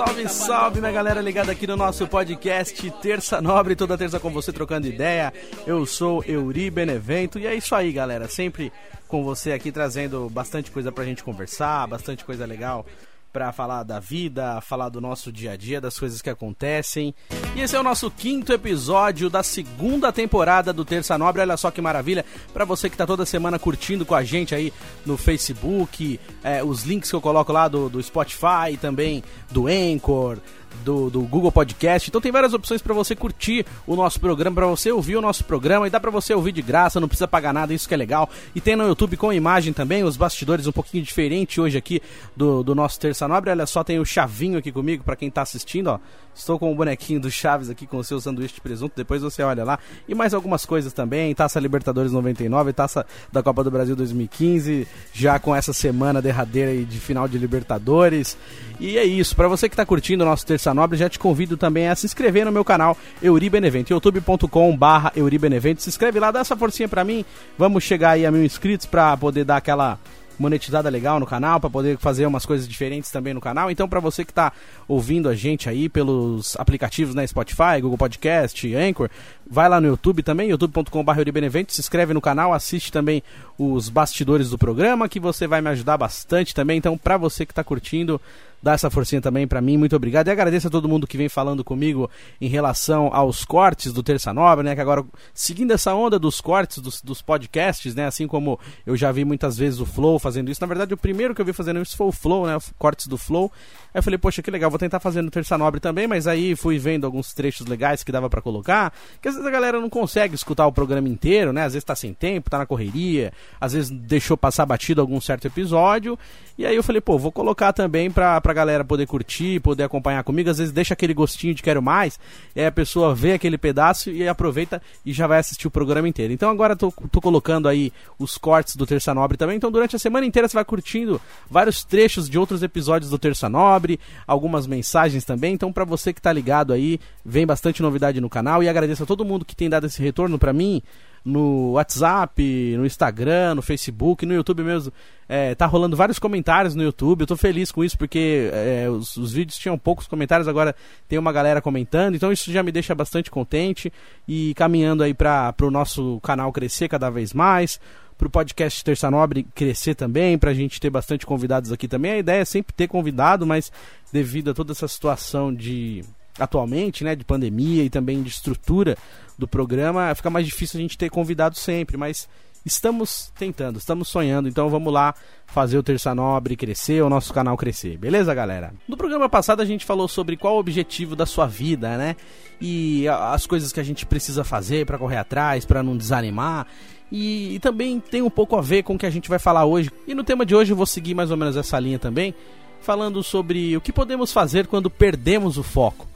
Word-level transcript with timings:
Salve, 0.00 0.28
salve, 0.30 0.80
minha 0.80 0.92
galera 0.92 1.20
ligada 1.20 1.52
aqui 1.52 1.66
no 1.66 1.76
nosso 1.76 2.08
podcast 2.08 2.90
Terça 3.02 3.38
Nobre, 3.42 3.76
toda 3.76 3.98
terça 3.98 4.18
com 4.18 4.30
você 4.30 4.50
trocando 4.50 4.86
ideia. 4.86 5.30
Eu 5.66 5.84
sou 5.84 6.24
Euri 6.26 6.70
Benevento 6.70 7.38
e 7.38 7.46
é 7.46 7.54
isso 7.54 7.74
aí, 7.74 7.92
galera. 7.92 8.26
Sempre 8.26 8.72
com 9.06 9.22
você 9.22 9.52
aqui 9.52 9.70
trazendo 9.70 10.30
bastante 10.30 10.70
coisa 10.70 10.90
pra 10.90 11.04
gente 11.04 11.22
conversar, 11.22 11.86
bastante 11.86 12.24
coisa 12.24 12.46
legal 12.46 12.86
pra 13.32 13.52
falar 13.52 13.82
da 13.82 14.00
vida, 14.00 14.60
falar 14.60 14.88
do 14.88 15.00
nosso 15.00 15.30
dia 15.30 15.52
a 15.52 15.56
dia, 15.56 15.80
das 15.80 15.98
coisas 15.98 16.20
que 16.20 16.30
acontecem. 16.30 17.14
E 17.54 17.60
esse 17.60 17.76
é 17.76 17.80
o 17.80 17.82
nosso 17.82 18.10
quinto 18.10 18.52
episódio 18.52 19.30
da 19.30 19.42
segunda 19.42 20.12
temporada 20.12 20.72
do 20.72 20.84
Terça 20.84 21.16
Nobre. 21.16 21.42
Olha 21.42 21.56
só 21.56 21.70
que 21.70 21.80
maravilha 21.80 22.24
pra 22.52 22.64
você 22.64 22.90
que 22.90 22.96
tá 22.96 23.06
toda 23.06 23.24
semana 23.24 23.58
curtindo 23.58 24.04
com 24.04 24.14
a 24.14 24.24
gente 24.24 24.54
aí 24.54 24.72
no 25.06 25.16
Facebook, 25.16 26.18
é, 26.42 26.62
os 26.62 26.84
links 26.84 27.10
que 27.10 27.16
eu 27.16 27.20
coloco 27.20 27.52
lá 27.52 27.68
do, 27.68 27.88
do 27.88 28.02
Spotify, 28.02 28.76
também 28.80 29.22
do 29.50 29.66
Anchor, 29.66 30.38
do, 30.84 31.10
do 31.10 31.20
Google 31.22 31.52
Podcast. 31.52 32.08
Então 32.08 32.20
tem 32.20 32.32
várias 32.32 32.54
opções 32.54 32.82
para 32.82 32.94
você 32.94 33.14
curtir 33.14 33.66
o 33.86 33.96
nosso 33.96 34.20
programa, 34.20 34.54
para 34.54 34.66
você 34.66 34.90
ouvir 34.90 35.16
o 35.16 35.20
nosso 35.20 35.44
programa 35.44 35.86
e 35.86 35.90
dá 35.90 36.00
para 36.00 36.10
você 36.10 36.34
ouvir 36.34 36.52
de 36.52 36.62
graça, 36.62 37.00
não 37.00 37.08
precisa 37.08 37.28
pagar 37.28 37.52
nada, 37.52 37.74
isso 37.74 37.88
que 37.88 37.94
é 37.94 37.96
legal. 37.96 38.28
E 38.54 38.60
tem 38.60 38.76
no 38.76 38.86
YouTube 38.86 39.16
com 39.16 39.32
imagem 39.32 39.72
também, 39.72 40.02
os 40.02 40.16
bastidores 40.16 40.66
um 40.66 40.72
pouquinho 40.72 41.04
diferente 41.04 41.60
hoje 41.60 41.76
aqui 41.78 42.00
do, 42.36 42.62
do 42.62 42.74
nosso 42.74 42.98
Terça 42.98 43.26
Nobre. 43.28 43.50
Olha 43.50 43.66
só, 43.66 43.84
tem 43.84 43.98
o 43.98 44.04
Chavinho 44.04 44.58
aqui 44.58 44.72
comigo 44.72 45.04
para 45.04 45.16
quem 45.16 45.30
tá 45.30 45.42
assistindo, 45.42 45.88
ó. 45.88 45.98
Estou 46.32 46.58
com 46.58 46.72
o 46.72 46.74
bonequinho 46.74 47.20
do 47.20 47.30
Chaves 47.30 47.68
aqui 47.68 47.86
com 47.86 47.98
o 47.98 48.04
seu 48.04 48.20
sanduíche 48.20 48.54
de 48.54 48.60
presunto, 48.60 48.94
depois 48.96 49.20
você 49.20 49.42
olha 49.42 49.64
lá. 49.64 49.78
E 50.08 50.14
mais 50.14 50.32
algumas 50.32 50.64
coisas 50.64 50.92
também, 50.92 51.34
Taça 51.34 51.58
Libertadores 51.58 52.12
99, 52.12 52.72
Taça 52.72 53.04
da 53.32 53.42
Copa 53.42 53.64
do 53.64 53.70
Brasil 53.70 53.96
2015, 53.96 54.86
já 55.12 55.38
com 55.38 55.54
essa 55.54 55.72
semana 55.72 56.22
derradeira 56.22 56.84
de 56.84 57.00
final 57.00 57.26
de 57.26 57.36
Libertadores. 57.36 58.38
E 58.78 58.96
é 58.96 59.04
isso, 59.04 59.34
para 59.36 59.48
você 59.48 59.68
que 59.68 59.76
tá 59.76 59.84
curtindo 59.84 60.24
o 60.24 60.26
nosso 60.26 60.46
Terça 60.46 60.59
Nobre, 60.74 60.98
já 60.98 61.08
te 61.08 61.18
convido 61.18 61.56
também 61.56 61.88
a 61.88 61.96
se 61.96 62.06
inscrever 62.06 62.44
no 62.44 62.52
meu 62.52 62.64
canal 62.64 62.96
Euri 63.22 63.48
Benevento, 63.48 63.90
youtube.com 63.90 64.76
barra 64.76 65.12
Euri 65.16 65.38
Benevento. 65.38 65.82
Se 65.82 65.88
inscreve 65.88 66.20
lá, 66.20 66.30
dá 66.30 66.40
essa 66.40 66.56
forcinha 66.56 66.88
pra 66.88 67.04
mim, 67.04 67.24
vamos 67.56 67.82
chegar 67.82 68.10
aí 68.10 68.26
a 68.26 68.30
mil 68.30 68.44
inscritos 68.44 68.86
pra 68.86 69.16
poder 69.16 69.44
dar 69.44 69.56
aquela 69.56 69.98
monetizada 70.40 70.88
legal 70.88 71.20
no 71.20 71.26
canal, 71.26 71.60
para 71.60 71.68
poder 71.68 71.98
fazer 71.98 72.24
umas 72.24 72.46
coisas 72.46 72.66
diferentes 72.66 73.10
também 73.10 73.34
no 73.34 73.40
canal. 73.42 73.70
Então, 73.70 73.86
para 73.86 74.00
você 74.00 74.24
que 74.24 74.32
tá 74.32 74.52
ouvindo 74.88 75.28
a 75.28 75.34
gente 75.34 75.68
aí 75.68 75.86
pelos 75.86 76.56
aplicativos, 76.58 77.14
né, 77.14 77.26
Spotify, 77.26 77.78
Google 77.82 77.98
Podcast, 77.98 78.74
Anchor, 78.74 79.10
vai 79.48 79.68
lá 79.68 79.78
no 79.80 79.88
YouTube 79.88 80.22
também, 80.22 80.48
youtube.com.br 80.48 81.30
Benevento, 81.32 81.74
se 81.74 81.80
inscreve 81.80 82.14
no 82.14 82.22
canal, 82.22 82.54
assiste 82.54 82.90
também 82.90 83.22
os 83.58 83.90
bastidores 83.90 84.48
do 84.48 84.56
programa, 84.56 85.10
que 85.10 85.20
você 85.20 85.46
vai 85.46 85.60
me 85.60 85.68
ajudar 85.68 85.98
bastante 85.98 86.54
também. 86.54 86.78
Então, 86.78 86.96
para 86.96 87.18
você 87.18 87.44
que 87.44 87.52
tá 87.52 87.62
curtindo, 87.62 88.18
dá 88.62 88.72
essa 88.72 88.90
forcinha 88.90 89.20
também 89.20 89.46
para 89.46 89.60
mim, 89.60 89.76
muito 89.76 89.96
obrigado. 89.96 90.28
E 90.28 90.30
agradeço 90.30 90.68
a 90.68 90.70
todo 90.70 90.88
mundo 90.88 91.06
que 91.06 91.16
vem 91.16 91.28
falando 91.28 91.64
comigo 91.64 92.10
em 92.40 92.48
relação 92.48 93.10
aos 93.12 93.44
cortes 93.44 93.92
do 93.92 94.02
Terça 94.02 94.32
Nobre, 94.32 94.64
né? 94.64 94.74
Que 94.74 94.80
agora, 94.80 95.04
seguindo 95.32 95.72
essa 95.72 95.94
onda 95.94 96.18
dos 96.18 96.40
cortes 96.40 96.78
dos, 96.78 97.00
dos 97.00 97.22
podcasts, 97.22 97.94
né? 97.94 98.06
Assim 98.06 98.26
como 98.26 98.58
eu 98.86 98.96
já 98.96 99.10
vi 99.10 99.24
muitas 99.24 99.56
vezes 99.56 99.80
o 99.80 99.86
Flow 99.86 100.18
fazendo 100.18 100.50
isso. 100.50 100.60
Na 100.60 100.66
verdade, 100.66 100.94
o 100.94 100.96
primeiro 100.96 101.34
que 101.34 101.40
eu 101.40 101.46
vi 101.46 101.52
fazendo 101.52 101.80
isso 101.80 101.96
foi 101.96 102.06
o 102.06 102.12
Flow, 102.12 102.46
né? 102.46 102.58
Cortes 102.78 103.06
do 103.06 103.16
Flow. 103.16 103.50
Aí 103.92 103.98
eu 103.98 104.02
falei, 104.02 104.18
poxa, 104.18 104.40
que 104.42 104.50
legal, 104.50 104.70
vou 104.70 104.78
tentar 104.78 105.00
fazer 105.00 105.20
no 105.20 105.30
Terça 105.30 105.58
Nobre 105.58 105.80
também, 105.80 106.06
mas 106.06 106.26
aí 106.26 106.54
fui 106.54 106.78
vendo 106.78 107.04
alguns 107.04 107.34
trechos 107.34 107.66
legais 107.66 108.04
que 108.04 108.12
dava 108.12 108.30
para 108.30 108.40
colocar. 108.40 108.92
Que 109.20 109.28
às 109.28 109.34
vezes 109.34 109.46
a 109.46 109.50
galera 109.50 109.80
não 109.80 109.90
consegue 109.90 110.34
escutar 110.34 110.66
o 110.66 110.72
programa 110.72 111.08
inteiro, 111.08 111.52
né? 111.52 111.64
Às 111.64 111.72
vezes 111.72 111.84
tá 111.84 111.96
sem 111.96 112.14
tempo, 112.14 112.50
tá 112.50 112.58
na 112.58 112.66
correria, 112.66 113.32
às 113.60 113.72
vezes 113.72 113.90
deixou 113.90 114.36
passar 114.36 114.64
batido 114.64 115.00
algum 115.00 115.20
certo 115.20 115.46
episódio. 115.46 116.18
E 116.56 116.64
aí 116.64 116.76
eu 116.76 116.82
falei, 116.82 117.00
pô, 117.00 117.18
vou 117.18 117.32
colocar 117.32 117.72
também 117.72 118.10
pra, 118.10 118.40
pra 118.40 118.49
galera 118.52 118.84
poder 118.84 119.06
curtir, 119.06 119.60
poder 119.60 119.84
acompanhar 119.84 120.22
comigo. 120.24 120.50
Às 120.50 120.58
vezes 120.58 120.72
deixa 120.72 120.94
aquele 120.94 121.14
gostinho 121.14 121.54
de 121.54 121.62
quero 121.62 121.82
mais, 121.82 122.18
e 122.54 122.60
aí 122.60 122.66
a 122.66 122.72
pessoa 122.72 123.14
vê 123.14 123.32
aquele 123.32 123.58
pedaço 123.58 124.10
e 124.10 124.26
aproveita 124.26 124.82
e 125.04 125.12
já 125.12 125.26
vai 125.26 125.38
assistir 125.38 125.66
o 125.66 125.70
programa 125.70 126.08
inteiro. 126.08 126.32
Então 126.32 126.50
agora 126.50 126.76
tô, 126.76 126.92
tô 127.10 127.20
colocando 127.20 127.68
aí 127.68 127.92
os 128.18 128.38
cortes 128.38 128.76
do 128.76 128.86
Terça 128.86 129.14
Nobre 129.14 129.36
também. 129.36 129.56
Então 129.56 129.70
durante 129.70 129.96
a 129.96 129.98
semana 129.98 130.26
inteira 130.26 130.48
você 130.48 130.54
vai 130.54 130.64
curtindo 130.64 131.20
vários 131.50 131.84
trechos 131.84 132.28
de 132.28 132.38
outros 132.38 132.62
episódios 132.62 133.10
do 133.10 133.18
Terça 133.18 133.48
Nobre, 133.48 133.98
algumas 134.26 134.66
mensagens 134.66 135.24
também. 135.24 135.54
Então 135.54 135.72
pra 135.72 135.84
você 135.84 136.12
que 136.12 136.20
tá 136.20 136.32
ligado 136.32 136.72
aí, 136.72 137.00
vem 137.24 137.46
bastante 137.46 137.82
novidade 137.82 138.20
no 138.20 138.28
canal 138.28 138.62
e 138.62 138.68
agradeço 138.68 139.02
a 139.02 139.06
todo 139.06 139.24
mundo 139.24 139.44
que 139.44 139.56
tem 139.56 139.68
dado 139.68 139.86
esse 139.86 140.02
retorno 140.02 140.38
pra 140.38 140.52
mim 140.52 140.82
no 141.24 141.72
WhatsApp, 141.72 142.74
no 142.76 142.86
Instagram, 142.86 143.54
no 143.54 143.62
Facebook, 143.62 144.24
no 144.24 144.34
YouTube 144.34 144.62
mesmo. 144.62 144.92
É, 145.28 145.54
tá 145.54 145.64
rolando 145.66 145.96
vários 145.96 146.18
comentários 146.18 146.74
no 146.74 146.82
YouTube. 146.82 147.20
Eu 147.20 147.26
tô 147.26 147.36
feliz 147.36 147.70
com 147.70 147.84
isso 147.84 147.96
porque 147.96 148.50
é, 148.52 148.88
os, 148.90 149.16
os, 149.16 149.32
vídeos 149.32 149.58
tinham 149.58 149.78
poucos 149.78 150.06
comentários, 150.06 150.48
agora 150.48 150.74
tem 151.08 151.18
uma 151.18 151.32
galera 151.32 151.60
comentando. 151.60 152.14
Então 152.14 152.32
isso 152.32 152.50
já 152.50 152.62
me 152.62 152.72
deixa 152.72 152.94
bastante 152.94 153.30
contente 153.30 153.92
e 154.26 154.54
caminhando 154.54 155.02
aí 155.02 155.14
para 155.14 155.54
o 155.62 155.70
nosso 155.70 156.18
canal 156.20 156.52
crescer 156.52 156.88
cada 156.88 157.10
vez 157.10 157.32
mais. 157.32 157.80
Para 158.18 158.26
o 158.26 158.30
podcast 158.30 158.84
Terça 158.84 159.10
Nobre 159.10 159.46
crescer 159.54 159.94
também, 159.94 160.36
para 160.36 160.50
a 160.50 160.54
gente 160.54 160.78
ter 160.78 160.90
bastante 160.90 161.24
convidados 161.24 161.72
aqui 161.72 161.88
também. 161.88 162.12
A 162.12 162.18
ideia 162.18 162.42
é 162.42 162.44
sempre 162.44 162.74
ter 162.74 162.86
convidado, 162.86 163.46
mas 163.46 163.72
devido 164.12 164.50
a 164.50 164.54
toda 164.54 164.72
essa 164.72 164.86
situação 164.88 165.54
de 165.54 166.04
atualmente, 166.38 167.04
né, 167.04 167.14
de 167.14 167.24
pandemia 167.24 167.84
e 167.84 167.90
também 167.90 168.22
de 168.22 168.30
estrutura 168.30 168.96
do 169.40 169.48
programa, 169.48 170.14
fica 170.14 170.30
mais 170.30 170.46
difícil 170.46 170.78
a 170.78 170.82
gente 170.82 170.96
ter 170.96 171.10
convidado 171.10 171.56
sempre, 171.56 171.96
mas 171.96 172.28
estamos 172.64 173.32
tentando, 173.38 173.78
estamos 173.78 174.08
sonhando, 174.08 174.48
então 174.48 174.68
vamos 174.68 174.92
lá 174.92 175.14
fazer 175.46 175.78
o 175.78 175.82
Terça 175.82 176.14
Nobre 176.14 176.56
crescer, 176.56 177.02
o 177.02 177.08
nosso 177.08 177.32
canal 177.32 177.56
crescer, 177.56 177.96
beleza, 177.96 178.34
galera? 178.34 178.72
No 178.86 178.96
programa 178.96 179.28
passado 179.28 179.60
a 179.60 179.64
gente 179.64 179.84
falou 179.84 180.06
sobre 180.06 180.36
qual 180.36 180.56
o 180.56 180.58
objetivo 180.58 181.16
da 181.16 181.26
sua 181.26 181.46
vida, 181.46 181.96
né? 181.96 182.16
E 182.60 183.08
as 183.08 183.46
coisas 183.46 183.72
que 183.72 183.80
a 183.80 183.82
gente 183.82 184.04
precisa 184.04 184.44
fazer 184.44 184.84
para 184.84 184.98
correr 184.98 185.16
atrás, 185.16 185.64
para 185.64 185.82
não 185.82 185.96
desanimar. 185.96 186.66
E, 187.10 187.56
e, 187.56 187.58
também 187.58 187.98
tem 187.98 188.22
um 188.22 188.30
pouco 188.30 188.56
a 188.56 188.60
ver 188.60 188.84
com 188.84 188.94
o 188.94 188.98
que 188.98 189.06
a 189.06 189.10
gente 189.10 189.28
vai 189.28 189.38
falar 189.38 189.64
hoje. 189.64 189.90
E 190.06 190.14
no 190.14 190.22
tema 190.22 190.46
de 190.46 190.54
hoje 190.54 190.72
eu 190.72 190.76
vou 190.76 190.86
seguir 190.86 191.14
mais 191.14 191.30
ou 191.30 191.36
menos 191.36 191.56
essa 191.56 191.80
linha 191.80 191.98
também, 191.98 192.32
falando 192.80 193.20
sobre 193.22 193.76
o 193.76 193.80
que 193.80 193.92
podemos 193.92 194.32
fazer 194.32 194.68
quando 194.68 194.88
perdemos 194.88 195.58
o 195.58 195.62
foco. 195.62 196.09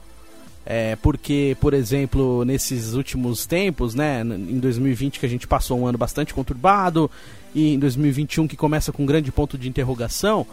É, 0.65 0.95
porque, 0.95 1.55
por 1.61 1.75
exemplo, 1.75 2.43
nesses 2.43 2.93
últimos 2.93 3.45
tempos, 3.45 3.93
né, 3.93 4.21
em 4.21 4.59
2020 4.59 5.19
que 5.19 5.25
a 5.25 5.29
gente 5.29 5.47
passou 5.47 5.79
um 5.79 5.85
ano 5.85 5.97
bastante 5.97 6.33
conturbado, 6.33 7.09
e 7.53 7.75
em 7.75 7.79
2021 7.79 8.47
que 8.47 8.57
começa 8.57 8.91
com 8.91 9.03
um 9.03 9.05
grande 9.05 9.31
ponto 9.31 9.57
de 9.57 9.69
interrogação, 9.69 10.45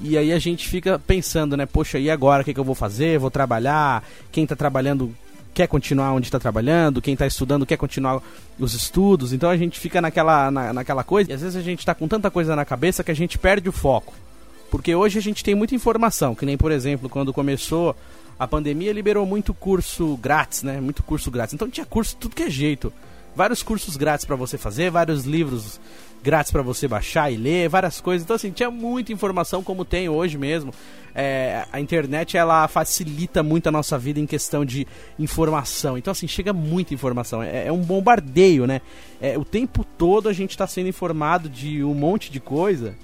e 0.00 0.16
aí 0.16 0.32
a 0.32 0.38
gente 0.38 0.66
fica 0.66 0.98
pensando, 0.98 1.58
né, 1.58 1.66
poxa, 1.66 1.98
e 1.98 2.10
agora 2.10 2.40
o 2.40 2.44
que, 2.44 2.54
que 2.54 2.60
eu 2.60 2.64
vou 2.64 2.74
fazer? 2.74 3.18
Vou 3.18 3.30
trabalhar? 3.30 4.02
Quem 4.32 4.44
está 4.44 4.56
trabalhando 4.56 5.14
quer 5.52 5.66
continuar 5.66 6.12
onde 6.12 6.28
está 6.28 6.38
trabalhando? 6.38 7.02
Quem 7.02 7.12
está 7.12 7.26
estudando 7.26 7.66
quer 7.66 7.76
continuar 7.76 8.22
os 8.58 8.72
estudos? 8.72 9.34
Então 9.34 9.50
a 9.50 9.56
gente 9.58 9.78
fica 9.78 10.00
naquela, 10.00 10.50
na, 10.50 10.72
naquela 10.72 11.04
coisa, 11.04 11.30
e 11.30 11.34
às 11.34 11.42
vezes 11.42 11.56
a 11.56 11.62
gente 11.62 11.80
está 11.80 11.94
com 11.94 12.08
tanta 12.08 12.30
coisa 12.30 12.56
na 12.56 12.64
cabeça 12.64 13.04
que 13.04 13.10
a 13.10 13.14
gente 13.14 13.36
perde 13.36 13.68
o 13.68 13.72
foco. 13.72 14.14
Porque 14.70 14.94
hoje 14.94 15.18
a 15.18 15.22
gente 15.22 15.44
tem 15.44 15.54
muita 15.54 15.74
informação, 15.74 16.34
que 16.34 16.46
nem, 16.46 16.56
por 16.56 16.72
exemplo, 16.72 17.08
quando 17.10 17.32
começou 17.32 17.94
a 18.40 18.48
pandemia 18.48 18.90
liberou 18.90 19.26
muito 19.26 19.52
curso 19.52 20.16
grátis, 20.16 20.62
né? 20.62 20.80
Muito 20.80 21.02
curso 21.02 21.30
grátis. 21.30 21.52
Então 21.52 21.68
tinha 21.68 21.84
curso 21.84 22.16
tudo 22.16 22.34
que 22.34 22.44
é 22.44 22.48
jeito. 22.48 22.90
Vários 23.36 23.62
cursos 23.62 23.98
grátis 23.98 24.24
para 24.24 24.34
você 24.34 24.56
fazer, 24.56 24.90
vários 24.90 25.26
livros 25.26 25.78
grátis 26.22 26.50
para 26.50 26.62
você 26.62 26.88
baixar 26.88 27.30
e 27.30 27.36
ler, 27.36 27.68
várias 27.68 28.00
coisas. 28.00 28.24
Então 28.24 28.34
assim, 28.34 28.50
tinha 28.50 28.70
muita 28.70 29.12
informação 29.12 29.62
como 29.62 29.84
tem 29.84 30.08
hoje 30.08 30.38
mesmo. 30.38 30.72
É, 31.14 31.66
a 31.70 31.80
internet 31.80 32.38
ela 32.38 32.66
facilita 32.66 33.42
muito 33.42 33.66
a 33.66 33.70
nossa 33.70 33.98
vida 33.98 34.18
em 34.18 34.26
questão 34.26 34.64
de 34.64 34.86
informação. 35.18 35.98
Então 35.98 36.10
assim, 36.10 36.26
chega 36.26 36.54
muita 36.54 36.94
informação. 36.94 37.42
É, 37.42 37.66
é 37.66 37.72
um 37.72 37.82
bombardeio, 37.82 38.66
né? 38.66 38.80
É, 39.20 39.36
o 39.36 39.44
tempo 39.44 39.84
todo 39.84 40.30
a 40.30 40.32
gente 40.32 40.52
está 40.52 40.66
sendo 40.66 40.88
informado 40.88 41.46
de 41.46 41.84
um 41.84 41.92
monte 41.92 42.32
de 42.32 42.40
coisa. 42.40 42.96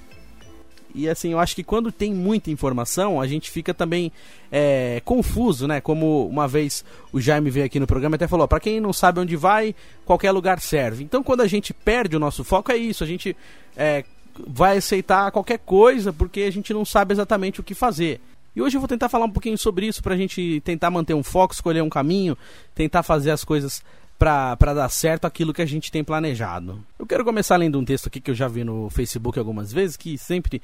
E 0.96 1.10
assim, 1.10 1.32
eu 1.32 1.38
acho 1.38 1.54
que 1.54 1.62
quando 1.62 1.92
tem 1.92 2.14
muita 2.14 2.50
informação, 2.50 3.20
a 3.20 3.26
gente 3.26 3.50
fica 3.50 3.74
também 3.74 4.10
é, 4.50 5.02
confuso, 5.04 5.68
né? 5.68 5.78
Como 5.78 6.26
uma 6.26 6.48
vez 6.48 6.82
o 7.12 7.20
Jaime 7.20 7.50
veio 7.50 7.66
aqui 7.66 7.78
no 7.78 7.86
programa 7.86 8.16
até 8.16 8.26
falou: 8.26 8.48
para 8.48 8.58
quem 8.58 8.80
não 8.80 8.94
sabe 8.94 9.20
onde 9.20 9.36
vai, 9.36 9.74
qualquer 10.06 10.30
lugar 10.30 10.58
serve. 10.58 11.04
Então, 11.04 11.22
quando 11.22 11.42
a 11.42 11.46
gente 11.46 11.74
perde 11.74 12.16
o 12.16 12.18
nosso 12.18 12.42
foco, 12.42 12.72
é 12.72 12.76
isso. 12.78 13.04
A 13.04 13.06
gente 13.06 13.36
é, 13.76 14.04
vai 14.46 14.78
aceitar 14.78 15.30
qualquer 15.30 15.58
coisa 15.58 16.14
porque 16.14 16.40
a 16.40 16.50
gente 16.50 16.72
não 16.72 16.84
sabe 16.84 17.12
exatamente 17.12 17.60
o 17.60 17.62
que 17.62 17.74
fazer. 17.74 18.18
E 18.54 18.62
hoje 18.62 18.78
eu 18.78 18.80
vou 18.80 18.88
tentar 18.88 19.10
falar 19.10 19.26
um 19.26 19.30
pouquinho 19.30 19.58
sobre 19.58 19.86
isso 19.86 20.02
pra 20.02 20.16
gente 20.16 20.62
tentar 20.64 20.90
manter 20.90 21.12
um 21.12 21.22
foco, 21.22 21.52
escolher 21.52 21.82
um 21.82 21.90
caminho, 21.90 22.38
tentar 22.74 23.02
fazer 23.02 23.30
as 23.30 23.44
coisas 23.44 23.82
para 24.18 24.74
dar 24.74 24.88
certo 24.88 25.26
aquilo 25.26 25.52
que 25.52 25.62
a 25.62 25.66
gente 25.66 25.90
tem 25.92 26.02
planejado. 26.02 26.82
Eu 26.98 27.06
quero 27.06 27.24
começar 27.24 27.56
lendo 27.56 27.78
um 27.78 27.84
texto 27.84 28.06
aqui 28.06 28.20
que 28.20 28.30
eu 28.30 28.34
já 28.34 28.48
vi 28.48 28.64
no 28.64 28.88
Facebook 28.90 29.38
algumas 29.38 29.72
vezes, 29.72 29.96
que 29.96 30.16
sempre 30.16 30.62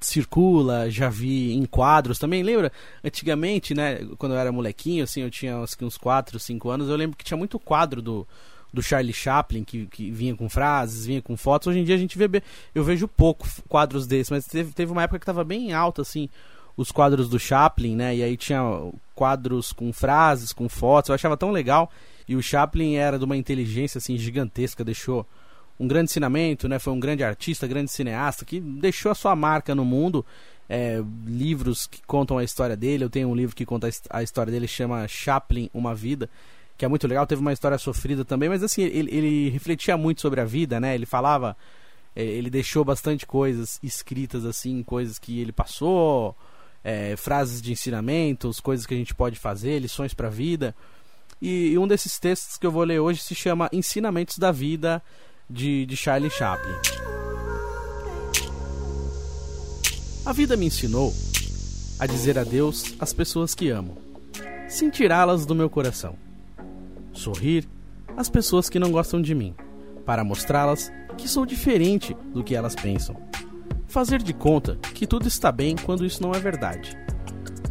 circula, 0.00 0.90
já 0.90 1.08
vi 1.08 1.52
em 1.52 1.64
quadros 1.64 2.18
também. 2.18 2.42
Lembra? 2.42 2.72
Antigamente, 3.02 3.74
né, 3.74 4.06
quando 4.16 4.32
eu 4.32 4.38
era 4.38 4.52
molequinho, 4.52 5.04
assim, 5.04 5.22
eu 5.22 5.30
tinha 5.30 5.56
uns, 5.58 5.76
uns 5.82 5.96
4, 5.96 6.38
5 6.38 6.70
anos, 6.70 6.88
eu 6.88 6.96
lembro 6.96 7.16
que 7.16 7.24
tinha 7.24 7.36
muito 7.36 7.58
quadro 7.58 8.00
do, 8.00 8.26
do 8.72 8.82
Charlie 8.82 9.12
Chaplin, 9.12 9.64
que, 9.64 9.86
que 9.86 10.10
vinha 10.10 10.36
com 10.36 10.48
frases, 10.48 11.06
vinha 11.06 11.22
com 11.22 11.36
fotos. 11.36 11.68
Hoje 11.68 11.80
em 11.80 11.84
dia 11.84 11.94
a 11.94 11.98
gente 11.98 12.16
vê, 12.16 12.42
eu 12.74 12.84
vejo 12.84 13.08
pouco 13.08 13.46
quadros 13.68 14.06
desses, 14.06 14.30
mas 14.30 14.46
teve, 14.46 14.72
teve 14.72 14.92
uma 14.92 15.02
época 15.02 15.18
que 15.18 15.24
estava 15.24 15.42
bem 15.42 15.72
alta, 15.72 16.02
assim, 16.02 16.28
os 16.76 16.92
quadros 16.92 17.28
do 17.28 17.38
Chaplin, 17.38 17.96
né? 17.96 18.16
E 18.16 18.22
aí 18.22 18.36
tinha 18.36 18.62
quadros 19.14 19.72
com 19.72 19.92
frases, 19.92 20.52
com 20.52 20.68
fotos, 20.68 21.08
eu 21.08 21.14
achava 21.14 21.36
tão 21.36 21.50
legal. 21.50 21.90
E 22.28 22.36
o 22.36 22.42
Chaplin 22.42 22.96
era 22.96 23.18
de 23.18 23.24
uma 23.24 23.36
inteligência 23.36 23.98
assim 23.98 24.18
gigantesca, 24.18 24.84
deixou 24.84 25.26
um 25.80 25.86
grande 25.86 26.10
ensinamento, 26.10 26.68
né? 26.68 26.78
Foi 26.78 26.92
um 26.92 27.00
grande 27.00 27.22
artista, 27.22 27.66
grande 27.66 27.90
cineasta 27.90 28.44
que 28.44 28.60
deixou 28.60 29.12
a 29.12 29.14
sua 29.14 29.34
marca 29.34 29.74
no 29.74 29.84
mundo. 29.84 30.26
É, 30.68 31.02
livros 31.24 31.86
que 31.86 32.02
contam 32.06 32.36
a 32.36 32.44
história 32.44 32.76
dele. 32.76 33.04
Eu 33.04 33.08
tenho 33.08 33.28
um 33.28 33.34
livro 33.34 33.56
que 33.56 33.64
conta 33.64 33.88
a 34.10 34.22
história 34.22 34.52
dele, 34.52 34.68
chama 34.68 35.08
Chaplin, 35.08 35.70
Uma 35.72 35.94
Vida, 35.94 36.28
que 36.76 36.84
é 36.84 36.88
muito 36.88 37.06
legal. 37.06 37.26
Teve 37.26 37.40
uma 37.40 37.52
história 37.52 37.78
sofrida 37.78 38.24
também, 38.24 38.50
mas 38.50 38.62
assim, 38.62 38.82
ele, 38.82 39.10
ele 39.14 39.48
refletia 39.48 39.96
muito 39.96 40.20
sobre 40.20 40.40
a 40.40 40.44
vida, 40.44 40.78
né? 40.78 40.94
Ele 40.94 41.06
falava, 41.06 41.56
é, 42.14 42.22
ele 42.22 42.50
deixou 42.50 42.84
bastante 42.84 43.24
coisas 43.24 43.78
escritas 43.82 44.44
assim, 44.44 44.82
coisas 44.82 45.18
que 45.18 45.40
ele 45.40 45.52
passou, 45.52 46.36
é, 46.84 47.16
frases 47.16 47.62
de 47.62 47.72
ensinamentos, 47.72 48.60
coisas 48.60 48.84
que 48.84 48.92
a 48.92 48.96
gente 48.96 49.14
pode 49.14 49.38
fazer, 49.38 49.78
lições 49.78 50.12
para 50.12 50.26
a 50.26 50.30
vida. 50.30 50.74
E, 51.40 51.78
um 51.78 51.86
desses 51.86 52.18
textos 52.18 52.56
que 52.56 52.66
eu 52.66 52.72
vou 52.72 52.82
ler 52.82 52.98
hoje 52.98 53.22
se 53.22 53.34
chama 53.34 53.68
Ensinamentos 53.72 54.38
da 54.38 54.50
Vida, 54.50 55.02
de, 55.48 55.86
de 55.86 55.96
Charlie 55.96 56.30
Chaplin. 56.30 56.74
A 60.26 60.32
vida 60.32 60.56
me 60.56 60.66
ensinou 60.66 61.14
a 61.98 62.06
dizer 62.06 62.38
adeus 62.38 62.94
às 62.98 63.12
pessoas 63.12 63.54
que 63.54 63.70
amo, 63.70 63.96
sem 64.68 64.90
tirá-las 64.90 65.46
do 65.46 65.54
meu 65.54 65.70
coração. 65.70 66.16
Sorrir 67.12 67.66
às 68.16 68.28
pessoas 68.28 68.68
que 68.68 68.78
não 68.78 68.90
gostam 68.90 69.22
de 69.22 69.34
mim, 69.34 69.54
para 70.04 70.24
mostrá-las 70.24 70.92
que 71.16 71.28
sou 71.28 71.46
diferente 71.46 72.16
do 72.34 72.44
que 72.44 72.54
elas 72.54 72.74
pensam. 72.74 73.16
Fazer 73.86 74.22
de 74.22 74.34
conta 74.34 74.76
que 74.94 75.06
tudo 75.06 75.26
está 75.26 75.50
bem 75.50 75.74
quando 75.76 76.04
isso 76.04 76.22
não 76.22 76.32
é 76.32 76.38
verdade, 76.38 76.98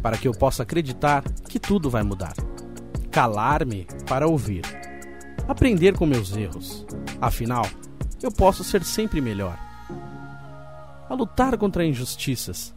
para 0.02 0.18
que 0.18 0.26
eu 0.26 0.32
possa 0.32 0.64
acreditar 0.64 1.22
que 1.48 1.60
tudo 1.60 1.88
vai 1.88 2.02
mudar 2.02 2.34
calar-me 3.18 3.84
para 4.06 4.28
ouvir, 4.28 4.62
aprender 5.48 5.98
com 5.98 6.06
meus 6.06 6.36
erros. 6.36 6.86
Afinal, 7.20 7.66
eu 8.22 8.30
posso 8.30 8.62
ser 8.62 8.84
sempre 8.84 9.20
melhor. 9.20 9.58
A 11.10 11.14
lutar 11.14 11.58
contra 11.58 11.84
injustiças, 11.84 12.72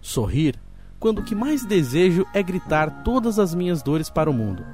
sorrir 0.00 0.60
quando 0.98 1.20
o 1.20 1.22
que 1.22 1.36
mais 1.36 1.64
desejo 1.64 2.26
é 2.34 2.42
gritar 2.42 3.04
todas 3.04 3.38
as 3.38 3.54
minhas 3.54 3.84
dores 3.84 4.10
para 4.10 4.28
o 4.28 4.32
mundo. 4.32 4.66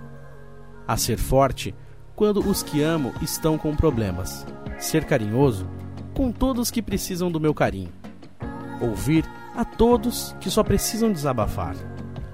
A 0.88 0.96
ser 0.96 1.18
forte 1.18 1.74
quando 2.16 2.40
os 2.40 2.62
que 2.62 2.80
amo 2.80 3.12
estão 3.20 3.58
com 3.58 3.76
problemas. 3.76 4.46
Ser 4.78 5.04
carinhoso 5.04 5.68
com 6.14 6.32
todos 6.32 6.70
que 6.70 6.80
precisam 6.80 7.30
do 7.30 7.38
meu 7.38 7.52
carinho. 7.52 7.92
Ouvir 8.80 9.26
a 9.54 9.66
todos 9.66 10.34
que 10.40 10.48
só 10.48 10.64
precisam 10.64 11.12
desabafar. 11.12 11.76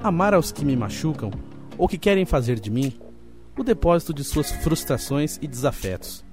Amar 0.01 0.35
aos 0.35 0.53
que 0.53 0.65
me 0.65 0.77
machucam 0.77 1.33
ou 1.79 1.89
que 1.89 1.99
querem 1.99 2.25
fazer 2.25 2.59
de 2.59 2.71
mim 2.71 2.93
o 3.59 3.65
depósito 3.65 4.13
de 4.13 4.23
suas 4.23 4.51
frustrações 4.51 5.39
e 5.41 5.47
desafetos. 5.47 6.25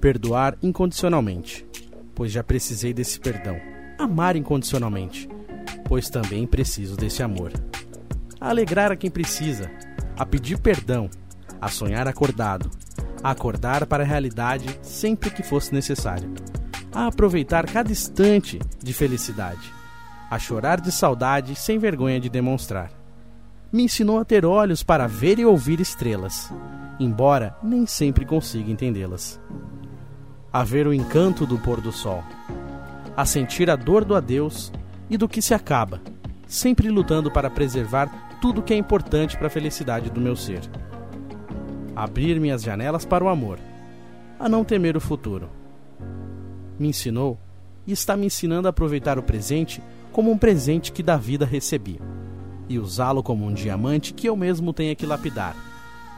Perdoar 0.00 0.56
incondicionalmente, 0.62 1.66
pois 2.14 2.32
já 2.32 2.42
precisei 2.42 2.94
desse 2.94 3.20
perdão. 3.20 3.60
Amar 3.98 4.36
incondicionalmente, 4.36 5.28
pois 5.84 6.08
também 6.08 6.46
preciso 6.46 6.96
desse 6.96 7.22
amor. 7.22 7.52
A 8.40 8.48
alegrar 8.50 8.92
a 8.92 8.96
quem 8.96 9.10
precisa, 9.10 9.70
a 10.16 10.24
pedir 10.24 10.58
perdão, 10.58 11.10
a 11.60 11.68
sonhar 11.68 12.06
acordado, 12.06 12.70
a 13.22 13.30
acordar 13.30 13.84
para 13.86 14.04
a 14.04 14.06
realidade 14.06 14.78
sempre 14.80 15.30
que 15.30 15.42
fosse 15.42 15.74
necessário, 15.74 16.32
a 16.92 17.08
aproveitar 17.08 17.66
cada 17.66 17.90
instante 17.90 18.60
de 18.82 18.92
felicidade, 18.94 19.72
a 20.30 20.38
chorar 20.38 20.80
de 20.80 20.92
saudade 20.92 21.56
sem 21.56 21.78
vergonha 21.78 22.20
de 22.20 22.28
demonstrar 22.28 22.97
me 23.70 23.82
ensinou 23.82 24.18
a 24.18 24.24
ter 24.24 24.46
olhos 24.46 24.82
para 24.82 25.06
ver 25.06 25.38
e 25.38 25.44
ouvir 25.44 25.78
estrelas, 25.78 26.50
embora 26.98 27.54
nem 27.62 27.84
sempre 27.84 28.24
consiga 28.24 28.70
entendê-las. 28.70 29.38
A 30.50 30.64
ver 30.64 30.86
o 30.86 30.94
encanto 30.94 31.46
do 31.46 31.58
pôr 31.58 31.80
do 31.80 31.92
sol, 31.92 32.24
a 33.14 33.26
sentir 33.26 33.70
a 33.70 33.76
dor 33.76 34.06
do 34.06 34.14
adeus 34.14 34.72
e 35.10 35.18
do 35.18 35.28
que 35.28 35.42
se 35.42 35.52
acaba, 35.52 36.00
sempre 36.46 36.88
lutando 36.88 37.30
para 37.30 37.50
preservar 37.50 38.38
tudo 38.40 38.62
que 38.62 38.72
é 38.72 38.76
importante 38.76 39.36
para 39.36 39.48
a 39.48 39.50
felicidade 39.50 40.08
do 40.08 40.20
meu 40.20 40.34
ser. 40.34 40.62
Abrir 41.94 42.40
minhas 42.40 42.62
janelas 42.62 43.04
para 43.04 43.24
o 43.24 43.28
amor, 43.28 43.58
a 44.40 44.48
não 44.48 44.64
temer 44.64 44.96
o 44.96 45.00
futuro. 45.00 45.50
Me 46.78 46.88
ensinou 46.88 47.38
e 47.86 47.92
está 47.92 48.16
me 48.16 48.26
ensinando 48.26 48.66
a 48.66 48.70
aproveitar 48.70 49.18
o 49.18 49.22
presente 49.22 49.82
como 50.10 50.30
um 50.30 50.38
presente 50.38 50.90
que 50.90 51.02
da 51.02 51.16
vida 51.16 51.44
recebi 51.44 52.00
e 52.68 52.78
usá-lo 52.78 53.22
como 53.22 53.46
um 53.46 53.52
diamante 53.52 54.12
que 54.12 54.28
eu 54.28 54.36
mesmo 54.36 54.72
tenha 54.72 54.94
que 54.94 55.06
lapidar, 55.06 55.56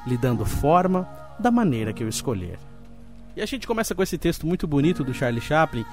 lhe 0.06 0.16
dando 0.16 0.44
forma 0.44 1.08
da 1.38 1.50
maneira 1.50 1.92
que 1.92 2.02
eu 2.02 2.08
escolher. 2.08 2.58
E 3.36 3.40
a 3.40 3.46
gente 3.46 3.66
começa 3.66 3.94
com 3.94 4.02
esse 4.02 4.18
texto 4.18 4.46
muito 4.46 4.66
bonito 4.66 5.04
do 5.04 5.14
Charlie 5.14 5.40
Chaplin, 5.40 5.84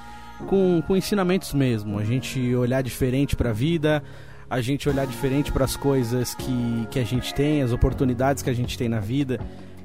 com, 0.46 0.82
com 0.86 0.96
ensinamentos 0.96 1.54
mesmo. 1.54 1.98
A 1.98 2.04
gente 2.04 2.54
olhar 2.54 2.82
diferente 2.82 3.36
para 3.36 3.50
a 3.50 3.52
vida, 3.52 4.02
a 4.50 4.60
gente 4.60 4.88
olhar 4.88 5.06
diferente 5.06 5.52
para 5.52 5.64
as 5.64 5.76
coisas 5.76 6.34
que, 6.34 6.88
que 6.90 6.98
a 6.98 7.04
gente 7.04 7.34
tem, 7.34 7.62
as 7.62 7.72
oportunidades 7.72 8.42
que 8.42 8.50
a 8.50 8.54
gente 8.54 8.76
tem 8.76 8.88
na 8.88 9.00
vida, 9.00 9.38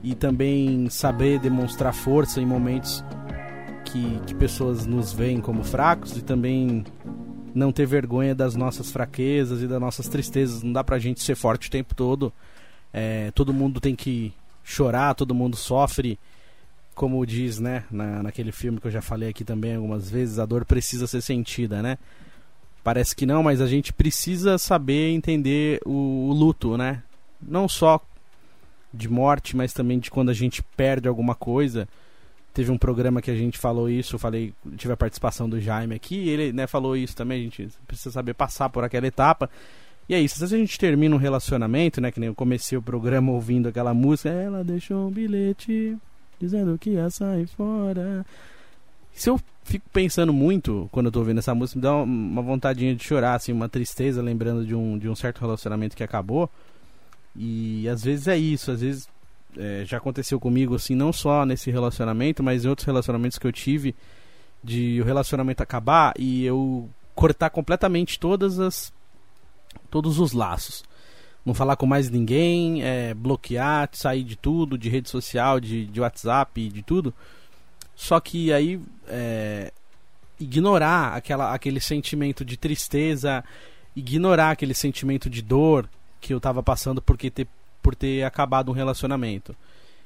e 0.04 0.16
também 0.16 0.90
saber 0.90 1.40
demonstrar 1.40 1.94
força 1.94 2.42
em 2.42 2.46
momentos 2.46 3.04
que, 3.86 4.20
que 4.26 4.36
pessoas 4.36 4.86
nos 4.86 5.14
veem 5.14 5.40
como 5.40 5.64
fracos 5.64 6.18
e 6.18 6.22
também 6.22 6.84
não 7.54 7.72
ter 7.72 7.86
vergonha 7.86 8.34
das 8.34 8.56
nossas 8.56 8.92
fraquezas 8.92 9.62
e 9.62 9.68
das 9.68 9.80
nossas 9.80 10.08
tristezas. 10.08 10.64
Não 10.64 10.74
dá 10.74 10.84
pra 10.84 11.00
gente 11.00 11.22
ser 11.22 11.36
forte 11.36 11.68
o 11.68 11.72
tempo 11.72 11.94
todo. 11.96 12.32
É, 12.92 13.32
todo 13.32 13.54
mundo 13.54 13.80
tem 13.80 13.96
que 13.96 14.34
chorar, 14.64 15.16
todo 15.16 15.36
mundo 15.36 15.56
sofre. 15.56 16.20
Como 16.96 17.26
diz, 17.26 17.60
né, 17.60 17.86
na, 17.90 18.22
naquele 18.22 18.52
filme 18.52 18.80
que 18.80 18.88
eu 18.88 18.92
já 18.92 19.02
falei 19.02 19.30
aqui 19.30 19.44
também 19.44 19.76
algumas 19.76 20.12
vezes, 20.12 20.38
a 20.38 20.46
dor 20.46 20.64
precisa 20.64 21.08
ser 21.08 21.22
sentida, 21.22 21.82
né? 21.82 21.98
Parece 22.84 23.16
que 23.16 23.26
não, 23.26 23.42
mas 23.42 23.62
a 23.62 23.68
gente 23.68 23.92
precisa 23.92 24.58
saber 24.58 25.10
entender 25.10 25.82
o, 25.86 26.28
o 26.30 26.34
luto, 26.34 26.78
né? 26.78 27.02
Não 27.42 27.68
só 27.68 28.00
de 28.94 29.10
morte, 29.10 29.56
mas 29.56 29.74
também 29.74 29.98
de 29.98 30.12
quando 30.12 30.30
a 30.30 30.34
gente 30.34 30.62
perde 30.62 31.08
alguma 31.08 31.34
coisa 31.34 31.88
Teve 32.54 32.72
um 32.72 32.78
programa 32.78 33.22
que 33.22 33.32
a 33.32 33.36
gente 33.36 33.58
falou 33.58 33.90
isso, 33.90 34.16
eu 34.16 34.20
falei, 34.20 34.54
tive 34.78 34.94
a 34.94 34.98
participação 34.98 35.50
do 35.50 35.60
Jaime 35.60 35.96
aqui, 35.96 36.30
ele 36.30 36.54
né, 36.54 36.68
falou 36.68 36.96
isso 36.96 37.16
também, 37.16 37.40
a 37.40 37.44
gente 37.44 37.68
precisa 37.88 38.12
saber 38.12 38.36
passar 38.36 38.70
por 38.70 38.84
aquela 38.84 39.08
etapa. 39.08 39.50
E 40.08 40.14
é 40.14 40.20
isso, 40.20 40.38
se 40.38 40.44
a 40.44 40.58
gente 40.58 40.78
termina 40.78 41.16
um 41.16 41.20
relacionamento, 41.20 42.00
né, 42.00 42.12
que 42.12 42.20
nem 42.20 42.28
eu 42.28 42.36
comecei 42.36 42.78
o 42.78 42.82
programa 42.82 43.32
ouvindo 43.32 43.70
aquela 43.70 43.94
música, 43.94 44.30
ela 44.30 44.64
deixou 44.64 45.08
um 45.08 45.12
bilhete 45.12 45.98
dizendo 46.40 46.78
que 46.78 46.92
ia 46.92 47.10
sair 47.10 47.48
fora. 47.48 48.26
Se 49.14 49.30
eu 49.30 49.40
fico 49.64 49.86
pensando 49.92 50.34
muito 50.34 50.90
quando 50.92 51.08
eu 51.08 51.12
tô 51.12 51.20
ouvindo 51.20 51.40
essa 51.40 51.56
música, 51.56 51.78
me 51.78 51.84
dá 51.84 51.96
uma 51.96 52.42
vontadinha 52.42 52.96
de 52.96 53.04
chorar, 53.04 53.36
assim, 53.36 53.52
uma 53.52 53.70
tristeza, 53.70 54.22
lembrando 54.22 54.66
de 54.66 54.76
um, 54.76 54.98
de 54.98 55.08
um 55.08 55.16
certo 55.16 55.40
relacionamento 55.40 55.96
que 55.96 56.04
acabou. 56.04 56.50
E 57.36 57.88
às 57.90 58.04
vezes 58.04 58.28
é 58.28 58.38
isso, 58.38 58.72
às 58.72 58.82
vezes 58.82 59.08
é, 59.58 59.84
já 59.86 59.98
aconteceu 59.98 60.40
comigo, 60.40 60.76
assim, 60.76 60.96
não 60.96 61.12
só 61.12 61.46
nesse 61.46 61.72
relacionamento, 61.72 62.44
mas 62.44 62.66
em 62.66 62.70
outros 62.70 62.86
relacionamentos 62.86 63.38
que 63.38 63.48
eu 63.48 63.52
tive, 63.52 63.96
de 64.64 65.02
o 65.02 65.06
relacionamento 65.06 65.62
acabar 65.62 66.14
e 66.18 66.46
eu 66.46 66.90
cortar 67.14 67.50
completamente 67.50 68.20
todas 68.20 68.60
as 68.60 68.92
todos 69.90 70.20
os 70.20 70.34
laços. 70.34 70.84
Não 71.46 71.54
falar 71.54 71.76
com 71.76 71.86
mais 71.86 72.10
ninguém, 72.10 72.84
é, 72.84 73.14
bloquear, 73.14 73.90
sair 73.92 74.24
de 74.24 74.36
tudo, 74.36 74.78
de 74.78 74.90
rede 74.90 75.10
social, 75.10 75.60
de, 75.60 75.86
de 75.86 76.00
WhatsApp, 76.00 76.70
de 76.70 76.82
tudo. 76.82 77.14
Só 77.96 78.20
que 78.20 78.54
aí 78.54 78.80
é, 79.08 79.72
ignorar 80.40 81.14
aquela, 81.14 81.54
aquele 81.54 81.82
sentimento 81.82 82.46
de 82.46 82.56
tristeza, 82.56 83.44
ignorar 83.96 84.52
aquele 84.52 84.74
sentimento 84.74 85.30
de 85.30 85.42
dor 85.42 85.90
que 86.22 86.34
eu 86.34 86.38
estava 86.38 86.64
passando 86.64 87.02
porque 87.02 87.30
ter 87.30 87.48
por 87.84 87.94
ter 87.94 88.24
acabado 88.24 88.72
um 88.72 88.74
relacionamento. 88.74 89.56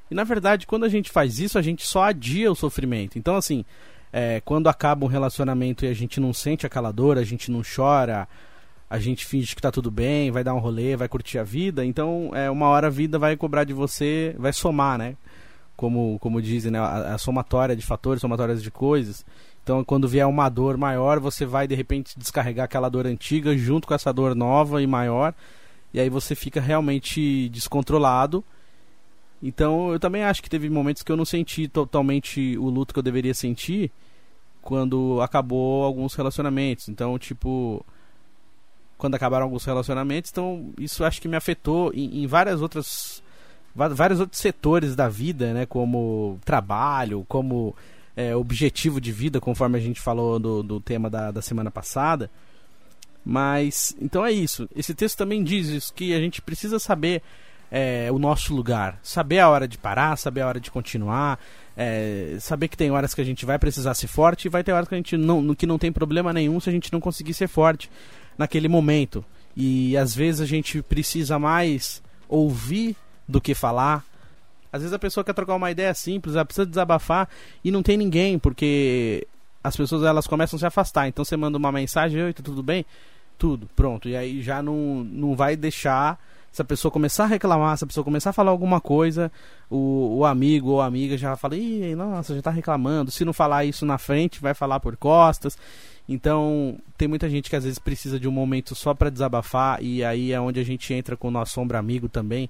E 0.10 0.15
na 0.15 0.24
verdade, 0.24 0.65
quando 0.65 0.84
a 0.84 0.89
gente 0.89 1.12
faz 1.12 1.39
isso, 1.39 1.57
a 1.57 1.62
gente 1.62 1.86
só 1.86 2.03
adia 2.03 2.51
o 2.51 2.55
sofrimento. 2.55 3.17
Então, 3.17 3.36
assim, 3.36 3.63
é, 4.12 4.41
quando 4.43 4.67
acaba 4.67 5.05
um 5.05 5.10
relacionamento 5.10 5.86
e 5.86 5.88
a 5.88 5.93
gente 5.93 6.19
não 6.19 6.34
sente 6.34 6.65
aquela 6.65 6.91
dor, 6.91 7.17
a 7.17 7.24
gente 7.24 7.51
não 7.51 7.62
chora, 7.63 8.27
a 8.89 9.00
gente 9.00 9.25
finge 9.25 9.55
que 9.55 9.62
tá 9.62 9.72
tudo 9.72 9.91
bem, 9.91 10.31
vai 10.31 10.43
dar 10.43 10.53
um 10.53 10.60
rolê, 10.60 10.96
vai 10.96 11.07
curtir 11.07 11.38
a 11.38 11.43
vida, 11.43 11.86
então 11.86 12.31
é, 12.34 12.50
uma 12.50 12.67
hora 12.67 12.88
a 12.88 12.89
vida 12.89 13.19
vai 13.19 13.36
cobrar 13.36 13.63
de 13.63 13.74
você, 13.74 14.36
vai 14.39 14.53
somar, 14.53 14.98
né? 14.98 15.15
Como, 15.75 16.17
como 16.19 16.41
dizem, 16.41 16.72
né? 16.72 16.79
A, 16.79 17.15
a 17.15 17.17
somatória 17.17 17.75
de 17.75 17.86
fatores, 17.86 18.22
somatórias 18.22 18.63
de 18.63 18.72
coisas. 18.72 19.25
Então, 19.62 19.84
quando 19.84 20.07
vier 20.07 20.25
uma 20.25 20.48
dor 20.48 20.77
maior, 20.77 21.19
você 21.19 21.46
vai 21.46 21.67
de 21.67 21.75
repente 21.75 22.17
descarregar 22.17 22.63
aquela 22.63 22.88
dor 22.88 23.05
antiga 23.05 23.55
junto 23.57 23.86
com 23.86 23.93
essa 23.93 24.13
dor 24.13 24.34
nova 24.34 24.81
e 24.81 24.88
maior, 24.88 25.34
e 25.98 26.00
aí 26.00 26.12
você 26.12 26.36
fica 26.36 26.62
realmente 26.62 27.50
descontrolado. 27.50 28.44
Então, 29.42 29.92
eu 29.92 30.00
também 30.00 30.24
acho 30.24 30.44
que 30.44 30.50
teve 30.50 30.70
momentos 30.70 31.01
que 31.01 31.12
eu 31.12 31.18
não 31.18 31.25
senti 31.25 31.68
totalmente 31.68 32.56
o 32.60 32.70
luto 32.70 32.94
que 32.94 33.00
eu 33.00 33.04
deveria 33.04 33.34
sentir 33.34 33.92
quando 34.62 35.20
acabou 35.24 35.84
alguns 35.84 36.13
relacionamentos. 36.13 36.88
Então, 36.88 37.18
tipo, 37.18 37.84
quando 38.96 39.16
acabaram 39.16 39.46
alguns 39.46 39.66
relacionamentos, 39.66 40.30
então 40.30 40.72
isso 40.77 41.04
acho 41.04 41.20
que 41.20 41.27
me 41.27 41.36
afetou 41.36 41.92
em, 41.92 42.22
em 42.22 42.27
várias 42.27 42.62
outras 42.62 43.24
vários 43.74 44.20
outros 44.20 44.39
setores 44.39 44.96
da 44.96 45.10
vida, 45.10 45.51
né, 45.54 45.66
como 45.66 46.39
trabalho, 46.46 47.25
como 47.27 47.75
é, 48.16 48.36
objetivo 48.36 49.01
de 49.01 49.12
vida, 49.12 49.39
conforme 49.39 49.77
a 49.80 49.82
gente 49.82 50.00
falou 50.00 50.38
do, 50.38 50.62
do 50.62 50.80
tema 50.80 51.10
da, 51.10 51.32
da 51.32 51.42
semana 51.42 51.72
passada. 51.72 52.30
Mas, 53.29 53.93
então 54.00 54.25
é 54.25 54.31
isso. 54.31 54.69
Esse 54.74 54.96
texto 54.96 55.17
também 55.17 55.43
diz 55.43 55.67
isso, 55.67 55.93
que 55.93 56.13
a 56.13 56.19
gente 56.19 56.41
precisa 56.41 56.79
saber 56.79 57.22
é, 57.69 58.07
o 58.10 58.17
nosso 58.17 58.55
lugar. 58.55 58.98
Saber 59.03 59.39
a 59.39 59.50
hora 59.50 59.67
de 59.67 59.77
parar, 59.77 60.15
saber 60.17 60.39
a 60.39 60.48
hora 60.48 60.62
de 60.62 60.72
continuar. 60.72 61.38
É, 61.75 62.38
saber 62.39 62.69
que 62.69 62.77
tem 62.77 62.89
horas 62.89 63.13
que 63.13 63.19
a 63.19 63.25
gente 63.25 63.46
vai 63.46 63.60
precisar 63.60 63.96
ser 63.96 64.07
forte 64.07 64.46
e 64.46 64.50
vai 64.50 64.63
ter 64.63 64.72
horas 64.72 64.88
que 64.88 64.96
a 64.96 64.98
gente 64.98 65.17
não, 65.17 65.53
que 65.53 65.67
não 65.67 65.77
tem 65.77 65.91
problema 65.91 66.31
nenhum 66.31 66.57
se 66.62 66.69
a 66.69 66.72
gente 66.72 66.91
não 66.93 67.01
conseguir 67.01 67.34
ser 67.34 67.50
forte 67.50 67.91
naquele 68.38 68.69
momento. 68.69 69.25
E 69.57 69.98
às 69.98 70.15
vezes 70.15 70.39
a 70.39 70.46
gente 70.46 70.81
precisa 70.81 71.38
mais 71.38 72.01
ouvir 72.29 72.96
do 73.27 73.41
que 73.41 73.53
falar, 73.53 74.05
às 74.72 74.81
vezes 74.81 74.93
a 74.93 75.00
pessoa 75.00 75.24
quer 75.24 75.34
trocar 75.34 75.55
uma 75.55 75.69
ideia 75.69 75.93
simples, 75.93 76.36
ela 76.36 76.46
precisa 76.46 76.65
desabafar 76.65 77.27
e 77.62 77.72
não 77.72 77.84
tem 77.84 77.98
ninguém, 77.98 78.39
porque 78.39 79.27
as 79.62 79.75
pessoas 79.75 80.03
elas 80.03 80.27
começam 80.27 80.55
a 80.55 80.60
se 80.60 80.65
afastar. 80.65 81.07
Então 81.10 81.25
você 81.25 81.36
manda 81.36 81.57
uma 81.57 81.72
mensagem, 81.74 82.24
oi, 82.24 82.34
tá 82.34 82.41
tudo 82.41 82.63
bem? 82.63 82.86
Tudo, 83.38 83.70
pronto. 83.75 84.10
E 84.10 84.15
aí 84.15 84.41
já 84.41 84.62
não, 84.62 85.03
não 85.03 85.36
vai 85.36 85.56
deixar 85.56 86.20
se 86.51 86.62
a 86.62 86.65
pessoa 86.65 86.91
começar 86.91 87.25
a 87.25 87.27
reclamar, 87.27 87.77
se 87.77 87.84
a 87.84 87.88
pessoa 87.88 88.03
começar 88.03 88.32
a 88.32 88.34
falar 88.34 88.50
alguma 88.50 88.82
coisa, 88.82 89.32
o, 89.70 90.17
o 90.17 90.25
amigo 90.25 90.72
ou 90.72 90.82
amiga 90.82 91.15
já 91.15 91.36
fala, 91.36 91.56
ih, 91.56 91.94
nossa, 91.94 92.34
já 92.34 92.41
tá 92.41 92.50
reclamando. 92.50 93.12
Se 93.12 93.24
não 93.24 93.32
falar 93.32 93.63
isso 93.65 93.86
na 93.86 94.00
frente, 94.00 94.41
vai 94.41 94.56
falar 94.56 94.79
por 94.79 94.98
costas. 94.98 95.56
Então, 96.10 96.79
tem 96.98 97.08
muita 97.08 97.29
gente 97.29 97.50
que 97.50 97.56
às 97.56 97.63
vezes 97.63 97.77
precisa 97.77 98.20
de 98.20 98.27
um 98.27 98.32
momento 98.32 98.74
só 98.74 98.94
para 98.94 99.12
desabafar, 99.12 99.84
e 99.84 100.03
aí 100.03 100.32
é 100.32 100.39
onde 100.39 100.60
a 100.60 100.63
gente 100.63 100.91
entra 100.94 101.17
com 101.17 101.27
o 101.27 101.32
nosso 101.32 101.53
sombra 101.53 101.77
amigo 101.77 102.08
também, 102.08 102.50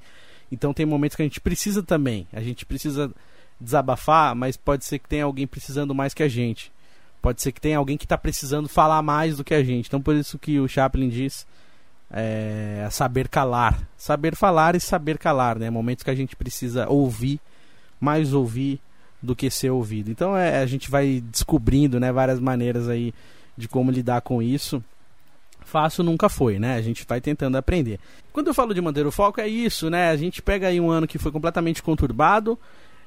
então 0.51 0.73
tem 0.73 0.85
momentos 0.85 1.15
que 1.15 1.23
a 1.23 1.25
gente 1.25 1.41
precisa 1.41 1.81
também. 1.83 2.27
A 2.31 2.39
gente 2.39 2.65
precisa 2.65 3.11
desabafar, 3.59 4.35
mas 4.35 4.55
pode 4.55 4.85
ser 4.85 4.99
que 4.99 5.09
tenha 5.09 5.25
alguém 5.25 5.47
precisando 5.47 5.93
mais 5.93 6.13
que 6.13 6.23
a 6.23 6.27
gente. 6.27 6.71
Pode 7.21 7.41
ser 7.41 7.51
que 7.51 7.61
tenha 7.61 7.77
alguém 7.77 7.97
que 7.97 8.05
está 8.05 8.17
precisando 8.17 8.69
falar 8.69 9.01
mais 9.01 9.37
do 9.37 9.43
que 9.43 9.53
a 9.53 9.63
gente. 9.63 9.87
Então 9.87 10.01
por 10.01 10.15
isso 10.15 10.37
que 10.37 10.59
o 10.59 10.67
Chaplin 10.67 11.09
diz 11.09 11.45
é, 12.11 12.87
saber 12.91 13.27
calar. 13.27 13.87
Saber 13.97 14.35
falar 14.35 14.75
e 14.75 14.79
saber 14.79 15.17
calar, 15.17 15.57
né? 15.59 15.69
Momentos 15.69 16.03
que 16.03 16.11
a 16.11 16.15
gente 16.15 16.35
precisa 16.35 16.87
ouvir, 16.89 17.39
mais 17.99 18.33
ouvir 18.33 18.79
do 19.21 19.35
que 19.35 19.49
ser 19.49 19.71
ouvido. 19.71 20.11
Então 20.11 20.37
é, 20.37 20.61
a 20.61 20.65
gente 20.65 20.89
vai 20.89 21.21
descobrindo 21.31 21.99
né, 21.99 22.11
várias 22.11 22.39
maneiras 22.39 22.87
aí 22.87 23.13
de 23.57 23.67
como 23.67 23.91
lidar 23.91 24.21
com 24.21 24.41
isso 24.41 24.83
fácil 25.67 26.03
nunca 26.03 26.29
foi, 26.29 26.57
né? 26.57 26.75
A 26.75 26.81
gente 26.81 27.05
vai 27.07 27.19
tentando 27.19 27.57
aprender. 27.57 27.99
Quando 28.31 28.47
eu 28.47 28.53
falo 28.53 28.73
de 28.73 28.81
manter 28.81 29.05
o 29.05 29.11
foco, 29.11 29.41
é 29.41 29.47
isso, 29.47 29.89
né? 29.89 30.09
A 30.09 30.15
gente 30.15 30.41
pega 30.41 30.67
aí 30.67 30.79
um 30.79 30.89
ano 30.89 31.05
que 31.05 31.17
foi 31.17 31.31
completamente 31.31 31.83
conturbado, 31.83 32.57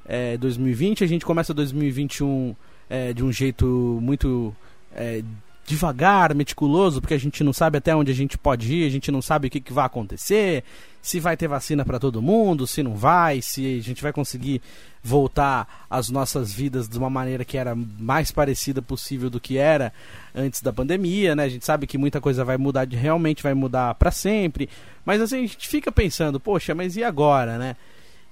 é, 0.07 0.37
2020, 0.37 1.03
a 1.03 1.07
gente 1.07 1.25
começa 1.25 1.55
2021 1.55 2.55
é, 2.91 3.13
de 3.13 3.25
um 3.25 3.33
jeito 3.33 3.99
muito 4.03 4.55
é, 4.93 5.23
devagar, 5.65 6.35
meticuloso, 6.35 7.01
porque 7.01 7.15
a 7.15 7.19
gente 7.19 7.45
não 7.45 7.53
sabe 7.53 7.79
até 7.79 7.95
onde 7.95 8.11
a 8.11 8.15
gente 8.15 8.37
pode 8.37 8.75
ir, 8.75 8.85
a 8.85 8.91
gente 8.91 9.13
não 9.13 9.23
sabe 9.23 9.47
o 9.47 9.51
que, 9.51 9.61
que 9.61 9.73
vai 9.73 9.87
acontecer, 9.87 10.65
se 11.01 11.21
vai 11.21 11.37
ter 11.37 11.47
vacina 11.47 11.85
para 11.85 12.01
todo 12.01 12.21
mundo, 12.21 12.67
se 12.67 12.83
não 12.83 12.97
vai, 12.97 13.41
se 13.41 13.79
a 13.79 13.83
gente 13.83 14.03
vai 14.03 14.13
conseguir 14.13 14.61
voltar 15.03 15.87
às 15.89 16.11
nossas 16.11 16.53
vidas 16.53 16.89
de 16.89 16.99
uma 16.99 17.09
maneira 17.09 17.45
que 17.45 17.57
era 17.57 17.75
mais 17.75 18.33
parecida 18.33 18.83
possível 18.83 19.31
do 19.31 19.41
que 19.41 19.57
era 19.57 19.93
antes 20.35 20.61
da 20.61 20.73
pandemia, 20.73 21.37
né? 21.37 21.45
A 21.45 21.49
gente 21.49 21.65
sabe 21.65 21.87
que 21.87 21.97
muita 21.97 22.21
coisa 22.21 22.45
vai 22.45 22.59
mudar, 22.59 22.87
realmente 22.89 23.43
vai 23.43 23.55
mudar 23.55 23.95
para 23.95 24.11
sempre, 24.11 24.69
mas 25.05 25.23
assim 25.23 25.39
a 25.39 25.47
gente 25.47 25.69
fica 25.69 25.93
pensando, 25.93 26.41
poxa, 26.41 26.75
mas 26.75 26.97
e 26.97 27.05
agora, 27.05 27.57
né? 27.57 27.77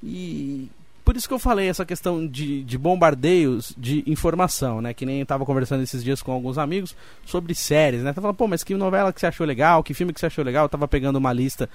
E 0.03 0.69
por 1.09 1.17
isso 1.17 1.27
que 1.27 1.33
eu 1.33 1.39
falei 1.39 1.71
essa 1.71 1.87
questão 1.87 2.27
de, 2.29 2.63
de 2.63 2.77
bombardeios 2.77 3.75
de 3.79 4.05
informação, 4.07 4.83
né? 4.83 4.93
Que 4.93 5.07
nem 5.07 5.21
eu 5.21 5.25
tava 5.25 5.47
conversando 5.47 5.83
esses 5.83 6.05
dias 6.05 6.21
com 6.21 6.33
alguns 6.33 6.59
amigos 6.59 6.95
sobre 7.25 7.55
séries, 7.55 8.03
né? 8.03 8.11
Tava 8.11 8.21
falando, 8.21 8.37
pô, 8.37 8.47
mas 8.47 8.63
que 8.63 8.75
novela 8.75 9.11
que 9.11 9.19
você 9.19 9.27
achou 9.27 9.47
legal, 9.47 9.83
que 9.83 9.95
filme 9.95 10.13
que 10.13 10.21
você 10.21 10.27
achou 10.27 10.45
legal? 10.45 10.67
Eu 10.67 10.69
tava 10.69 10.87
pegando 10.87 11.17
uma 11.17 11.33
lista 11.33 11.67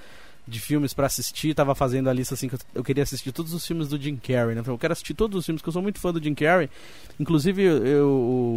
de 0.46 0.60
filmes 0.60 0.94
para 0.94 1.06
assistir, 1.06 1.52
tava 1.52 1.74
fazendo 1.74 2.08
a 2.08 2.12
lista 2.12 2.34
assim 2.34 2.48
que 2.48 2.56
eu 2.72 2.84
queria 2.84 3.02
assistir 3.02 3.32
todos 3.32 3.52
os 3.52 3.66
filmes 3.66 3.88
do 3.88 4.00
Jim 4.00 4.14
Carrey, 4.14 4.54
né? 4.54 4.62
Eu 4.64 4.78
quero 4.78 4.92
assistir 4.92 5.14
todos 5.14 5.36
os 5.36 5.44
filmes, 5.44 5.60
que 5.60 5.68
eu 5.68 5.72
sou 5.72 5.82
muito 5.82 5.98
fã 5.98 6.12
do 6.12 6.22
Jim 6.22 6.34
Carrey. 6.36 6.70
Inclusive, 7.18 7.60
eu, 7.60 8.08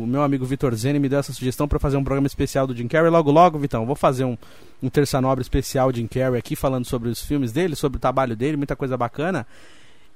o 0.03 0.05
meu 0.05 0.21
amigo 0.21 0.45
Vitor 0.45 0.75
Zene 0.75 0.99
me 0.99 1.09
deu 1.09 1.17
essa 1.17 1.33
sugestão 1.33 1.67
para 1.67 1.79
fazer 1.79 1.97
um 1.97 2.03
programa 2.03 2.27
especial 2.27 2.67
do 2.67 2.75
Jim 2.75 2.87
Carrey. 2.87 3.09
Logo, 3.09 3.31
logo, 3.31 3.57
Vitão, 3.57 3.83
vou 3.83 3.95
fazer 3.95 4.25
um, 4.25 4.37
um 4.83 4.89
Terça 4.89 5.19
Nobre 5.19 5.41
especial 5.41 5.91
Jim 5.91 6.05
Carrey 6.05 6.37
aqui, 6.37 6.55
falando 6.55 6.85
sobre 6.85 7.09
os 7.09 7.19
filmes 7.19 7.51
dele, 7.51 7.75
sobre 7.75 7.97
o 7.97 7.99
trabalho 7.99 8.35
dele, 8.35 8.57
muita 8.57 8.75
coisa 8.75 8.95
bacana. 8.95 9.47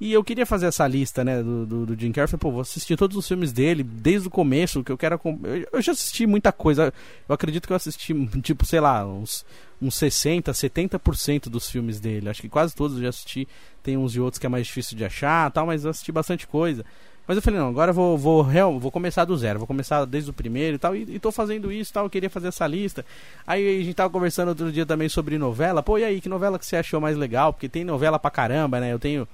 E 0.01 0.11
eu 0.13 0.23
queria 0.23 0.47
fazer 0.47 0.65
essa 0.65 0.87
lista, 0.87 1.23
né, 1.23 1.43
do, 1.43 1.63
do, 1.63 1.85
do 1.85 2.01
Jim 2.01 2.11
Carrey. 2.11 2.27
Falei, 2.27 2.39
pô, 2.39 2.51
vou 2.51 2.61
assistir 2.61 2.97
todos 2.97 3.15
os 3.15 3.27
filmes 3.27 3.53
dele, 3.53 3.83
desde 3.83 4.27
o 4.27 4.31
começo, 4.31 4.83
que 4.83 4.91
eu 4.91 4.97
quero... 4.97 5.21
Eu, 5.43 5.67
eu 5.71 5.79
já 5.79 5.91
assisti 5.91 6.25
muita 6.25 6.51
coisa. 6.51 6.91
Eu 7.29 7.35
acredito 7.35 7.67
que 7.67 7.71
eu 7.71 7.77
assisti, 7.77 8.11
tipo, 8.41 8.65
sei 8.65 8.79
lá, 8.79 9.05
uns, 9.05 9.45
uns 9.79 9.93
60, 9.93 10.51
70% 10.53 11.49
dos 11.49 11.69
filmes 11.69 11.99
dele. 11.99 12.29
Acho 12.29 12.41
que 12.41 12.49
quase 12.49 12.75
todos 12.75 12.97
eu 12.97 13.03
já 13.03 13.09
assisti. 13.09 13.47
Tem 13.83 13.95
uns 13.95 14.15
e 14.15 14.19
outros 14.19 14.39
que 14.39 14.47
é 14.47 14.49
mais 14.49 14.65
difícil 14.65 14.97
de 14.97 15.05
achar 15.05 15.51
tal, 15.51 15.67
mas 15.67 15.85
eu 15.85 15.91
assisti 15.91 16.11
bastante 16.11 16.47
coisa. 16.47 16.83
Mas 17.27 17.35
eu 17.35 17.41
falei, 17.43 17.59
não, 17.59 17.67
agora 17.67 17.91
eu 17.91 17.93
vou, 17.93 18.17
vou, 18.17 18.41
real, 18.41 18.79
vou 18.79 18.89
começar 18.89 19.23
do 19.23 19.37
zero, 19.37 19.59
vou 19.59 19.67
começar 19.67 20.03
desde 20.05 20.31
o 20.31 20.33
primeiro 20.33 20.77
e 20.77 20.79
tal, 20.79 20.95
e, 20.95 21.03
e 21.03 21.19
tô 21.19 21.31
fazendo 21.31 21.71
isso 21.71 21.93
tal, 21.93 22.05
eu 22.05 22.09
queria 22.09 22.29
fazer 22.29 22.47
essa 22.47 22.65
lista. 22.65 23.05
Aí 23.45 23.81
a 23.81 23.83
gente 23.83 23.93
tava 23.93 24.09
conversando 24.09 24.49
outro 24.49 24.71
dia 24.71 24.85
também 24.85 25.07
sobre 25.07 25.37
novela. 25.37 25.83
Pô, 25.83 25.99
e 25.99 26.03
aí, 26.03 26.19
que 26.19 26.27
novela 26.27 26.57
que 26.57 26.65
você 26.65 26.77
achou 26.77 26.99
mais 26.99 27.15
legal? 27.15 27.53
Porque 27.53 27.69
tem 27.69 27.83
novela 27.83 28.17
pra 28.17 28.31
caramba, 28.31 28.79
né? 28.79 28.91
Eu 28.91 28.97
tenho 28.97 29.27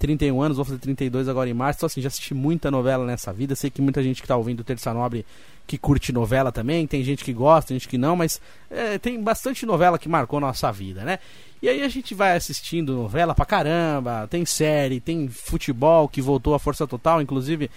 31 0.00 0.40
anos, 0.40 0.56
vou 0.56 0.64
fazer 0.64 0.78
32 0.78 1.28
agora 1.28 1.48
em 1.48 1.52
março. 1.52 1.78
Então, 1.80 1.86
assim, 1.86 2.00
já 2.00 2.08
assisti 2.08 2.32
muita 2.32 2.70
novela 2.70 3.04
nessa 3.04 3.32
vida. 3.32 3.54
Sei 3.54 3.68
que 3.68 3.82
muita 3.82 4.02
gente 4.02 4.22
que 4.22 4.24
está 4.24 4.34
ouvindo 4.34 4.64
Terça 4.64 4.94
Nobre 4.94 5.26
que 5.66 5.76
curte 5.76 6.10
novela 6.10 6.50
também. 6.50 6.86
Tem 6.86 7.04
gente 7.04 7.22
que 7.22 7.34
gosta, 7.34 7.68
tem 7.68 7.78
gente 7.78 7.86
que 7.86 7.98
não, 7.98 8.16
mas 8.16 8.40
é, 8.70 8.98
tem 8.98 9.22
bastante 9.22 9.66
novela 9.66 9.98
que 9.98 10.08
marcou 10.08 10.40
nossa 10.40 10.72
vida, 10.72 11.04
né? 11.04 11.18
E 11.62 11.68
aí 11.68 11.82
a 11.82 11.88
gente 11.88 12.14
vai 12.14 12.36
assistindo 12.36 12.94
novela 12.94 13.34
pra 13.34 13.44
caramba, 13.44 14.26
tem 14.28 14.46
série, 14.46 14.98
tem 14.98 15.28
futebol 15.28 16.08
que 16.08 16.22
voltou 16.22 16.54
à 16.54 16.58
força 16.58 16.86
total, 16.86 17.20
inclusive 17.20 17.70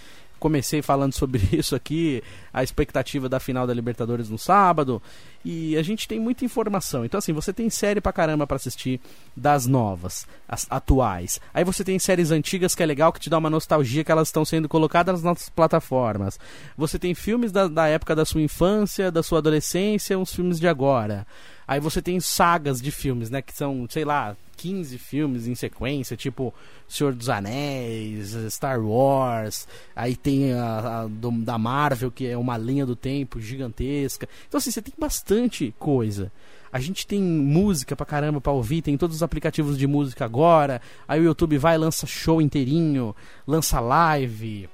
comecei 0.44 0.82
falando 0.82 1.14
sobre 1.14 1.42
isso 1.58 1.74
aqui, 1.74 2.22
a 2.54 2.62
expectativa 2.62 3.30
da 3.30 3.40
final 3.40 3.66
da 3.66 3.74
Libertadores 3.74 4.30
no 4.30 4.38
sábado. 4.38 5.02
E 5.46 5.78
a 5.78 5.82
gente 5.82 6.06
tem 6.06 6.20
muita 6.20 6.44
informação. 6.44 7.06
Então, 7.06 7.18
assim, 7.18 7.32
você 7.32 7.54
tem 7.54 7.70
série 7.70 8.02
pra 8.02 8.12
caramba 8.12 8.46
pra 8.46 8.58
assistir 8.58 9.00
das 9.36 9.66
novas, 9.66 10.28
as 10.48 10.68
atuais. 10.70 11.40
Aí 11.54 11.64
você 11.64 11.82
tem 11.84 11.98
séries 11.98 12.30
antigas 12.30 12.76
que 12.76 12.84
é 12.84 12.86
legal, 12.86 13.14
que 13.14 13.22
te 13.22 13.30
dá 13.30 13.38
uma 13.38 13.50
nostalgia 13.50 14.04
que 14.04 14.12
elas 14.12 14.28
estão 14.28 14.44
sendo 14.44 14.68
colocadas 14.68 15.16
nas 15.16 15.24
nossas 15.24 15.50
plataformas. 15.50 16.38
Você 16.78 17.00
tem 17.00 17.16
filmes 17.16 17.52
da, 17.52 17.70
da 17.70 17.88
época 17.88 18.14
da 18.14 18.26
sua 18.26 18.42
infância, 18.42 19.10
da 19.10 19.24
sua 19.24 19.38
adolescência, 19.38 20.20
uns 20.20 20.34
filmes 20.34 20.60
de 20.60 20.68
agora. 20.68 21.26
Aí 21.68 21.80
você 21.80 22.02
tem 22.02 22.20
sagas 22.20 22.82
de 22.82 22.92
filmes, 22.92 23.30
né? 23.30 23.42
Que 23.42 23.56
são, 23.56 23.86
sei 23.90 24.06
lá, 24.06 24.36
15 24.58 24.98
filmes 24.98 25.48
em 25.48 25.56
sequência, 25.56 26.16
tipo 26.16 26.54
Senhor 26.88 27.14
dos 27.14 27.30
Anéis, 27.30 28.36
Star 28.50 28.80
Wars, 28.80 29.68
aí 29.96 30.16
tem 30.16 30.54
a, 30.54 31.02
a 31.02 31.08
do, 31.08 31.32
da 31.32 31.58
Marvel, 31.58 32.12
que 32.12 32.28
é 32.28 32.38
uma 32.38 32.58
linha 32.58 32.86
do 32.86 32.96
tempo 32.96 33.40
gigantesca. 33.40 34.28
Então, 34.48 34.58
assim, 34.58 34.72
você 34.72 34.82
tem 34.82 34.94
bastante 34.98 35.74
coisa. 35.80 36.32
A 36.72 36.80
gente 36.80 37.06
tem 37.06 37.22
música 37.22 37.96
pra 37.96 38.06
caramba 38.06 38.42
pra 38.42 38.52
ouvir, 38.52 38.82
tem 38.82 38.98
todos 38.98 39.18
os 39.18 39.24
aplicativos 39.24 39.78
de 39.78 39.86
música 39.86 40.26
agora. 40.26 40.82
Aí 41.08 41.20
o 41.20 41.26
YouTube 41.26 41.58
vai 41.58 41.78
lança 41.78 42.08
show 42.08 42.42
inteirinho, 42.42 43.16
lança 43.46 43.80
live 43.80 44.70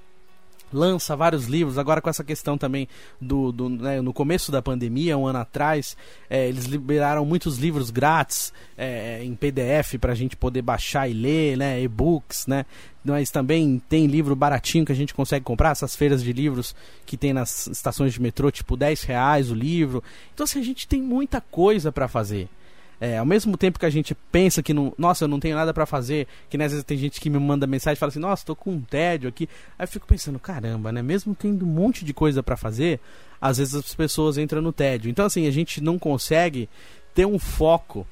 lança 0.71 1.15
vários 1.15 1.45
livros. 1.45 1.77
Agora 1.77 2.01
com 2.01 2.09
essa 2.09 2.23
questão 2.23 2.57
também 2.57 2.88
do, 3.19 3.51
do 3.51 3.69
né, 3.69 4.01
no 4.01 4.13
começo 4.13 4.51
da 4.51 4.61
pandemia, 4.61 5.17
um 5.17 5.27
ano 5.27 5.39
atrás, 5.39 5.95
é, 6.29 6.47
eles 6.47 6.65
liberaram 6.65 7.25
muitos 7.25 7.57
livros 7.57 7.89
grátis 7.89 8.53
é, 8.77 9.23
em 9.23 9.35
PDF 9.35 9.95
para 9.99 10.13
a 10.13 10.15
gente 10.15 10.35
poder 10.35 10.61
baixar 10.61 11.09
e 11.09 11.13
ler, 11.13 11.57
né, 11.57 11.81
e-books, 11.81 12.47
né. 12.47 12.65
Mas 13.03 13.31
também 13.31 13.81
tem 13.89 14.07
livro 14.07 14.35
baratinho 14.35 14.85
que 14.85 14.91
a 14.91 14.95
gente 14.95 15.13
consegue 15.13 15.43
comprar, 15.43 15.71
essas 15.71 15.95
feiras 15.95 16.21
de 16.21 16.33
livros 16.33 16.75
que 17.05 17.17
tem 17.17 17.33
nas 17.33 17.67
estações 17.67 18.13
de 18.13 18.21
metrô, 18.21 18.51
tipo 18.51 18.75
10 18.75 19.03
reais 19.03 19.49
o 19.49 19.55
livro. 19.55 20.03
Então 20.33 20.43
assim, 20.43 20.59
a 20.59 20.63
gente 20.63 20.88
tem 20.88 21.01
muita 21.01 21.41
coisa 21.41 21.91
para 21.91 22.07
fazer. 22.07 22.49
É, 23.01 23.17
ao 23.17 23.25
mesmo 23.25 23.55
tempo 23.55 23.79
que 23.79 23.85
a 23.85 23.89
gente 23.89 24.13
pensa 24.13 24.61
que 24.61 24.73
não, 24.73 24.93
nossa, 24.97 25.23
eu 25.23 25.27
não 25.27 25.39
tenho 25.39 25.55
nada 25.55 25.73
para 25.73 25.85
fazer, 25.85 26.27
que 26.49 26.57
né, 26.57 26.65
às 26.65 26.71
vezes 26.71 26.83
tem 26.83 26.97
gente 26.97 27.21
que 27.21 27.29
me 27.29 27.39
manda 27.39 27.65
mensagem 27.65 27.95
e 27.95 27.99
fala 27.99 28.09
assim, 28.09 28.19
nossa, 28.19 28.45
tô 28.45 28.55
com 28.55 28.71
um 28.71 28.81
tédio 28.81 29.29
aqui. 29.29 29.47
Aí 29.77 29.85
eu 29.85 29.87
fico 29.87 30.05
pensando, 30.05 30.37
caramba, 30.37 30.91
né? 30.91 31.01
Mesmo 31.01 31.33
tendo 31.33 31.65
um 31.65 31.69
monte 31.69 32.03
de 32.03 32.13
coisa 32.13 32.43
para 32.43 32.57
fazer, 32.57 32.99
às 33.39 33.57
vezes 33.57 33.73
as 33.73 33.95
pessoas 33.95 34.37
entram 34.37 34.61
no 34.61 34.73
tédio. 34.73 35.09
Então 35.09 35.25
assim, 35.25 35.47
a 35.47 35.51
gente 35.51 35.81
não 35.81 35.97
consegue 35.97 36.67
ter 37.15 37.25
um 37.25 37.39
foco 37.39 38.05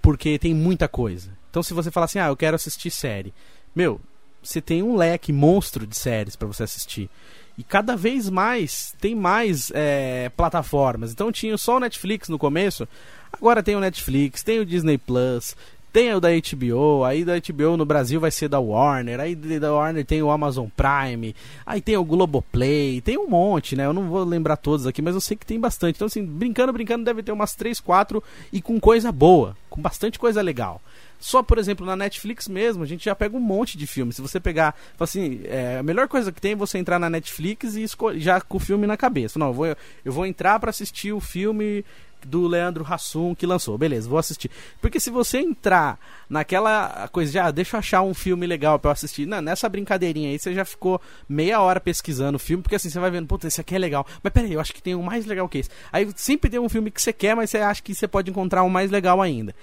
porque 0.00 0.38
tem 0.38 0.52
muita 0.52 0.88
coisa. 0.88 1.30
Então 1.50 1.62
se 1.62 1.72
você 1.72 1.90
falar 1.90 2.06
assim, 2.06 2.18
ah, 2.18 2.28
eu 2.28 2.36
quero 2.36 2.56
assistir 2.56 2.90
série, 2.90 3.32
meu, 3.74 4.00
você 4.42 4.60
tem 4.60 4.82
um 4.82 4.96
leque 4.96 5.32
monstro 5.32 5.86
de 5.86 5.96
séries 5.96 6.34
para 6.34 6.48
você 6.48 6.64
assistir. 6.64 7.08
E 7.56 7.62
cada 7.62 7.96
vez 7.96 8.28
mais 8.28 8.94
tem 9.00 9.14
mais 9.14 9.70
é, 9.74 10.30
plataformas. 10.30 11.12
Então 11.12 11.30
tinha 11.30 11.56
só 11.56 11.76
o 11.76 11.80
Netflix 11.80 12.28
no 12.28 12.38
começo, 12.38 12.88
agora 13.32 13.62
tem 13.62 13.76
o 13.76 13.80
Netflix, 13.80 14.42
tem 14.42 14.60
o 14.60 14.66
Disney 14.66 14.98
Plus, 14.98 15.56
tem 15.92 16.14
o 16.14 16.20
da 16.20 16.30
HBO, 16.30 17.04
aí 17.04 17.22
da 17.22 17.34
HBO 17.38 17.76
no 17.76 17.84
Brasil 17.84 18.18
vai 18.18 18.30
ser 18.30 18.48
da 18.48 18.58
Warner, 18.58 19.20
aí 19.20 19.34
da 19.34 19.72
Warner 19.74 20.06
tem 20.06 20.22
o 20.22 20.30
Amazon 20.30 20.66
Prime, 20.74 21.36
aí 21.66 21.82
tem 21.82 21.96
o 21.98 22.04
Globoplay, 22.04 23.02
tem 23.02 23.18
um 23.18 23.28
monte, 23.28 23.76
né? 23.76 23.84
Eu 23.84 23.92
não 23.92 24.08
vou 24.08 24.24
lembrar 24.24 24.56
todos 24.56 24.86
aqui, 24.86 25.02
mas 25.02 25.14
eu 25.14 25.20
sei 25.20 25.36
que 25.36 25.44
tem 25.44 25.60
bastante. 25.60 25.96
Então, 25.96 26.06
assim, 26.06 26.24
brincando, 26.24 26.72
brincando, 26.72 27.04
deve 27.04 27.22
ter 27.22 27.30
umas 27.30 27.54
3, 27.54 27.78
4 27.78 28.24
e 28.50 28.62
com 28.62 28.80
coisa 28.80 29.12
boa, 29.12 29.54
com 29.68 29.82
bastante 29.82 30.18
coisa 30.18 30.40
legal. 30.40 30.80
Só, 31.20 31.42
por 31.42 31.58
exemplo, 31.58 31.86
na 31.86 31.94
Netflix 31.94 32.48
mesmo, 32.48 32.82
a 32.82 32.86
gente 32.86 33.04
já 33.04 33.14
pega 33.14 33.36
um 33.36 33.40
monte 33.40 33.76
de 33.76 33.86
filmes. 33.86 34.16
Se 34.16 34.22
você 34.22 34.40
pegar, 34.40 34.74
assim, 34.98 35.42
é, 35.44 35.76
a 35.78 35.82
melhor 35.82 36.08
coisa 36.08 36.32
que 36.32 36.40
tem 36.40 36.52
é 36.52 36.56
você 36.56 36.78
entrar 36.78 36.98
na 36.98 37.08
Netflix 37.08 37.76
e 37.76 37.86
já 38.16 38.40
com 38.40 38.56
o 38.56 38.60
filme 38.60 38.86
na 38.86 38.96
cabeça. 38.96 39.38
Não, 39.38 39.48
eu 39.48 39.52
vou, 39.52 39.66
eu 39.66 40.12
vou 40.12 40.26
entrar 40.26 40.58
para 40.58 40.70
assistir 40.70 41.12
o 41.12 41.20
filme 41.20 41.84
do 42.26 42.46
Leandro 42.46 42.86
Hassum 42.88 43.34
que 43.34 43.46
lançou. 43.46 43.76
Beleza, 43.76 44.08
vou 44.08 44.18
assistir. 44.18 44.50
Porque 44.80 45.00
se 45.00 45.10
você 45.10 45.38
entrar 45.38 45.98
naquela 46.28 47.08
coisa 47.08 47.32
de, 47.32 47.38
ah, 47.38 47.50
deixa 47.50 47.76
eu 47.76 47.78
achar 47.78 48.02
um 48.02 48.14
filme 48.14 48.46
legal 48.46 48.78
para 48.78 48.90
eu 48.90 48.92
assistir. 48.92 49.26
Não, 49.26 49.40
nessa 49.40 49.68
brincadeirinha 49.68 50.30
aí 50.30 50.38
você 50.38 50.54
já 50.54 50.64
ficou 50.64 51.00
meia 51.28 51.60
hora 51.60 51.80
pesquisando 51.80 52.36
o 52.36 52.38
filme, 52.38 52.62
porque 52.62 52.76
assim 52.76 52.90
você 52.90 52.98
vai 52.98 53.10
vendo, 53.10 53.26
puta, 53.26 53.46
esse 53.46 53.60
aqui 53.60 53.74
é 53.74 53.78
legal. 53.78 54.06
Mas 54.22 54.32
peraí, 54.32 54.52
eu 54.52 54.60
acho 54.60 54.72
que 54.72 54.82
tem 54.82 54.94
um 54.94 55.02
mais 55.02 55.26
legal 55.26 55.48
que 55.48 55.58
esse. 55.58 55.70
Aí 55.92 56.08
sempre 56.16 56.50
tem 56.50 56.60
um 56.60 56.68
filme 56.68 56.90
que 56.90 57.00
você 57.00 57.12
quer, 57.12 57.36
mas 57.36 57.50
você 57.50 57.58
acha 57.58 57.82
que 57.82 57.94
você 57.94 58.08
pode 58.08 58.30
encontrar 58.30 58.62
um 58.62 58.68
mais 58.68 58.90
legal 58.90 59.20
ainda. 59.20 59.54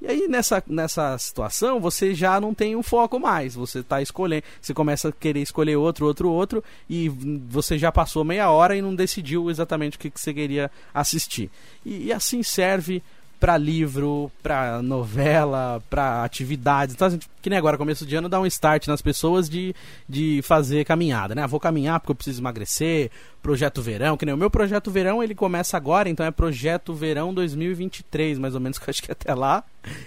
E 0.00 0.06
aí 0.06 0.28
nessa, 0.28 0.62
nessa 0.66 1.16
situação 1.18 1.80
você 1.80 2.14
já 2.14 2.40
não 2.40 2.52
tem 2.52 2.76
um 2.76 2.82
foco 2.82 3.18
mais. 3.18 3.54
Você 3.54 3.80
está 3.80 4.02
escolhendo, 4.02 4.44
você 4.60 4.74
começa 4.74 5.08
a 5.08 5.12
querer 5.12 5.40
escolher 5.40 5.76
outro, 5.76 6.06
outro, 6.06 6.30
outro, 6.30 6.64
e 6.88 7.08
você 7.08 7.78
já 7.78 7.90
passou 7.90 8.24
meia 8.24 8.50
hora 8.50 8.76
e 8.76 8.82
não 8.82 8.94
decidiu 8.94 9.50
exatamente 9.50 9.96
o 9.96 10.00
que, 10.00 10.10
que 10.10 10.20
você 10.20 10.34
queria 10.34 10.70
assistir. 10.92 11.50
E, 11.84 12.06
e 12.06 12.12
assim 12.12 12.42
serve 12.42 13.02
para 13.38 13.58
livro, 13.58 14.30
para 14.42 14.80
novela, 14.82 15.82
para 15.90 16.24
atividades. 16.24 16.94
Então, 16.94 17.10
gente, 17.10 17.28
que 17.42 17.50
nem 17.50 17.58
agora, 17.58 17.76
começo 17.76 18.06
de 18.06 18.16
ano, 18.16 18.28
dá 18.28 18.40
um 18.40 18.46
start 18.46 18.86
nas 18.86 19.02
pessoas 19.02 19.48
de, 19.48 19.74
de 20.08 20.40
fazer 20.42 20.84
caminhada, 20.84 21.34
né? 21.34 21.46
vou 21.46 21.60
caminhar 21.60 22.00
porque 22.00 22.12
eu 22.12 22.16
preciso 22.16 22.40
emagrecer, 22.40 23.10
projeto 23.46 23.80
verão, 23.80 24.16
que 24.16 24.26
nem 24.26 24.34
o 24.34 24.36
meu 24.36 24.50
projeto 24.50 24.90
verão, 24.90 25.22
ele 25.22 25.32
começa 25.32 25.76
agora, 25.76 26.08
então 26.08 26.26
é 26.26 26.32
projeto 26.32 26.92
verão 26.92 27.32
2023, 27.32 28.40
mais 28.40 28.56
ou 28.56 28.60
menos, 28.60 28.76
que 28.76 28.84
eu 28.84 28.90
acho 28.90 29.00
que 29.00 29.12
até 29.12 29.32
lá, 29.32 29.62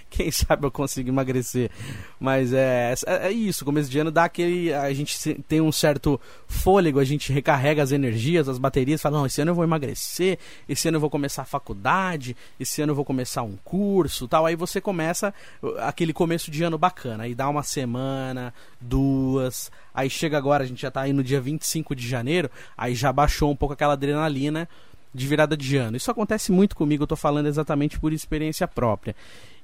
quem 0.10 0.29
sabe 0.29 0.67
eu 0.67 0.72
consigo 0.72 1.08
emagrecer. 1.08 1.72
Mas 2.19 2.51
é, 2.51 2.93
é, 3.08 3.27
é 3.27 3.31
isso, 3.31 3.63
começo 3.63 3.89
de 3.89 3.98
ano 3.98 4.12
dá 4.12 4.25
aquele, 4.25 4.74
a 4.74 4.91
gente 4.91 5.36
tem 5.48 5.62
um 5.62 5.72
certo 5.72 6.19
fôlego, 6.48 7.00
a 7.00 7.05
gente 7.05 7.31
recarrega 7.31 7.81
as 7.81 7.93
energias, 7.93 8.50
as 8.50 8.58
baterias, 8.58 9.01
fala, 9.01 9.19
não, 9.19 9.25
esse 9.25 9.39
ano 9.39 9.51
eu 9.51 9.55
vou 9.55 9.63
emagrecer, 9.63 10.38
esse 10.67 10.89
ano 10.89 10.98
eu 10.98 11.01
vou 11.01 11.10
começar 11.10 11.43
a 11.43 11.46
faculdade, 11.46 12.36
esse 12.60 12.81
ano 12.81 12.91
eu 12.91 12.96
vou 12.96 13.05
começar 13.05 13.43
um 13.43 13.55
curso, 13.63 14.27
tal, 14.27 14.46
aí 14.46 14.58
você 14.58 14.81
começa 14.81 15.34
aquele 15.77 16.12
começo 16.12 16.51
de 16.51 16.62
ano 16.62 16.77
bacana, 16.77 17.24
aí 17.24 17.34
dá 17.34 17.47
uma 17.47 17.63
semana, 17.63 18.54
duas, 18.82 19.71
aí 19.99 20.09
chega 20.09 20.38
agora, 20.38 20.63
a 20.63 20.67
gente 20.67 20.81
já 20.81 20.89
tá 20.89 21.01
aí 21.01 21.13
no 21.13 21.23
dia 21.23 21.41
25 21.41 21.95
de 21.95 22.07
janeiro, 22.07 22.49
aí 22.77 22.95
já 22.95 23.12
baixou 23.12 23.51
um 23.51 23.55
pouco 23.55 23.73
aquela 23.73 23.93
adrenalina 23.93 24.67
de 25.13 25.27
virada 25.27 25.57
de 25.57 25.77
ano. 25.77 25.97
Isso 25.97 26.09
acontece 26.09 26.51
muito 26.51 26.75
comigo, 26.75 27.03
eu 27.03 27.07
tô 27.07 27.15
falando 27.15 27.47
exatamente 27.47 27.99
por 27.99 28.13
experiência 28.13 28.67
própria. 28.67 29.15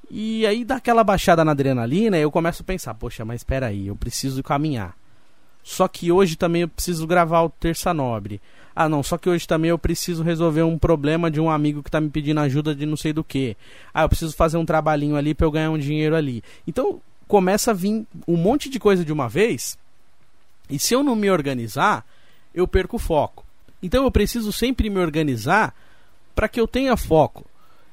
E 0.09 0.45
aí 0.45 0.63
dá 0.63 0.75
aquela 0.75 1.03
baixada 1.03 1.43
na 1.43 1.51
adrenalina, 1.51 2.17
eu 2.17 2.31
começo 2.31 2.61
a 2.61 2.65
pensar, 2.65 2.93
poxa, 2.93 3.23
mas 3.23 3.41
espera 3.41 3.67
aí, 3.67 3.87
eu 3.87 3.95
preciso 3.95 4.43
caminhar. 4.43 4.95
Só 5.63 5.87
que 5.87 6.11
hoje 6.11 6.35
também 6.35 6.61
eu 6.61 6.67
preciso 6.67 7.07
gravar 7.07 7.41
o 7.41 7.49
Terça 7.49 7.93
Nobre. 7.93 8.39
Ah, 8.75 8.87
não, 8.87 9.01
só 9.01 9.17
que 9.17 9.29
hoje 9.29 9.47
também 9.47 9.69
eu 9.69 9.79
preciso 9.79 10.21
resolver 10.21 10.61
um 10.61 10.77
problema 10.77 11.31
de 11.31 11.39
um 11.39 11.49
amigo 11.49 11.81
que 11.81 11.89
está 11.89 11.99
me 11.99 12.09
pedindo 12.09 12.39
ajuda 12.41 12.75
de 12.75 12.85
não 12.85 12.97
sei 12.97 13.13
do 13.13 13.23
que. 13.23 13.57
Ah, 13.93 14.03
eu 14.03 14.09
preciso 14.09 14.35
fazer 14.35 14.57
um 14.57 14.65
trabalhinho 14.65 15.15
ali 15.15 15.33
para 15.33 15.47
eu 15.47 15.51
ganhar 15.51 15.71
um 15.71 15.77
dinheiro 15.77 16.15
ali. 16.15 16.43
Então, 16.67 17.01
começa 17.27 17.71
a 17.71 17.73
vir 17.73 18.05
um 18.27 18.37
monte 18.37 18.69
de 18.69 18.79
coisa 18.79 19.03
de 19.03 19.11
uma 19.11 19.27
vez. 19.27 19.77
E 20.69 20.79
se 20.79 20.93
eu 20.93 21.03
não 21.03 21.15
me 21.15 21.29
organizar, 21.29 22.05
eu 22.53 22.67
perco 22.67 22.97
foco. 22.97 23.45
Então 23.81 24.03
eu 24.03 24.11
preciso 24.11 24.51
sempre 24.51 24.89
me 24.89 24.99
organizar 24.99 25.73
para 26.33 26.47
que 26.47 26.59
eu 26.59 26.67
tenha 26.67 26.97
foco. 26.97 27.45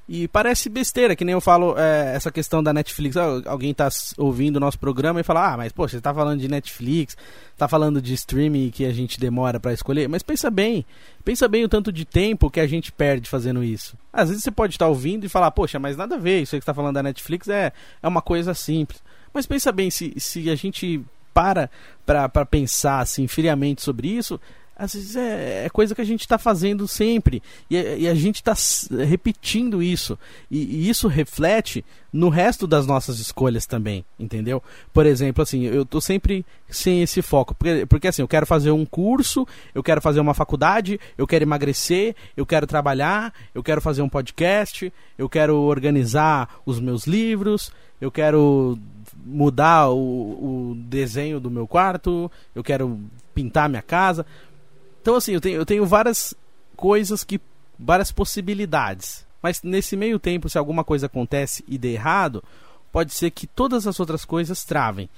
E 0.08 0.26
parece 0.26 0.68
besteira, 0.68 1.14
que 1.14 1.24
nem 1.24 1.32
eu 1.32 1.40
falo 1.40 1.78
é, 1.78 2.14
essa 2.14 2.30
questão 2.30 2.62
da 2.62 2.72
Netflix. 2.72 3.16
alguém 3.16 3.70
está 3.70 3.88
ouvindo 4.18 4.56
o 4.56 4.60
nosso 4.60 4.78
programa 4.78 5.20
e 5.20 5.22
fala: 5.22 5.52
Ah, 5.52 5.56
mas 5.56 5.72
pô, 5.72 5.86
você 5.86 5.98
está 5.98 6.12
falando 6.12 6.40
de 6.40 6.48
Netflix, 6.48 7.16
está 7.52 7.68
falando 7.68 8.02
de 8.02 8.12
streaming 8.14 8.70
que 8.70 8.84
a 8.84 8.92
gente 8.92 9.18
demora 9.18 9.60
para 9.60 9.72
escolher. 9.72 10.08
Mas 10.08 10.22
pensa 10.22 10.50
bem, 10.50 10.84
pensa 11.24 11.46
bem 11.46 11.64
o 11.64 11.68
tanto 11.68 11.92
de 11.92 12.04
tempo 12.04 12.50
que 12.50 12.58
a 12.58 12.66
gente 12.66 12.90
perde 12.90 13.30
fazendo 13.30 13.62
isso. 13.62 13.96
Às 14.12 14.28
vezes 14.28 14.42
você 14.42 14.50
pode 14.50 14.74
estar 14.74 14.86
tá 14.86 14.88
ouvindo 14.88 15.24
e 15.24 15.28
falar: 15.28 15.50
Poxa, 15.52 15.78
mas 15.78 15.96
nada 15.96 16.16
a 16.16 16.18
ver, 16.18 16.42
isso 16.42 16.54
aí 16.54 16.60
que 16.60 16.64
está 16.64 16.74
falando 16.74 16.94
da 16.94 17.02
Netflix 17.02 17.48
é, 17.48 17.72
é 18.02 18.08
uma 18.08 18.20
coisa 18.20 18.54
simples. 18.54 19.00
Mas 19.32 19.46
pensa 19.46 19.70
bem, 19.70 19.88
se, 19.88 20.12
se 20.18 20.50
a 20.50 20.54
gente 20.54 21.00
para 21.32 21.70
para 22.04 22.44
pensar 22.44 23.00
assim 23.00 23.26
friamente 23.26 23.80
sobre 23.82 24.08
isso, 24.08 24.40
às 24.82 24.94
vezes 24.94 25.14
é, 25.14 25.66
é, 25.66 25.70
coisa 25.70 25.94
que 25.94 26.00
a 26.00 26.04
gente 26.04 26.22
está 26.22 26.38
fazendo 26.38 26.88
sempre. 26.88 27.42
E, 27.70 27.76
e 27.76 28.08
a 28.08 28.14
gente 28.14 28.36
está 28.36 28.54
repetindo 29.04 29.82
isso. 29.82 30.18
E, 30.50 30.58
e, 30.58 30.88
isso 30.88 31.06
reflete 31.06 31.84
no 32.12 32.28
resto 32.28 32.66
das 32.66 32.86
nossas 32.86 33.20
escolhas 33.20 33.64
também, 33.64 34.04
entendeu? 34.18 34.62
Por 34.92 35.06
exemplo, 35.06 35.42
assim, 35.42 35.62
eu 35.62 35.84
tô 35.84 36.00
sempre 36.00 36.44
sem 36.68 37.00
esse 37.00 37.22
foco. 37.22 37.54
Porque, 37.54 37.86
porque 37.86 38.08
assim, 38.08 38.22
eu 38.22 38.28
quero 38.28 38.44
fazer 38.44 38.72
um 38.72 38.84
curso, 38.84 39.46
eu 39.74 39.82
quero 39.82 40.00
fazer 40.00 40.18
uma 40.18 40.34
faculdade, 40.34 40.98
eu 41.16 41.28
quero 41.28 41.44
emagrecer, 41.44 42.16
eu 42.36 42.44
quero 42.44 42.66
trabalhar, 42.66 43.32
eu 43.54 43.62
quero 43.62 43.80
fazer 43.80 44.02
um 44.02 44.08
podcast, 44.08 44.92
eu 45.16 45.28
quero 45.28 45.56
organizar 45.58 46.60
os 46.66 46.80
meus 46.80 47.06
livros, 47.06 47.70
eu 48.00 48.10
quero 48.10 48.76
mudar 49.24 49.88
o, 49.90 50.70
o 50.70 50.74
desenho 50.74 51.38
do 51.38 51.50
meu 51.50 51.66
quarto, 51.66 52.30
eu 52.54 52.62
quero 52.62 53.00
pintar 53.34 53.68
minha 53.68 53.82
casa. 53.82 54.26
Então, 55.00 55.16
assim, 55.16 55.32
eu 55.32 55.40
tenho, 55.40 55.56
eu 55.56 55.66
tenho 55.66 55.86
várias 55.86 56.34
coisas 56.76 57.24
que. 57.24 57.40
várias 57.78 58.10
possibilidades. 58.10 59.26
Mas 59.42 59.62
nesse 59.62 59.96
meio 59.96 60.18
tempo, 60.18 60.48
se 60.48 60.56
alguma 60.56 60.84
coisa 60.84 61.06
acontece 61.06 61.64
e 61.66 61.76
der 61.76 61.90
errado, 61.90 62.44
pode 62.92 63.12
ser 63.12 63.30
que 63.30 63.46
todas 63.46 63.86
as 63.86 63.98
outras 63.98 64.24
coisas 64.24 64.64
travem. 64.64 65.08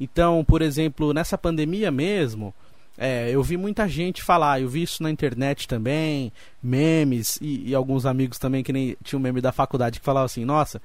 Então, 0.00 0.44
por 0.44 0.62
exemplo, 0.62 1.12
nessa 1.12 1.38
pandemia 1.38 1.90
mesmo, 1.90 2.52
é, 2.96 3.30
eu 3.30 3.42
vi 3.42 3.56
muita 3.56 3.88
gente 3.88 4.22
falar, 4.22 4.60
eu 4.60 4.68
vi 4.68 4.82
isso 4.82 5.02
na 5.02 5.10
internet 5.10 5.68
também, 5.68 6.32
memes 6.60 7.38
e, 7.40 7.68
e 7.68 7.74
alguns 7.74 8.04
amigos 8.04 8.38
também 8.38 8.64
que 8.64 8.72
nem 8.72 8.96
tinha 9.04 9.18
um 9.18 9.22
meme 9.22 9.40
da 9.40 9.52
faculdade 9.52 10.00
que 10.00 10.04
falava 10.04 10.26
assim, 10.26 10.44
nossa, 10.44 10.82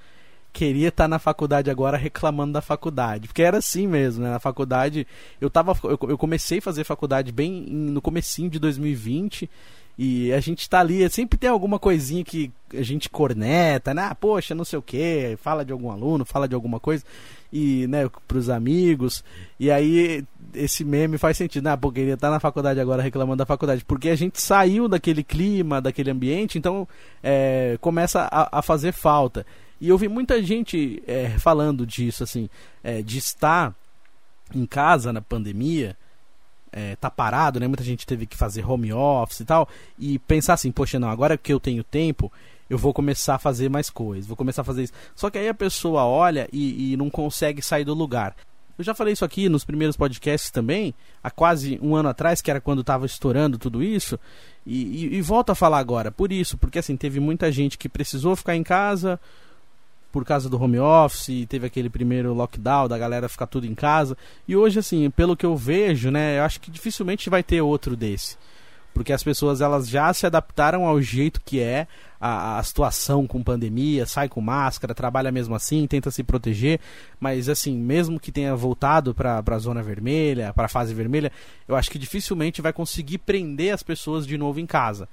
queria 0.53 0.89
estar 0.89 1.07
na 1.07 1.17
faculdade 1.17 1.71
agora 1.71 1.97
reclamando 1.97 2.53
da 2.53 2.61
faculdade. 2.61 3.27
Porque 3.27 3.41
era 3.41 3.57
assim 3.57 3.87
mesmo, 3.87 4.23
né? 4.23 4.29
Na 4.29 4.39
faculdade, 4.39 5.07
eu 5.41 5.49
tava 5.49 5.75
eu, 5.83 5.97
eu 6.07 6.17
comecei 6.17 6.59
a 6.59 6.61
fazer 6.61 6.83
faculdade 6.83 7.31
bem 7.31 7.65
no 7.69 8.01
comecinho 8.01 8.49
de 8.49 8.59
2020 8.59 9.49
e 9.97 10.33
a 10.33 10.39
gente 10.39 10.67
tá 10.67 10.79
ali, 10.79 11.07
sempre 11.09 11.37
tem 11.37 11.49
alguma 11.49 11.77
coisinha 11.77 12.23
que 12.23 12.51
a 12.73 12.81
gente 12.81 13.09
corneta, 13.09 13.93
né? 13.93 14.07
Ah, 14.09 14.15
poxa, 14.15 14.55
não 14.55 14.65
sei 14.65 14.79
o 14.79 14.81
que, 14.81 15.37
fala 15.39 15.63
de 15.63 15.71
algum 15.71 15.91
aluno, 15.91 16.25
fala 16.25 16.47
de 16.47 16.55
alguma 16.55 16.79
coisa, 16.79 17.03
e, 17.51 17.85
né, 17.85 18.09
pros 18.27 18.49
amigos, 18.49 19.23
e 19.59 19.69
aí 19.69 20.25
esse 20.55 20.83
meme 20.83 21.19
faz 21.19 21.37
sentido, 21.37 21.65
né? 21.65 21.77
Queria 21.93 22.15
estar 22.15 22.27
tá 22.27 22.33
na 22.33 22.39
faculdade 22.39 22.79
agora 22.79 23.03
reclamando 23.03 23.37
da 23.37 23.45
faculdade, 23.45 23.85
porque 23.85 24.09
a 24.09 24.15
gente 24.15 24.41
saiu 24.41 24.87
daquele 24.87 25.23
clima, 25.23 25.79
daquele 25.79 26.09
ambiente, 26.09 26.57
então 26.57 26.87
é, 27.21 27.77
começa 27.79 28.27
a, 28.31 28.59
a 28.59 28.61
fazer 28.63 28.93
falta. 28.93 29.45
E 29.83 29.89
eu 29.89 29.97
vi 29.97 30.07
muita 30.07 30.41
gente 30.41 31.03
é, 31.05 31.27
falando 31.37 31.85
disso, 31.85 32.23
assim, 32.23 32.49
é, 32.81 33.01
de 33.01 33.17
estar 33.17 33.75
em 34.55 34.65
casa 34.65 35.11
na 35.11 35.21
pandemia 35.21 35.97
é, 36.71 36.95
tá 36.95 37.11
parado, 37.11 37.59
né? 37.59 37.67
Muita 37.67 37.83
gente 37.83 38.07
teve 38.07 38.25
que 38.25 38.37
fazer 38.37 38.65
home 38.65 38.93
office 38.93 39.41
e 39.41 39.45
tal. 39.45 39.67
E 39.99 40.17
pensar 40.19 40.53
assim, 40.53 40.71
poxa, 40.71 40.97
não, 40.97 41.09
agora 41.09 41.37
que 41.37 41.51
eu 41.51 41.59
tenho 41.59 41.83
tempo, 41.83 42.31
eu 42.69 42.77
vou 42.77 42.93
começar 42.93 43.35
a 43.35 43.39
fazer 43.39 43.69
mais 43.69 43.89
coisas, 43.89 44.25
vou 44.25 44.37
começar 44.37 44.61
a 44.61 44.65
fazer 44.65 44.83
isso. 44.83 44.93
Só 45.13 45.29
que 45.29 45.37
aí 45.37 45.49
a 45.49 45.53
pessoa 45.53 46.05
olha 46.05 46.47
e, 46.53 46.93
e 46.93 46.95
não 46.95 47.09
consegue 47.09 47.61
sair 47.61 47.83
do 47.83 47.93
lugar. 47.93 48.37
Eu 48.77 48.85
já 48.85 48.95
falei 48.95 49.11
isso 49.11 49.25
aqui 49.25 49.49
nos 49.49 49.65
primeiros 49.65 49.97
podcasts 49.97 50.49
também, 50.49 50.95
há 51.21 51.29
quase 51.29 51.77
um 51.81 51.93
ano 51.93 52.07
atrás, 52.07 52.41
que 52.41 52.49
era 52.49 52.61
quando 52.61 52.79
estava 52.79 53.05
estourando 53.05 53.57
tudo 53.57 53.83
isso, 53.83 54.17
e, 54.65 55.07
e, 55.07 55.15
e 55.17 55.21
volto 55.21 55.49
a 55.49 55.55
falar 55.55 55.79
agora, 55.79 56.09
por 56.09 56.31
isso, 56.31 56.57
porque 56.57 56.79
assim, 56.79 56.95
teve 56.95 57.19
muita 57.19 57.51
gente 57.51 57.77
que 57.77 57.89
precisou 57.89 58.33
ficar 58.33 58.55
em 58.55 58.63
casa 58.63 59.19
por 60.13 60.23
causa 60.23 60.47
do 60.47 60.61
home 60.61 60.77
office, 60.77 61.47
teve 61.49 61.65
aquele 61.65 61.89
primeiro 61.89 62.35
lockdown 62.35 62.87
da 62.87 62.99
galera 62.99 63.27
ficar 63.27 63.47
tudo 63.47 63.65
em 63.65 63.73
casa, 63.73 64.15
e 64.47 64.55
hoje, 64.55 64.77
assim, 64.77 65.09
pelo 65.09 65.35
que 65.35 65.45
eu 65.45 65.57
vejo, 65.57 66.11
né, 66.11 66.37
eu 66.37 66.43
acho 66.43 66.61
que 66.61 66.69
dificilmente 66.69 67.31
vai 67.31 67.41
ter 67.41 67.61
outro 67.61 67.95
desse. 67.95 68.37
Porque 68.93 69.11
as 69.11 69.23
pessoas 69.23 69.59
elas 69.59 69.89
já 69.89 70.13
se 70.13 70.27
adaptaram 70.27 70.85
ao 70.85 71.01
jeito 71.01 71.41
que 71.43 71.59
é 71.59 71.87
a, 72.21 72.59
a, 72.59 72.63
situação 72.63 73.25
com 73.25 73.41
pandemia, 73.41 74.05
sai 74.05 74.29
com 74.29 74.39
máscara, 74.39 74.93
trabalha 74.93 75.31
mesmo 75.31 75.55
assim, 75.55 75.87
tenta 75.87 76.11
se 76.11 76.23
proteger, 76.23 76.79
mas 77.19 77.49
assim, 77.49 77.75
mesmo 77.75 78.19
que 78.19 78.31
tenha 78.31 78.55
voltado 78.55 79.15
para 79.15 79.43
a 79.43 79.57
zona 79.57 79.81
vermelha, 79.81 80.53
para 80.53 80.65
a 80.65 80.69
fase 80.69 80.93
vermelha, 80.93 81.31
eu 81.67 81.75
acho 81.75 81.89
que 81.89 81.97
dificilmente 81.97 82.61
vai 82.61 82.71
conseguir 82.71 83.17
prender 83.17 83.73
as 83.73 83.81
pessoas 83.81 84.27
de 84.27 84.37
novo 84.37 84.59
em 84.59 84.67
casa 84.67 85.09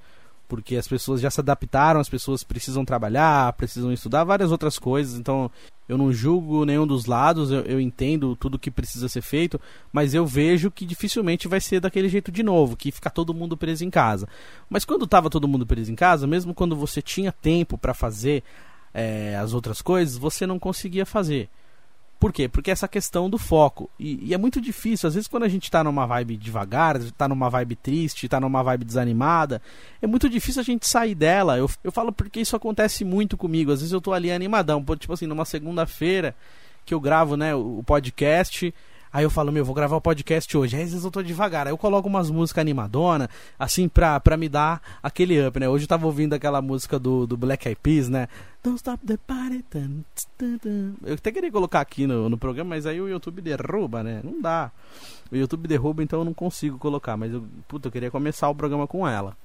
porque 0.51 0.75
as 0.75 0.85
pessoas 0.85 1.21
já 1.21 1.31
se 1.31 1.39
adaptaram, 1.39 2.01
as 2.01 2.09
pessoas 2.09 2.43
precisam 2.43 2.83
trabalhar, 2.83 3.53
precisam 3.53 3.89
estudar 3.93 4.25
várias 4.25 4.51
outras 4.51 4.77
coisas, 4.77 5.17
então 5.17 5.49
eu 5.87 5.97
não 5.97 6.11
julgo 6.11 6.65
nenhum 6.65 6.85
dos 6.85 7.05
lados, 7.05 7.51
eu, 7.51 7.61
eu 7.61 7.79
entendo 7.79 8.35
tudo 8.35 8.59
que 8.59 8.69
precisa 8.69 9.07
ser 9.07 9.21
feito, 9.21 9.57
mas 9.93 10.13
eu 10.13 10.25
vejo 10.25 10.69
que 10.69 10.85
dificilmente 10.85 11.47
vai 11.47 11.61
ser 11.61 11.79
daquele 11.79 12.09
jeito 12.09 12.33
de 12.33 12.43
novo, 12.43 12.75
que 12.75 12.91
ficar 12.91 13.11
todo 13.11 13.33
mundo 13.33 13.55
preso 13.55 13.85
em 13.85 13.89
casa. 13.89 14.27
Mas 14.69 14.83
quando 14.83 15.05
estava 15.05 15.29
todo 15.29 15.47
mundo 15.47 15.65
preso 15.65 15.89
em 15.89 15.95
casa, 15.95 16.27
mesmo 16.27 16.53
quando 16.53 16.75
você 16.75 17.01
tinha 17.01 17.31
tempo 17.31 17.77
para 17.77 17.93
fazer 17.93 18.43
é, 18.93 19.37
as 19.37 19.53
outras 19.53 19.81
coisas, 19.81 20.17
você 20.17 20.45
não 20.45 20.59
conseguia 20.59 21.05
fazer. 21.05 21.47
Por 22.21 22.31
quê? 22.31 22.47
Porque 22.47 22.69
essa 22.69 22.87
questão 22.87 23.27
do 23.27 23.39
foco. 23.39 23.89
E, 23.99 24.27
e, 24.27 24.33
é 24.35 24.37
muito 24.37 24.61
difícil. 24.61 25.07
Às 25.07 25.15
vezes, 25.15 25.27
quando 25.27 25.41
a 25.41 25.49
gente 25.49 25.71
tá 25.71 25.83
numa 25.83 26.05
vibe 26.05 26.37
devagar, 26.37 26.99
tá 27.17 27.27
numa 27.27 27.49
vibe 27.49 27.75
triste, 27.75 28.29
tá 28.29 28.39
numa 28.39 28.61
vibe 28.61 28.85
desanimada, 28.85 29.59
é 29.99 30.05
muito 30.05 30.29
difícil 30.29 30.61
a 30.61 30.63
gente 30.63 30.87
sair 30.87 31.15
dela. 31.15 31.57
Eu, 31.57 31.67
eu 31.83 31.91
falo 31.91 32.11
porque 32.11 32.39
isso 32.39 32.55
acontece 32.55 33.03
muito 33.03 33.35
comigo. 33.35 33.71
Às 33.71 33.79
vezes 33.79 33.91
eu 33.91 33.99
tô 33.99 34.13
ali 34.13 34.31
animadão, 34.31 34.85
tipo 34.99 35.11
assim, 35.11 35.25
numa 35.25 35.45
segunda-feira 35.45 36.35
que 36.85 36.93
eu 36.93 36.99
gravo 36.99 37.35
né, 37.35 37.55
o 37.55 37.81
podcast 37.83 38.71
Aí 39.13 39.23
eu 39.23 39.29
falo, 39.29 39.51
meu, 39.51 39.65
vou 39.65 39.75
gravar 39.75 39.97
o 39.97 40.01
podcast 40.01 40.57
hoje. 40.57 40.77
Aí 40.77 40.83
às 40.83 40.89
vezes 40.91 41.03
eu 41.03 41.11
tô 41.11 41.21
devagar. 41.21 41.67
Aí 41.67 41.73
eu 41.73 41.77
coloco 41.77 42.07
umas 42.07 42.29
músicas 42.29 42.61
animadona, 42.61 43.29
assim, 43.59 43.89
pra, 43.89 44.19
pra 44.19 44.37
me 44.37 44.47
dar 44.47 44.81
aquele 45.03 45.45
up, 45.45 45.59
né? 45.59 45.67
Hoje 45.67 45.83
eu 45.83 45.89
tava 45.89 46.05
ouvindo 46.05 46.33
aquela 46.33 46.61
música 46.61 46.97
do, 46.97 47.27
do 47.27 47.35
Black 47.35 47.67
Eyed 47.67 47.79
Peas, 47.81 48.07
né? 48.07 48.29
Don't 48.63 48.77
stop 48.77 49.05
the 49.05 49.17
party. 49.17 49.65
Eu 51.03 51.15
até 51.15 51.31
queria 51.31 51.51
colocar 51.51 51.81
aqui 51.81 52.07
no, 52.07 52.29
no 52.29 52.37
programa, 52.37 52.69
mas 52.69 52.85
aí 52.85 53.01
o 53.01 53.09
YouTube 53.09 53.41
derruba, 53.41 54.01
né? 54.01 54.21
Não 54.23 54.41
dá. 54.41 54.71
O 55.31 55.35
YouTube 55.35 55.67
derruba, 55.67 56.03
então 56.03 56.19
eu 56.19 56.25
não 56.25 56.33
consigo 56.33 56.77
colocar. 56.77 57.17
Mas 57.17 57.33
eu, 57.33 57.43
puta, 57.67 57.87
eu 57.87 57.91
queria 57.91 58.11
começar 58.11 58.47
o 58.49 58.55
programa 58.55 58.87
com 58.87 59.07
ela. 59.07 59.35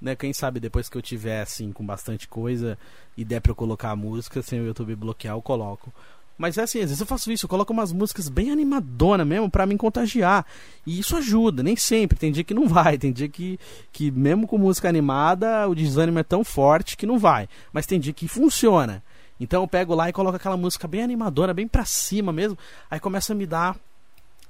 Né, 0.00 0.14
quem 0.16 0.32
sabe 0.32 0.60
depois 0.60 0.88
que 0.88 0.98
eu 0.98 1.02
tiver 1.02 1.40
assim 1.40 1.72
com 1.72 1.86
bastante 1.86 2.28
coisa 2.28 2.76
e 3.16 3.24
der 3.24 3.40
pra 3.40 3.52
eu 3.52 3.56
colocar 3.56 3.90
a 3.90 3.96
música 3.96 4.42
sem 4.42 4.60
o 4.60 4.66
YouTube 4.66 4.94
bloquear, 4.96 5.36
eu 5.36 5.40
coloco. 5.40 5.92
Mas 6.36 6.58
é 6.58 6.62
assim, 6.62 6.78
às 6.78 6.86
vezes 6.86 7.00
eu 7.00 7.06
faço 7.06 7.30
isso, 7.30 7.46
eu 7.46 7.48
coloco 7.48 7.72
umas 7.72 7.92
músicas 7.92 8.28
bem 8.28 8.50
animadonas 8.50 9.26
mesmo 9.26 9.48
para 9.48 9.66
me 9.66 9.76
contagiar. 9.76 10.44
E 10.86 10.98
isso 10.98 11.16
ajuda, 11.16 11.62
nem 11.62 11.76
sempre. 11.76 12.18
Tem 12.18 12.32
dia 12.32 12.42
que 12.42 12.54
não 12.54 12.66
vai, 12.68 12.98
tem 12.98 13.12
dia 13.12 13.28
que, 13.28 13.58
que 13.92 14.10
mesmo 14.10 14.46
com 14.46 14.58
música 14.58 14.88
animada, 14.88 15.68
o 15.68 15.74
desânimo 15.74 16.18
é 16.18 16.24
tão 16.24 16.42
forte 16.42 16.96
que 16.96 17.06
não 17.06 17.18
vai. 17.18 17.48
Mas 17.72 17.86
tem 17.86 18.00
dia 18.00 18.12
que 18.12 18.26
funciona. 18.26 19.02
Então 19.38 19.62
eu 19.62 19.68
pego 19.68 19.94
lá 19.94 20.08
e 20.08 20.12
coloco 20.12 20.36
aquela 20.36 20.56
música 20.56 20.88
bem 20.88 21.02
animadora, 21.02 21.54
bem 21.54 21.68
pra 21.68 21.84
cima 21.84 22.32
mesmo. 22.32 22.58
Aí 22.90 22.98
começa 22.98 23.32
a 23.32 23.36
me 23.36 23.46
dar 23.46 23.76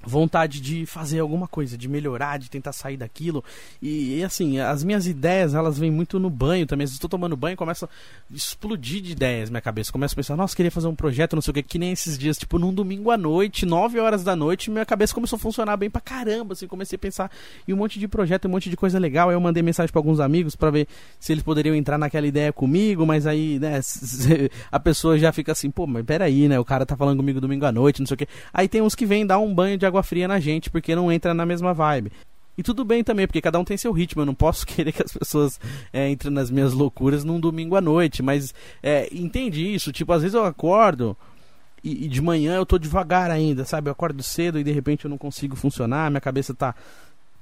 vontade 0.06 0.60
de 0.60 0.86
fazer 0.86 1.20
alguma 1.20 1.48
coisa, 1.48 1.76
de 1.76 1.88
melhorar, 1.88 2.38
de 2.38 2.50
tentar 2.50 2.72
sair 2.72 2.96
daquilo. 2.96 3.42
E, 3.80 4.18
e, 4.18 4.24
assim, 4.24 4.58
as 4.58 4.84
minhas 4.84 5.06
ideias, 5.06 5.54
elas 5.54 5.78
vêm 5.78 5.90
muito 5.90 6.18
no 6.18 6.30
banho 6.30 6.66
também. 6.66 6.86
Se 6.86 6.94
estou 6.94 7.08
tomando 7.08 7.36
banho, 7.36 7.56
começa 7.56 7.86
a 7.86 7.88
explodir 8.34 9.00
de 9.00 9.12
ideias 9.12 9.50
minha 9.50 9.60
cabeça. 9.60 9.92
Começo 9.92 10.14
a 10.14 10.16
pensar, 10.16 10.36
nossa, 10.36 10.54
queria 10.54 10.70
fazer 10.70 10.88
um 10.88 10.94
projeto, 10.94 11.34
não 11.34 11.42
sei 11.42 11.50
o 11.50 11.54
que, 11.54 11.62
que 11.62 11.78
nem 11.78 11.92
esses 11.92 12.18
dias, 12.18 12.36
tipo, 12.36 12.58
num 12.58 12.72
domingo 12.72 13.10
à 13.10 13.16
noite, 13.16 13.66
9 13.66 13.98
horas 14.00 14.24
da 14.24 14.34
noite, 14.36 14.70
minha 14.70 14.84
cabeça 14.84 15.14
começou 15.14 15.36
a 15.36 15.40
funcionar 15.40 15.76
bem 15.76 15.90
pra 15.90 16.00
caramba, 16.00 16.52
assim, 16.52 16.66
comecei 16.66 16.96
a 16.96 16.98
pensar 16.98 17.30
em 17.66 17.72
um 17.72 17.76
monte 17.76 17.98
de 17.98 18.08
projeto, 18.08 18.46
um 18.46 18.50
monte 18.50 18.68
de 18.70 18.76
coisa 18.76 18.98
legal. 18.98 19.28
Aí 19.28 19.34
eu 19.34 19.40
mandei 19.40 19.62
mensagem 19.62 19.90
para 19.92 19.98
alguns 19.98 20.20
amigos 20.20 20.56
para 20.56 20.70
ver 20.70 20.88
se 21.18 21.32
eles 21.32 21.42
poderiam 21.42 21.74
entrar 21.74 21.98
naquela 21.98 22.26
ideia 22.26 22.52
comigo, 22.52 23.06
mas 23.06 23.26
aí, 23.26 23.58
né, 23.58 23.80
a 24.70 24.80
pessoa 24.80 25.18
já 25.18 25.32
fica 25.32 25.52
assim, 25.52 25.70
pô, 25.70 25.86
mas 25.86 26.04
peraí, 26.04 26.48
né, 26.48 26.58
o 26.58 26.64
cara 26.64 26.84
tá 26.84 26.96
falando 26.96 27.18
comigo 27.18 27.40
domingo 27.40 27.64
à 27.64 27.72
noite, 27.72 28.00
não 28.00 28.06
sei 28.06 28.14
o 28.14 28.18
que. 28.18 28.28
Aí 28.52 28.68
tem 28.68 28.82
uns 28.82 28.94
que 28.94 29.06
vêm 29.06 29.26
dar 29.26 29.38
um 29.38 29.54
banho 29.54 29.78
de 29.78 29.86
água 29.94 30.02
fria 30.02 30.28
na 30.28 30.40
gente 30.40 30.70
porque 30.70 30.94
não 30.94 31.10
entra 31.10 31.32
na 31.32 31.46
mesma 31.46 31.72
vibe. 31.72 32.12
E 32.56 32.62
tudo 32.62 32.84
bem 32.84 33.02
também, 33.02 33.26
porque 33.26 33.40
cada 33.40 33.58
um 33.58 33.64
tem 33.64 33.76
seu 33.76 33.92
ritmo. 33.92 34.22
Eu 34.22 34.26
não 34.26 34.34
posso 34.34 34.66
querer 34.66 34.92
que 34.92 35.02
as 35.02 35.12
pessoas 35.12 35.60
é, 35.92 36.08
entrem 36.10 36.32
nas 36.32 36.50
minhas 36.50 36.72
loucuras 36.72 37.24
num 37.24 37.40
domingo 37.40 37.76
à 37.76 37.80
noite. 37.80 38.22
Mas 38.22 38.54
é, 38.82 39.08
entende 39.12 39.74
isso. 39.74 39.92
Tipo, 39.92 40.12
às 40.12 40.22
vezes 40.22 40.34
eu 40.34 40.44
acordo 40.44 41.16
e, 41.82 42.06
e, 42.06 42.08
de 42.08 42.22
manhã 42.22 42.56
eu 42.56 42.64
tô 42.64 42.78
devagar 42.78 43.30
ainda, 43.30 43.64
sabe? 43.64 43.88
Eu 43.88 43.92
acordo 43.92 44.22
cedo 44.22 44.58
e 44.58 44.64
de 44.64 44.72
repente 44.72 45.04
eu 45.04 45.10
não 45.10 45.18
consigo 45.18 45.56
funcionar. 45.56 46.10
Minha 46.10 46.20
cabeça 46.20 46.54
tá 46.54 46.74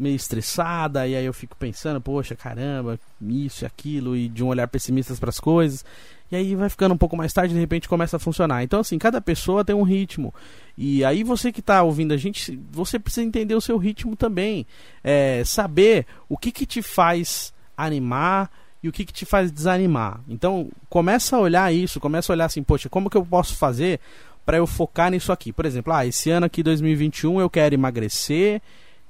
meio 0.02 0.16
estressada. 0.16 1.06
E 1.06 1.14
aí 1.14 1.24
eu 1.24 1.32
fico 1.32 1.56
pensando, 1.56 2.00
poxa, 2.00 2.34
caramba, 2.34 2.98
isso 3.20 3.64
e 3.64 3.66
aquilo. 3.66 4.16
E 4.16 4.28
de 4.28 4.42
um 4.42 4.48
olhar 4.48 4.66
pessimista 4.68 5.14
para 5.14 5.30
as 5.30 5.40
coisas. 5.40 5.84
E 6.30 6.36
aí 6.36 6.54
vai 6.54 6.70
ficando 6.70 6.94
um 6.94 6.98
pouco 6.98 7.16
mais 7.16 7.32
tarde, 7.32 7.52
de 7.52 7.60
repente 7.60 7.88
começa 7.88 8.16
a 8.16 8.18
funcionar. 8.18 8.62
Então, 8.62 8.80
assim, 8.80 8.98
cada 8.98 9.20
pessoa 9.20 9.64
tem 9.64 9.76
um 9.76 9.82
ritmo. 9.82 10.34
E 10.76 11.04
aí 11.04 11.22
você 11.22 11.52
que 11.52 11.60
está 11.60 11.82
ouvindo 11.82 12.12
a 12.12 12.16
gente, 12.16 12.58
você 12.70 12.98
precisa 12.98 13.26
entender 13.26 13.54
o 13.54 13.60
seu 13.60 13.76
ritmo 13.76 14.16
também. 14.16 14.66
É, 15.04 15.42
saber 15.44 16.06
o 16.28 16.38
que, 16.38 16.50
que 16.50 16.64
te 16.64 16.80
faz 16.80 17.52
animar 17.76 18.50
e 18.82 18.88
o 18.88 18.92
que, 18.92 19.04
que 19.04 19.12
te 19.12 19.24
faz 19.24 19.52
desanimar. 19.52 20.20
Então, 20.28 20.70
começa 20.88 21.36
a 21.36 21.40
olhar 21.40 21.72
isso, 21.72 22.00
começa 22.00 22.32
a 22.32 22.34
olhar 22.34 22.46
assim, 22.46 22.62
poxa, 22.62 22.88
como 22.88 23.08
que 23.08 23.16
eu 23.16 23.24
posso 23.24 23.54
fazer 23.54 24.00
para 24.44 24.56
eu 24.56 24.66
focar 24.66 25.10
nisso 25.10 25.30
aqui? 25.32 25.52
Por 25.52 25.64
exemplo, 25.64 25.92
ah, 25.92 26.04
esse 26.04 26.30
ano 26.30 26.46
aqui, 26.46 26.62
2021, 26.62 27.40
eu 27.40 27.48
quero 27.48 27.74
emagrecer, 27.74 28.60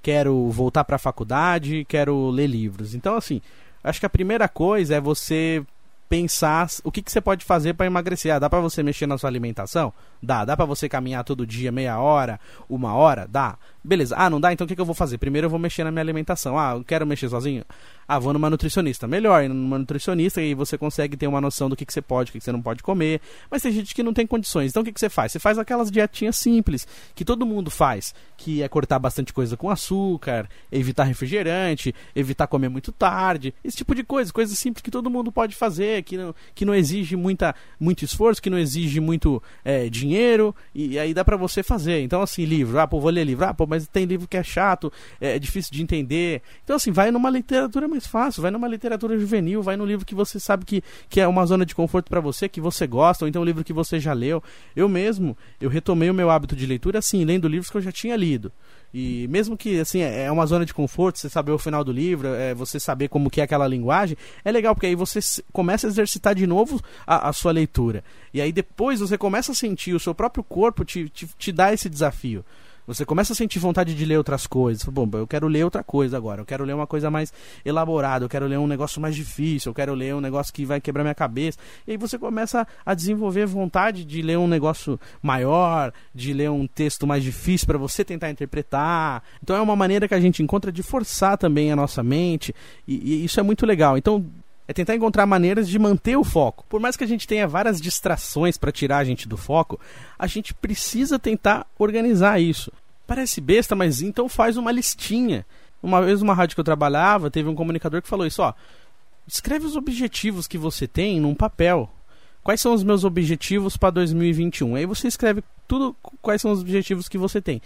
quero 0.03 0.51
voltar 0.51 0.85
para 0.85 0.97
a 0.97 0.99
faculdade, 0.99 1.87
quero 1.89 2.31
ler 2.31 2.49
livros. 2.49 2.95
Então, 2.95 3.17
assim, 3.17 3.41
acho 3.83 4.01
que 4.01 4.07
a 4.07 4.11
primeira 4.11 4.49
coisa 4.49 4.97
é 4.97 5.01
você 5.01 5.65
pensar 6.09 6.69
o 6.85 6.93
que, 6.93 7.01
que 7.01 7.11
você 7.11 7.21
pode 7.21 7.45
fazer 7.45 7.75
para 7.75 7.87
emagrecer. 7.87 8.35
Ah, 8.35 8.39
dá 8.39 8.51
para 8.51 8.61
você 8.61 8.83
mexer 8.83 9.07
na 9.07 9.17
sua 9.17 9.31
alimentação? 9.31 9.93
Dá. 10.23 10.45
Dá 10.45 10.57
para 10.57 10.65
você 10.65 10.89
caminhar 10.89 11.25
todo 11.25 11.47
dia, 11.47 11.73
meia 11.73 11.99
hora, 11.99 12.39
uma 12.69 12.95
hora? 12.95 13.27
Dá. 13.29 13.59
Beleza. 13.83 14.15
Ah, 14.17 14.31
não 14.31 14.41
dá? 14.41 14.53
Então 14.53 14.65
o 14.65 14.69
que, 14.69 14.77
que 14.77 14.81
eu 14.81 14.87
vou 14.87 14.95
fazer? 14.95 15.19
Primeiro 15.19 15.47
eu 15.47 15.51
vou 15.51 15.59
mexer 15.59 15.83
na 15.83 15.91
minha 15.91 16.03
alimentação. 16.03 16.57
Ah, 16.57 16.75
eu 16.77 16.85
quero 16.85 17.05
mexer 17.05 17.29
sozinho? 17.29 17.65
Ah, 18.07 18.19
vou 18.19 18.33
numa 18.33 18.49
nutricionista. 18.49 19.09
Melhor, 19.09 19.43
ir 19.43 19.49
numa 19.49 19.79
nutricionista 19.79 20.41
e 20.41 20.55
você 20.55 20.79
consegue 20.79 21.17
ter 21.17 21.27
uma 21.27 21.41
noção 21.41 21.69
do 21.69 21.75
que, 21.75 21.85
que 21.85 21.93
você 21.93 22.01
pode, 22.01 22.31
o 22.31 22.33
que, 22.33 22.39
que 22.39 22.45
você 22.45 22.53
não 22.53 22.63
pode 22.63 22.83
comer. 22.83 23.21
Mas 23.51 23.63
tem 23.63 23.73
gente 23.73 23.95
que 23.95 24.03
não 24.03 24.13
tem 24.13 24.27
condições. 24.27 24.71
Então 24.71 24.83
o 24.83 24.85
que, 24.85 24.93
que 24.93 25.01
você 25.01 25.09
faz? 25.09 25.33
Você 25.33 25.39
faz 25.41 25.59
aquelas 25.59 25.91
dietinhas 25.91 26.37
simples 26.37 26.87
que 27.15 27.25
todo 27.25 27.45
mundo 27.45 27.71
faz, 27.71 28.15
que 28.37 28.63
é 28.63 28.69
cortar 28.69 28.99
bastante 29.01 29.33
coisa 29.33 29.57
com 29.57 29.71
açúcar, 29.71 30.49
evitar 30.71 31.05
refrigerante, 31.05 31.95
evitar 32.15 32.47
comer 32.47 32.69
muito 32.69 32.93
tarde, 32.93 33.55
esse 33.65 33.79
tipo 33.79 33.95
de 33.95 34.05
coisa, 34.05 34.33
coisas 34.33 34.57
simples 34.59 34.83
que 34.83 34.91
todo 34.91 35.11
mundo 35.11 35.33
pode 35.33 35.57
fazer, 35.57 36.03
que 36.03 36.17
não, 36.17 36.35
que 36.55 36.65
não 36.65 36.75
exige 36.75 37.17
muita, 37.17 37.55
muito 37.81 38.05
esforço, 38.05 38.41
que 38.41 38.51
não 38.51 38.59
exige 38.59 39.01
muito 39.01 39.43
é, 39.65 39.89
dinheiro, 39.89 40.12
e, 40.75 40.93
e 40.93 40.99
aí 40.99 41.15
dá 41.15 41.25
para 41.25 41.37
você 41.37 41.63
fazer. 41.63 42.01
Então, 42.01 42.23
assim, 42.23 42.45
livro, 42.45 42.79
ah, 42.79 42.87
pô, 42.87 43.01
vou 43.01 43.11
ler 43.11 43.25
livro, 43.25 43.45
ah, 43.45 43.55
pô, 43.55 43.67
mas 43.67 43.87
tem 43.87 44.05
livro 44.05 44.29
que 44.29 44.37
é 44.37 44.43
chato, 44.43 44.93
é, 45.21 45.37
é 45.37 45.39
difícil 45.39 45.73
de 45.73 45.83
entender. 45.83 46.43
Então, 46.65 46.77
assim, 46.77 46.91
vai 46.91 47.11
numa 47.11 47.31
literatura 47.31 47.89
mais 47.89 48.07
fácil, 48.07 48.43
vai 48.43 48.51
numa 48.51 48.69
literatura 48.69 49.19
juvenil, 49.19 49.63
vai 49.63 49.77
no 49.77 49.85
livro 49.85 50.05
que 50.05 50.15
você 50.15 50.39
sabe 50.41 50.65
que, 50.65 50.83
que 51.09 51.21
é 51.21 51.27
uma 51.27 51.45
zona 51.47 51.65
de 51.65 51.75
conforto 51.75 52.09
para 52.09 52.21
você, 52.21 52.49
que 52.49 52.61
você 52.61 52.87
gosta, 52.87 53.25
ou 53.25 53.29
então 53.29 53.43
um 53.43 53.45
livro 53.45 53.65
que 53.65 53.73
você 53.73 53.99
já 53.99 54.13
leu. 54.13 54.43
Eu 54.75 54.89
mesmo, 54.89 55.37
eu 55.61 55.69
retomei 55.69 56.11
o 56.11 56.15
meu 56.15 56.31
hábito 56.31 56.55
de 56.57 56.67
leitura, 56.67 56.99
assim, 56.99 57.25
lendo 57.25 57.49
livros 57.49 57.71
que 57.71 57.77
eu 57.77 57.83
já 57.83 57.93
tinha 57.93 58.17
lido. 58.17 58.53
E 58.93 59.27
mesmo 59.29 59.57
que 59.57 59.81
assim 59.81 60.01
é, 60.01 60.25
é 60.25 60.31
uma 60.31 60.45
zona 60.45 60.67
de 60.67 60.75
conforto, 60.75 61.19
você 61.19 61.29
saber 61.29 61.53
o 61.53 61.59
final 61.59 61.83
do 61.83 61.93
livro, 61.93 62.29
é, 62.29 62.55
você 62.55 62.79
saber 62.79 63.09
como 63.09 63.31
que 63.31 63.41
é 63.41 63.45
aquela 63.45 63.67
linguagem, 63.67 64.17
é 64.45 64.53
legal 64.53 64.75
porque 64.75 64.87
aí 64.87 64.95
você 64.95 65.21
começa 65.53 65.87
a 65.87 65.91
exercitar 65.91 66.35
de 66.35 66.47
novo 66.47 66.81
a, 67.07 67.29
a 67.29 67.33
sua 67.33 67.53
leitura. 67.53 68.05
E 68.35 68.41
aí 68.41 68.53
depois 68.53 69.01
você 69.01 69.17
começa 69.17 69.53
a 69.53 69.55
sentir 69.55 69.95
o 69.95 70.01
seu 70.01 70.15
próprio 70.15 70.45
corpo 70.45 70.85
te, 70.85 71.09
te, 71.09 71.27
te 71.39 71.53
dá 71.53 71.73
esse 71.73 71.89
desafio. 71.89 72.45
Você 72.95 73.07
começa 73.07 73.33
a 73.33 73.37
sentir 73.37 73.59
vontade 73.59 73.95
de 73.95 74.05
ler 74.05 74.19
outras 74.19 74.47
coisas. 74.47 74.85
Bom, 74.85 75.09
eu 75.15 75.27
quero 75.27 75.49
ler 75.49 75.65
outra 75.65 75.83
coisa 75.83 76.17
agora. 76.17 76.43
Eu 76.43 76.45
quero 76.45 76.65
ler 76.65 76.75
uma 76.75 76.87
coisa 76.87 77.11
mais 77.11 77.33
elaborada. 77.65 78.25
Eu 78.25 78.29
quero 78.29 78.47
ler 78.47 78.59
um 78.59 78.67
negócio 78.67 79.01
mais 79.01 79.17
difícil. 79.17 79.71
Eu 79.71 79.75
quero 79.75 79.95
ler 79.95 80.15
um 80.15 80.21
negócio 80.21 80.53
que 80.53 80.65
vai 80.67 80.81
quebrar 80.81 81.03
minha 81.03 81.15
cabeça. 81.15 81.59
E 81.87 81.93
aí 81.93 81.97
você 81.97 82.19
começa 82.19 82.67
a 82.85 82.95
desenvolver 82.95 83.47
vontade 83.47 84.05
de 84.05 84.21
ler 84.21 84.37
um 84.37 84.47
negócio 84.47 85.01
maior, 85.23 85.93
de 86.15 86.35
ler 86.35 86.51
um 86.51 86.67
texto 86.67 87.07
mais 87.07 87.25
difícil 87.25 87.67
para 87.67 87.79
você 87.79 88.05
tentar 88.05 88.31
interpretar. 88.31 89.23
Então 89.43 89.57
é 89.57 89.61
uma 89.61 89.75
maneira 89.75 90.07
que 90.07 90.15
a 90.15 90.21
gente 90.21 90.43
encontra 90.43 90.71
de 90.71 90.83
forçar 90.83 91.39
também 91.39 91.73
a 91.73 91.77
nossa 91.77 92.03
mente. 92.03 92.55
E, 92.87 92.95
e 92.95 93.25
isso 93.25 93.41
é 93.41 93.43
muito 93.43 93.65
legal. 93.65 93.97
Então 93.97 94.25
é 94.67 94.73
tentar 94.73 94.95
encontrar 94.95 95.27
maneiras 95.27 95.69
de 95.69 95.79
manter 95.79 96.17
o 96.17 96.25
foco. 96.25 96.65
Por 96.69 96.81
mais 96.81 96.97
que 96.97 97.05
a 97.05 97.07
gente 97.07 97.27
tenha 97.27 97.47
várias 97.47 97.81
distrações 97.81 98.57
para 98.57 98.73
tirar 98.73 98.99
a 98.99 99.05
gente 99.05 99.29
do 99.29 99.37
foco, 99.37 99.79
a 100.19 100.27
gente 100.27 100.55
precisa 100.55 101.19
tentar 101.19 101.67
organizar 101.79 102.41
isso. 102.41 102.73
Parece 103.13 103.43
besta, 103.43 103.77
mas 103.77 104.01
então 104.01 104.27
faz 104.27 104.57
uma 104.57 104.73
listinha. 104.73 105.45
Uma 105.83 106.01
vez 106.01 106.23
numa 106.23 106.33
rádio 106.33 106.57
que 106.57 106.61
eu 106.61 106.65
trabalhava, 106.65 107.31
teve 107.31 107.47
um 107.47 107.55
comunicador 107.55 108.01
que 108.01 108.09
falou 108.09 108.27
isso, 108.27 108.41
ó, 108.41 108.55
escreve 109.29 109.67
os 109.67 109.77
objetivos 109.77 110.47
que 110.47 110.57
você 110.57 110.89
tem 110.89 111.21
num 111.21 111.35
papel. 111.35 111.91
Quais 112.43 112.59
são 112.59 112.73
os 112.73 112.83
meus 112.83 113.05
objetivos 113.05 113.77
para 113.77 113.91
2021? 113.91 114.77
Aí 114.77 114.87
você 114.87 115.09
escreve 115.09 115.45
tudo 115.69 115.95
quais 116.23 116.41
são 116.41 116.53
os 116.53 116.63
objetivos 116.63 117.07
que 117.07 117.19
você 117.19 117.39
tem. 117.39 117.61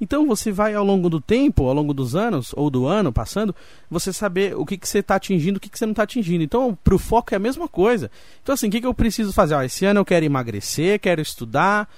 Então 0.00 0.24
você 0.24 0.52
vai 0.52 0.72
ao 0.72 0.84
longo 0.84 1.10
do 1.10 1.20
tempo, 1.20 1.66
ao 1.66 1.74
longo 1.74 1.92
dos 1.92 2.14
anos 2.14 2.54
ou 2.56 2.70
do 2.70 2.86
ano 2.86 3.12
passando, 3.12 3.52
você 3.90 4.12
saber 4.12 4.56
o 4.56 4.64
que, 4.64 4.78
que 4.78 4.88
você 4.88 5.00
está 5.00 5.16
atingindo, 5.16 5.56
o 5.56 5.60
que, 5.60 5.68
que 5.68 5.80
você 5.80 5.84
não 5.84 5.94
está 5.94 6.04
atingindo. 6.04 6.44
Então, 6.44 6.78
para 6.84 6.94
o 6.94 6.98
foco 6.98 7.34
é 7.34 7.36
a 7.38 7.40
mesma 7.40 7.66
coisa. 7.66 8.08
Então, 8.40 8.52
assim, 8.52 8.68
o 8.68 8.70
que, 8.70 8.80
que 8.80 8.86
eu 8.86 8.94
preciso 8.94 9.32
fazer? 9.32 9.56
Ó, 9.56 9.62
esse 9.62 9.84
ano 9.84 9.98
eu 9.98 10.04
quero 10.04 10.24
emagrecer, 10.24 11.00
quero 11.00 11.20
estudar 11.20 11.88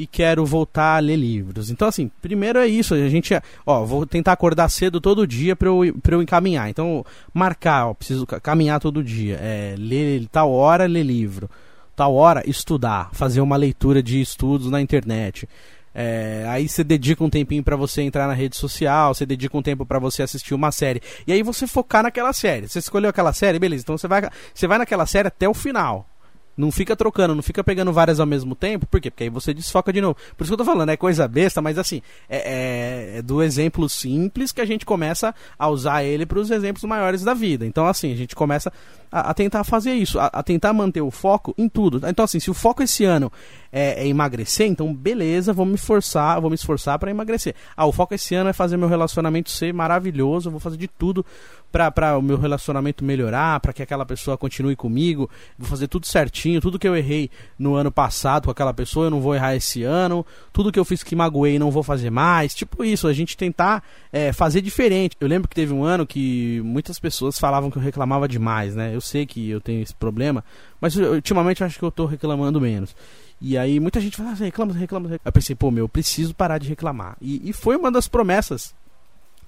e 0.00 0.06
quero 0.06 0.46
voltar 0.46 0.96
a 0.96 0.98
ler 0.98 1.16
livros. 1.16 1.70
Então, 1.70 1.86
assim, 1.86 2.10
primeiro 2.22 2.58
é 2.58 2.66
isso. 2.66 2.94
A 2.94 3.08
gente, 3.10 3.34
ó, 3.66 3.84
vou 3.84 4.06
tentar 4.06 4.32
acordar 4.32 4.70
cedo 4.70 4.98
todo 4.98 5.26
dia 5.26 5.54
para 5.54 5.68
eu, 5.68 5.94
pra 6.02 6.14
eu 6.14 6.22
encaminhar. 6.22 6.70
Então, 6.70 7.04
marcar, 7.34 7.88
ó, 7.88 7.92
preciso 7.92 8.26
caminhar 8.26 8.80
todo 8.80 9.04
dia. 9.04 9.38
É, 9.42 9.74
ler 9.76 10.26
tal 10.32 10.50
hora, 10.50 10.86
ler 10.86 11.02
livro. 11.02 11.50
Tal 11.94 12.14
hora, 12.14 12.42
estudar. 12.48 13.10
Fazer 13.12 13.42
uma 13.42 13.56
leitura 13.58 14.02
de 14.02 14.22
estudos 14.22 14.70
na 14.70 14.80
internet. 14.80 15.46
É, 15.94 16.46
aí 16.48 16.66
você 16.66 16.82
dedica 16.82 17.22
um 17.22 17.28
tempinho 17.28 17.62
para 17.62 17.76
você 17.76 18.00
entrar 18.00 18.26
na 18.26 18.32
rede 18.32 18.56
social, 18.56 19.12
você 19.12 19.26
dedica 19.26 19.54
um 19.54 19.62
tempo 19.62 19.84
para 19.84 19.98
você 19.98 20.22
assistir 20.22 20.54
uma 20.54 20.72
série. 20.72 21.02
E 21.26 21.32
aí 21.32 21.42
você 21.42 21.66
focar 21.66 22.02
naquela 22.02 22.32
série. 22.32 22.68
Você 22.68 22.78
escolheu 22.78 23.10
aquela 23.10 23.34
série, 23.34 23.58
beleza. 23.58 23.82
Então 23.82 23.98
você 23.98 24.08
vai, 24.08 24.22
você 24.54 24.66
vai 24.66 24.78
naquela 24.78 25.04
série 25.04 25.28
até 25.28 25.46
o 25.46 25.52
final. 25.52 26.08
Não 26.56 26.70
fica 26.70 26.94
trocando, 26.94 27.34
não 27.34 27.42
fica 27.42 27.64
pegando 27.64 27.92
várias 27.92 28.20
ao 28.20 28.26
mesmo 28.26 28.54
tempo. 28.54 28.86
Por 28.86 29.00
quê? 29.00 29.10
Porque 29.10 29.24
aí 29.24 29.30
você 29.30 29.54
desfoca 29.54 29.92
de 29.92 30.00
novo. 30.00 30.16
Por 30.36 30.44
isso 30.44 30.50
que 30.50 30.54
eu 30.54 30.58
tô 30.58 30.64
falando, 30.64 30.90
é 30.90 30.96
coisa 30.96 31.26
besta, 31.26 31.62
mas 31.62 31.78
assim, 31.78 32.02
é, 32.28 33.14
é, 33.14 33.18
é 33.18 33.22
do 33.22 33.42
exemplo 33.42 33.88
simples 33.88 34.52
que 34.52 34.60
a 34.60 34.66
gente 34.66 34.84
começa 34.84 35.34
a 35.58 35.68
usar 35.68 36.04
ele 36.04 36.26
para 36.26 36.38
os 36.38 36.50
exemplos 36.50 36.84
maiores 36.84 37.22
da 37.22 37.34
vida. 37.34 37.64
Então, 37.64 37.86
assim, 37.86 38.12
a 38.12 38.16
gente 38.16 38.34
começa 38.34 38.72
a, 39.10 39.30
a 39.30 39.34
tentar 39.34 39.64
fazer 39.64 39.92
isso, 39.92 40.18
a, 40.18 40.26
a, 40.26 40.42
tentar 40.42 40.72
manter 40.72 41.00
o 41.00 41.10
foco 41.10 41.54
em 41.56 41.68
tudo. 41.68 42.00
Então, 42.06 42.24
assim, 42.24 42.38
se 42.38 42.50
o 42.50 42.54
foco 42.54 42.82
esse 42.82 43.04
ano 43.04 43.32
é, 43.72 44.02
é 44.02 44.06
emagrecer, 44.06 44.66
então 44.66 44.92
beleza, 44.92 45.52
vou 45.52 45.66
me 45.66 45.74
esforçar, 45.74 46.40
vou 46.40 46.50
me 46.50 46.56
esforçar 46.56 46.98
para 46.98 47.10
emagrecer. 47.10 47.54
Ah, 47.76 47.86
o 47.86 47.92
foco 47.92 48.14
esse 48.14 48.34
ano 48.34 48.50
é 48.50 48.52
fazer 48.52 48.76
meu 48.76 48.88
relacionamento 48.88 49.50
ser 49.50 49.72
maravilhoso, 49.72 50.50
vou 50.50 50.60
fazer 50.60 50.76
de 50.76 50.88
tudo 50.88 51.24
para 51.70 52.18
o 52.18 52.22
meu 52.22 52.36
relacionamento 52.36 53.04
melhorar, 53.04 53.60
para 53.60 53.72
que 53.72 53.82
aquela 53.82 54.04
pessoa 54.04 54.36
continue 54.36 54.74
comigo, 54.74 55.30
vou 55.56 55.68
fazer 55.68 55.86
tudo 55.86 56.04
certinho, 56.06 56.60
tudo 56.60 56.78
que 56.78 56.88
eu 56.88 56.96
errei 56.96 57.30
no 57.58 57.74
ano 57.74 57.92
passado 57.92 58.46
com 58.46 58.50
aquela 58.50 58.74
pessoa, 58.74 59.06
eu 59.06 59.10
não 59.10 59.20
vou 59.20 59.34
errar 59.34 59.54
esse 59.54 59.84
ano, 59.84 60.26
tudo 60.52 60.72
que 60.72 60.78
eu 60.78 60.84
fiz 60.84 61.02
que 61.02 61.14
magoei 61.14 61.58
não 61.58 61.70
vou 61.70 61.82
fazer 61.82 62.10
mais, 62.10 62.54
tipo 62.54 62.84
isso, 62.84 63.06
a 63.06 63.12
gente 63.12 63.36
tentar 63.36 63.84
é, 64.12 64.32
fazer 64.32 64.60
diferente. 64.60 65.16
Eu 65.20 65.28
lembro 65.28 65.48
que 65.48 65.54
teve 65.54 65.72
um 65.72 65.84
ano 65.84 66.06
que 66.06 66.60
muitas 66.64 66.98
pessoas 66.98 67.38
falavam 67.38 67.70
que 67.70 67.78
eu 67.78 67.82
reclamava 67.82 68.26
demais, 68.26 68.74
né? 68.74 68.94
Eu 68.94 69.00
sei 69.00 69.24
que 69.24 69.50
eu 69.50 69.60
tenho 69.60 69.82
esse 69.82 69.94
problema, 69.94 70.44
mas 70.80 70.96
ultimamente 70.96 71.60
eu 71.60 71.66
acho 71.66 71.78
que 71.78 71.84
eu 71.84 71.90
tô 71.92 72.04
reclamando 72.04 72.60
menos. 72.60 72.94
E 73.40 73.56
aí 73.56 73.80
muita 73.80 74.00
gente 74.00 74.16
fala, 74.16 74.30
ah, 74.30 74.34
reclama, 74.34 74.72
reclama, 74.72 75.08
reclama. 75.08 75.20
Eu 75.24 75.32
pensei, 75.32 75.56
pô, 75.56 75.70
meu, 75.70 75.84
eu 75.84 75.88
preciso 75.88 76.34
parar 76.34 76.58
de 76.58 76.68
reclamar. 76.68 77.16
E, 77.20 77.48
e 77.48 77.52
foi 77.52 77.76
uma 77.76 77.90
das 77.90 78.06
promessas 78.06 78.74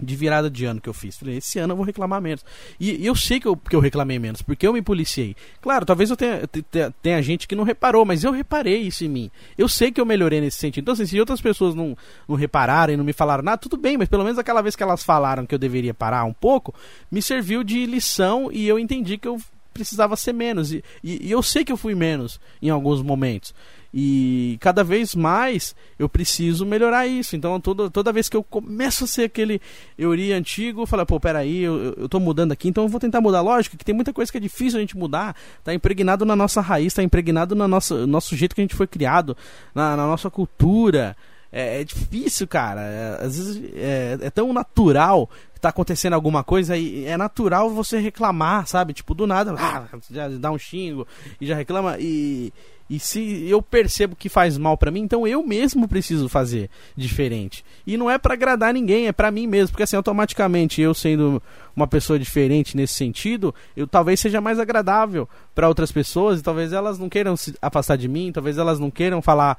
de 0.03 0.17
virada 0.17 0.51
de 0.51 0.65
ano 0.65 0.81
que 0.81 0.89
eu 0.89 0.95
fiz. 0.95 1.17
Falei, 1.17 1.37
esse 1.37 1.59
ano 1.59 1.73
eu 1.73 1.77
vou 1.77 1.87
reclamar 1.87 2.21
menos. 2.21 2.45
E, 2.79 3.03
e, 3.03 3.07
eu 3.07 3.15
sei 3.15 3.39
que 3.39 3.47
eu, 3.47 3.57
que 3.57 3.77
eu 3.77 3.81
reclamei 3.81 4.19
menos, 4.19 4.43
porque 4.43 4.67
eu 4.67 4.73
me 4.73 4.83
policiei. 4.83 5.37
Claro, 5.61 5.87
talvez 5.87 6.11
eu 6.11 6.17
tenha, 6.17 6.47
tenha, 6.47 6.91
tenha, 7.03 7.23
gente 7.23 7.47
que 7.47 7.55
não 7.55 7.65
reparou, 7.65 8.05
mas 8.05 8.25
eu 8.25 8.33
reparei 8.33 8.79
isso 8.79 9.05
em 9.05 9.09
mim. 9.09 9.31
Eu 9.57 9.69
sei 9.69 9.93
que 9.93 10.01
eu 10.01 10.07
melhorei 10.07 10.41
nesse 10.41 10.59
sentido. 10.59 10.83
Então, 10.83 10.95
assim, 10.95 11.07
se 11.07 11.21
outras 11.21 11.41
pessoas 11.41 11.75
não, 11.75 11.97
não 12.29 12.35
repararam 12.35 12.93
e 12.93 12.97
não 12.97 13.05
me 13.05 13.13
falaram 13.13 13.45
nada, 13.45 13.59
tudo 13.59 13.77
bem, 13.77 13.97
mas 13.97 14.09
pelo 14.09 14.25
menos 14.25 14.39
aquela 14.39 14.63
vez 14.63 14.75
que 14.75 14.83
elas 14.83 15.03
falaram 15.03 15.47
que 15.47 15.55
eu 15.55 15.59
deveria 15.59 15.95
parar 15.95 16.25
um 16.25 16.33
pouco, 16.33 16.75
me 17.11 17.23
serviu 17.23 17.63
de 17.63 17.87
lição 17.87 18.51
e 18.51 18.67
eu 18.67 18.79
entendi 18.79 19.17
que 19.19 19.29
eu 19.29 19.39
precisava 19.73 20.17
ser 20.17 20.33
menos. 20.33 20.73
E, 20.73 20.83
e, 21.03 21.29
e 21.29 21.31
eu 21.31 21.43
sei 21.43 21.65
que 21.65 21.73
eu 21.73 21.77
fui 21.77 21.95
menos 21.95 22.41
em 22.61 22.71
alguns 22.71 23.03
momentos. 23.03 23.55
E 23.95 24.57
cada 24.61 24.83
vez 24.83 25.15
mais 25.15 25.77
eu 25.99 26.09
preciso 26.09 26.65
melhorar 26.65 27.07
isso. 27.07 27.37
Então 27.37 27.61
toda, 27.61 27.91
toda 27.91 28.13
vez 28.13 28.29
que 28.29 28.37
eu 28.37 28.43
começo 28.43 29.05
a 29.05 29.07
ser 29.07 29.25
aquele 29.25 29.61
Euri 29.99 30.33
antigo, 30.33 30.83
eu 30.83 30.87
falo, 30.87 31.05
pô, 31.05 31.21
peraí, 31.21 31.61
eu, 31.61 31.95
eu 31.99 32.09
tô 32.09 32.19
mudando 32.19 32.53
aqui, 32.53 32.69
então 32.69 32.85
eu 32.85 32.89
vou 32.89 33.01
tentar 33.01 33.21
mudar. 33.21 33.43
Lógico 33.43 33.77
que 33.77 33.85
tem 33.85 33.95
muita 33.95 34.13
coisa 34.13 34.33
que 34.33 34.39
é 34.39 34.41
difícil 34.41 34.79
a 34.79 34.81
gente 34.81 34.97
mudar, 34.97 35.37
tá 35.63 35.75
impregnado 35.75 36.25
na 36.25 36.35
nossa 36.35 36.61
raiz, 36.61 36.95
tá 36.95 37.03
impregnado 37.03 37.55
no 37.55 37.69
nosso, 37.69 38.07
nosso 38.07 38.35
jeito 38.35 38.55
que 38.55 38.63
a 38.63 38.65
gente 38.65 38.75
foi 38.75 38.87
criado, 38.87 39.37
na, 39.75 39.97
na 39.97 40.07
nossa 40.07 40.31
cultura. 40.31 41.15
É, 41.55 41.83
é, 41.83 41.85
difícil, 41.85 42.49
cara. 42.49 42.81
É, 42.81 43.27
às 43.27 43.37
vezes 43.37 43.63
é, 43.75 44.19
é, 44.23 44.31
tão 44.31 44.55
natural 44.55 45.29
que 45.53 45.61
tá 45.61 45.69
acontecendo 45.69 46.15
alguma 46.15 46.43
coisa 46.43 46.79
e 46.79 47.05
é 47.05 47.15
natural 47.19 47.69
você 47.69 47.99
reclamar, 47.99 48.67
sabe? 48.67 48.95
Tipo, 48.95 49.13
do 49.13 49.27
nada, 49.27 49.55
ah, 49.59 49.85
já 50.11 50.29
dá 50.29 50.51
um 50.51 50.59
xingo 50.59 51.07
e 51.39 51.47
já 51.47 51.55
reclama. 51.55 51.99
E, 52.01 52.51
e 52.93 52.99
se 52.99 53.49
eu 53.49 53.63
percebo 53.63 54.15
que 54.15 54.29
faz 54.29 54.59
mal 54.59 54.77
para 54.77 54.91
mim, 54.91 55.01
então 55.01 55.27
eu 55.27 55.43
mesmo 55.43 55.89
preciso 55.89 56.29
fazer 56.29 56.69
diferente. 56.95 57.65
E 57.87 57.97
não 57.97 58.11
é 58.11 58.19
para 58.19 58.35
agradar 58.35 58.75
ninguém, 58.75 59.07
é 59.07 59.13
para 59.13 59.31
mim 59.31 59.47
mesmo, 59.47 59.69
porque 59.69 59.83
assim 59.83 59.97
automaticamente 59.97 60.83
eu 60.83 60.93
sendo 60.93 61.43
uma 61.75 61.87
pessoa 61.87 62.19
diferente 62.19 62.77
nesse 62.77 62.93
sentido, 62.93 63.55
eu 63.75 63.87
talvez 63.87 64.21
seja 64.21 64.43
mais 64.43 64.59
agradável 64.59 65.27
para 65.55 65.69
outras 65.69 65.91
pessoas 65.91 66.41
e 66.41 66.43
talvez 66.43 66.71
elas 66.75 66.99
não 66.99 67.09
queiram 67.09 67.35
se 67.35 67.55
afastar 67.63 67.97
de 67.97 68.07
mim, 68.07 68.31
talvez 68.31 68.59
elas 68.59 68.79
não 68.79 68.91
queiram 68.91 69.23
falar 69.23 69.57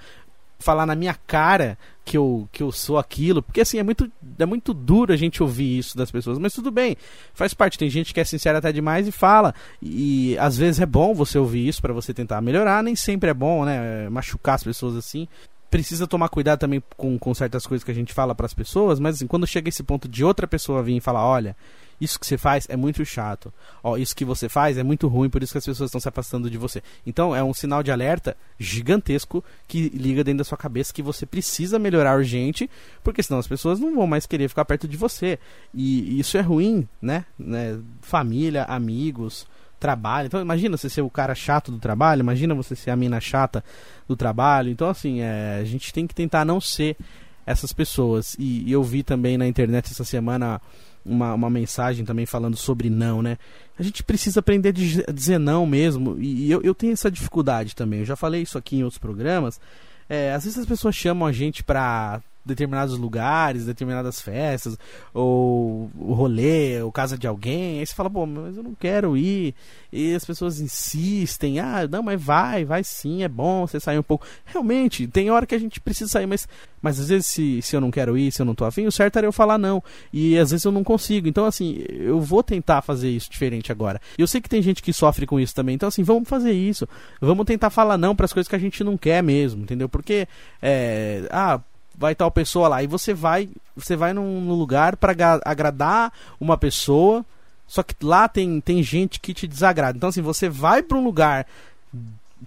falar 0.60 0.86
na 0.86 0.96
minha 0.96 1.16
cara 1.28 1.78
que 2.06 2.18
eu, 2.18 2.48
que 2.52 2.62
eu 2.62 2.72
sou 2.72 2.98
aquilo, 2.98 3.42
porque 3.42 3.62
assim, 3.62 3.80
é 3.80 3.84
muito, 3.84 4.12
é 4.38 4.46
muito 4.46 4.74
duro 4.74 5.14
a 5.14 5.16
gente 5.16 5.42
ouvir 5.42 5.78
isso 5.78 5.98
das 5.98 6.12
pessoas, 6.12 6.38
mas 6.38 6.54
tudo 6.54 6.72
bem, 6.72 6.98
faz 7.34 7.54
parte, 7.54 7.78
tem 7.78 7.90
gente 7.90 8.14
que 8.14 8.20
é 8.20 8.24
sincera 8.24 8.58
até 8.58 8.72
demais 8.72 9.08
e 9.08 9.12
fala, 9.12 9.54
e 9.82 10.38
às 10.38 10.58
vezes 10.58 10.82
é 10.82 10.86
bom 10.86 11.14
você 11.14 11.38
ouvir 11.38 11.68
isso 11.68 11.82
para 11.82 11.94
você 11.94 12.14
tentar 12.14 12.42
melhorar, 12.42 12.84
nem 12.84 12.96
sempre 12.96 13.30
é 13.30 13.34
bom, 13.34 13.64
né, 13.66 14.10
machucar 14.10 14.56
as 14.56 14.64
pessoas 14.64 14.96
assim, 14.96 15.28
precisa 15.70 16.06
tomar 16.06 16.30
cuidado 16.30 16.60
também 16.60 16.84
com, 16.96 17.18
com 17.18 17.34
certas 17.34 17.66
coisas 17.66 17.84
que 17.84 17.92
a 17.92 17.96
gente 17.96 18.14
fala 18.14 18.36
para 18.36 18.46
as 18.46 18.54
pessoas, 18.54 19.00
mas 19.00 19.16
assim, 19.16 19.28
quando 19.28 19.48
chega 19.48 19.70
esse 19.70 19.82
ponto 19.82 20.08
de 20.08 20.24
outra 20.24 20.48
pessoa 20.48 20.84
vir 20.84 20.98
e 20.98 21.02
falar, 21.02 21.26
olha, 21.26 21.56
isso 22.04 22.20
que 22.20 22.26
você 22.26 22.38
faz 22.38 22.68
é 22.70 22.76
muito 22.76 23.04
chato. 23.06 23.54
Ó, 23.84 23.98
isso 23.98 24.16
que 24.16 24.26
você 24.26 24.50
faz 24.50 24.78
é 24.78 24.84
muito 24.84 25.08
ruim, 25.08 25.30
por 25.30 25.42
isso 25.42 25.52
que 25.52 25.58
as 25.58 25.66
pessoas 25.66 25.88
estão 25.88 26.02
se 26.02 26.08
afastando 26.08 26.50
de 26.50 26.58
você. 26.58 26.84
Então 27.06 27.36
é 27.36 27.44
um 27.44 27.54
sinal 27.54 27.82
de 27.82 27.92
alerta 27.92 28.36
gigantesco 28.60 29.44
que 29.68 29.90
liga 29.90 30.24
dentro 30.24 30.40
da 30.40 30.44
sua 30.44 30.58
cabeça 30.58 30.94
que 30.94 31.02
você 31.02 31.26
precisa 31.26 31.80
melhorar 31.80 32.18
urgente, 32.18 32.70
porque 33.04 33.24
senão 33.24 33.40
as 33.40 33.48
pessoas 33.48 33.80
não 33.80 33.96
vão 33.96 34.08
mais 34.08 34.26
querer 34.26 34.50
ficar 34.50 34.66
perto 34.66 34.88
de 34.88 34.98
você. 34.98 35.40
E 35.74 36.20
isso 36.20 36.38
é 36.38 36.42
ruim, 36.42 36.88
né? 37.02 37.26
né? 37.40 37.80
Família, 38.02 38.64
amigos, 38.64 39.48
trabalho. 39.80 40.28
Então 40.28 40.42
imagina 40.42 40.78
você 40.78 40.90
ser 40.90 41.02
o 41.02 41.10
cara 41.10 41.34
chato 41.34 41.72
do 41.72 41.80
trabalho, 41.80 42.20
imagina 42.20 42.54
você 42.54 42.76
ser 42.76 42.92
a 42.92 42.96
mina 42.96 43.20
chata 43.20 43.64
do 44.08 44.16
trabalho. 44.16 44.70
Então 44.70 44.90
assim, 44.90 45.22
é, 45.22 45.60
a 45.62 45.64
gente 45.64 45.94
tem 45.94 46.06
que 46.06 46.16
tentar 46.16 46.44
não 46.44 46.60
ser 46.60 46.98
essas 47.46 47.74
pessoas. 47.74 48.36
E, 48.40 48.64
e 48.68 48.72
eu 48.72 48.84
vi 48.84 49.04
também 49.04 49.38
na 49.38 49.48
internet 49.48 49.92
essa 49.92 50.04
semana 50.04 50.62
uma, 51.06 51.34
uma 51.34 51.50
mensagem 51.50 52.06
também 52.06 52.26
falando 52.26 52.56
sobre 52.56 52.90
não, 52.90 53.22
né? 53.22 53.38
A 53.78 53.84
gente 53.84 54.04
precisa 54.04 54.40
aprender 54.40 54.70
a 55.08 55.12
dizer 55.12 55.40
não 55.40 55.66
mesmo. 55.66 56.18
E 56.20 56.50
eu, 56.50 56.62
eu 56.62 56.76
tenho 56.76 56.94
essa 56.94 57.10
dificuldade 57.10 57.76
também. 57.76 58.00
Eu 58.00 58.06
já 58.06 58.16
falei 58.16 58.42
isso 58.42 58.58
aqui 58.58 58.78
em 58.78 58.84
outros 58.84 59.00
programas. 59.00 59.60
É, 60.08 60.34
às 60.34 60.44
vezes 60.44 60.60
as 60.60 60.66
pessoas 60.66 60.96
chamam 60.96 61.28
a 61.28 61.32
gente 61.32 61.64
pra 61.64 62.22
determinados 62.46 62.98
lugares, 62.98 63.66
determinadas 63.66 64.20
festas, 64.20 64.78
ou 65.14 65.90
o 65.98 66.14
rolê, 66.14 66.82
ou 66.82 66.92
casa 66.92 67.18
de 67.18 67.28
alguém, 67.28 67.80
aí 67.80 67.86
você 67.86 67.94
fala, 67.94 68.10
pô, 68.10 68.26
mas 68.26 68.58
eu 68.58 68.64
não 68.64 68.76
quero 68.76 69.16
ir, 69.16 69.56
e 69.92 70.14
as 70.14 70.26
pessoas 70.26 70.60
insistem, 70.60 71.60
ah, 71.60 71.88
não, 71.90 72.04
mas 72.04 72.22
vai, 72.22 72.66
vai 72.66 72.84
sim, 72.84 73.24
é 73.24 73.28
bom 73.28 73.66
você 73.66 73.80
sair 73.80 73.98
um 73.98 74.04
pouco. 74.04 74.26
Realmente, 74.46 75.08
tem 75.08 75.30
hora 75.32 75.46
que 75.46 75.56
a 75.56 75.60
gente 75.60 75.80
precisa 75.80 76.10
sair, 76.10 76.26
mas, 76.26 76.48
mas 76.82 77.00
às 77.00 77.10
vezes 77.10 77.28
se, 77.28 77.62
se 77.62 77.76
eu 77.76 77.82
não 77.82 77.92
quero 77.92 78.18
ir, 78.18 78.32
se 78.32 78.42
eu 78.42 78.46
não 78.46 78.56
tô 78.56 78.66
afim, 78.66 78.86
o 78.86 78.92
certo 78.92 79.18
era 79.18 79.28
eu 79.28 79.32
falar 79.32 79.58
não, 79.58 79.82
e 80.12 80.38
às 80.38 80.52
vezes 80.52 80.66
eu 80.66 80.72
não 80.72 80.84
consigo, 80.84 81.28
então 81.28 81.46
assim, 81.46 81.84
eu 81.90 82.20
vou 82.20 82.44
tentar 82.44 82.82
fazer 82.82 83.10
isso 83.10 83.30
diferente 83.32 83.72
agora. 83.72 84.02
Eu 84.18 84.28
sei 84.28 84.42
que 84.42 84.50
tem 84.50 84.62
gente 84.62 84.82
que 84.82 84.92
sofre 84.92 85.26
com 85.26 85.40
isso 85.40 85.56
também, 85.56 85.76
então 85.76 85.88
assim, 85.88 86.04
vamos 86.04 86.28
fazer 86.28 86.52
isso, 86.52 86.88
vamos 87.22 87.46
tentar 87.46 87.70
falar 87.70 87.98
não 87.98 88.16
para 88.16 88.26
as 88.26 88.34
coisas 88.34 88.50
que 88.50 88.56
a 88.56 88.60
gente 88.60 88.84
não 88.84 88.98
quer 88.98 89.24
mesmo, 89.24 89.62
entendeu? 89.64 89.88
Porque, 89.88 90.28
é, 90.62 91.28
ah, 91.32 91.62
vai 91.96 92.16
tal 92.16 92.32
pessoa 92.32 92.68
lá. 92.68 92.84
E 92.84 92.88
você 92.88 93.14
vai, 93.14 93.50
você 93.76 93.96
vai 93.96 94.14
num, 94.14 94.50
lugar 94.50 94.98
para 94.98 95.14
agradar 95.46 96.12
uma 96.40 96.58
pessoa, 96.58 97.26
só 97.68 97.84
que 97.84 97.96
lá 98.02 98.28
tem, 98.28 98.60
tem 98.60 98.82
gente 98.84 99.20
que 99.20 99.34
te 99.34 99.48
desagrada. 99.48 99.98
Então, 99.98 100.10
assim, 100.10 100.22
você 100.22 100.50
vai 100.50 100.82
para 100.84 100.98
um 100.98 101.04
lugar 101.04 101.46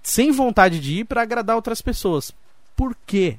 sem 0.03 0.31
vontade 0.31 0.81
de 0.81 1.01
ir 1.01 1.05
para 1.05 1.23
agradar 1.23 1.57
outras 1.57 1.81
pessoas. 1.81 2.33
Por 2.75 2.97
quê? 3.07 3.39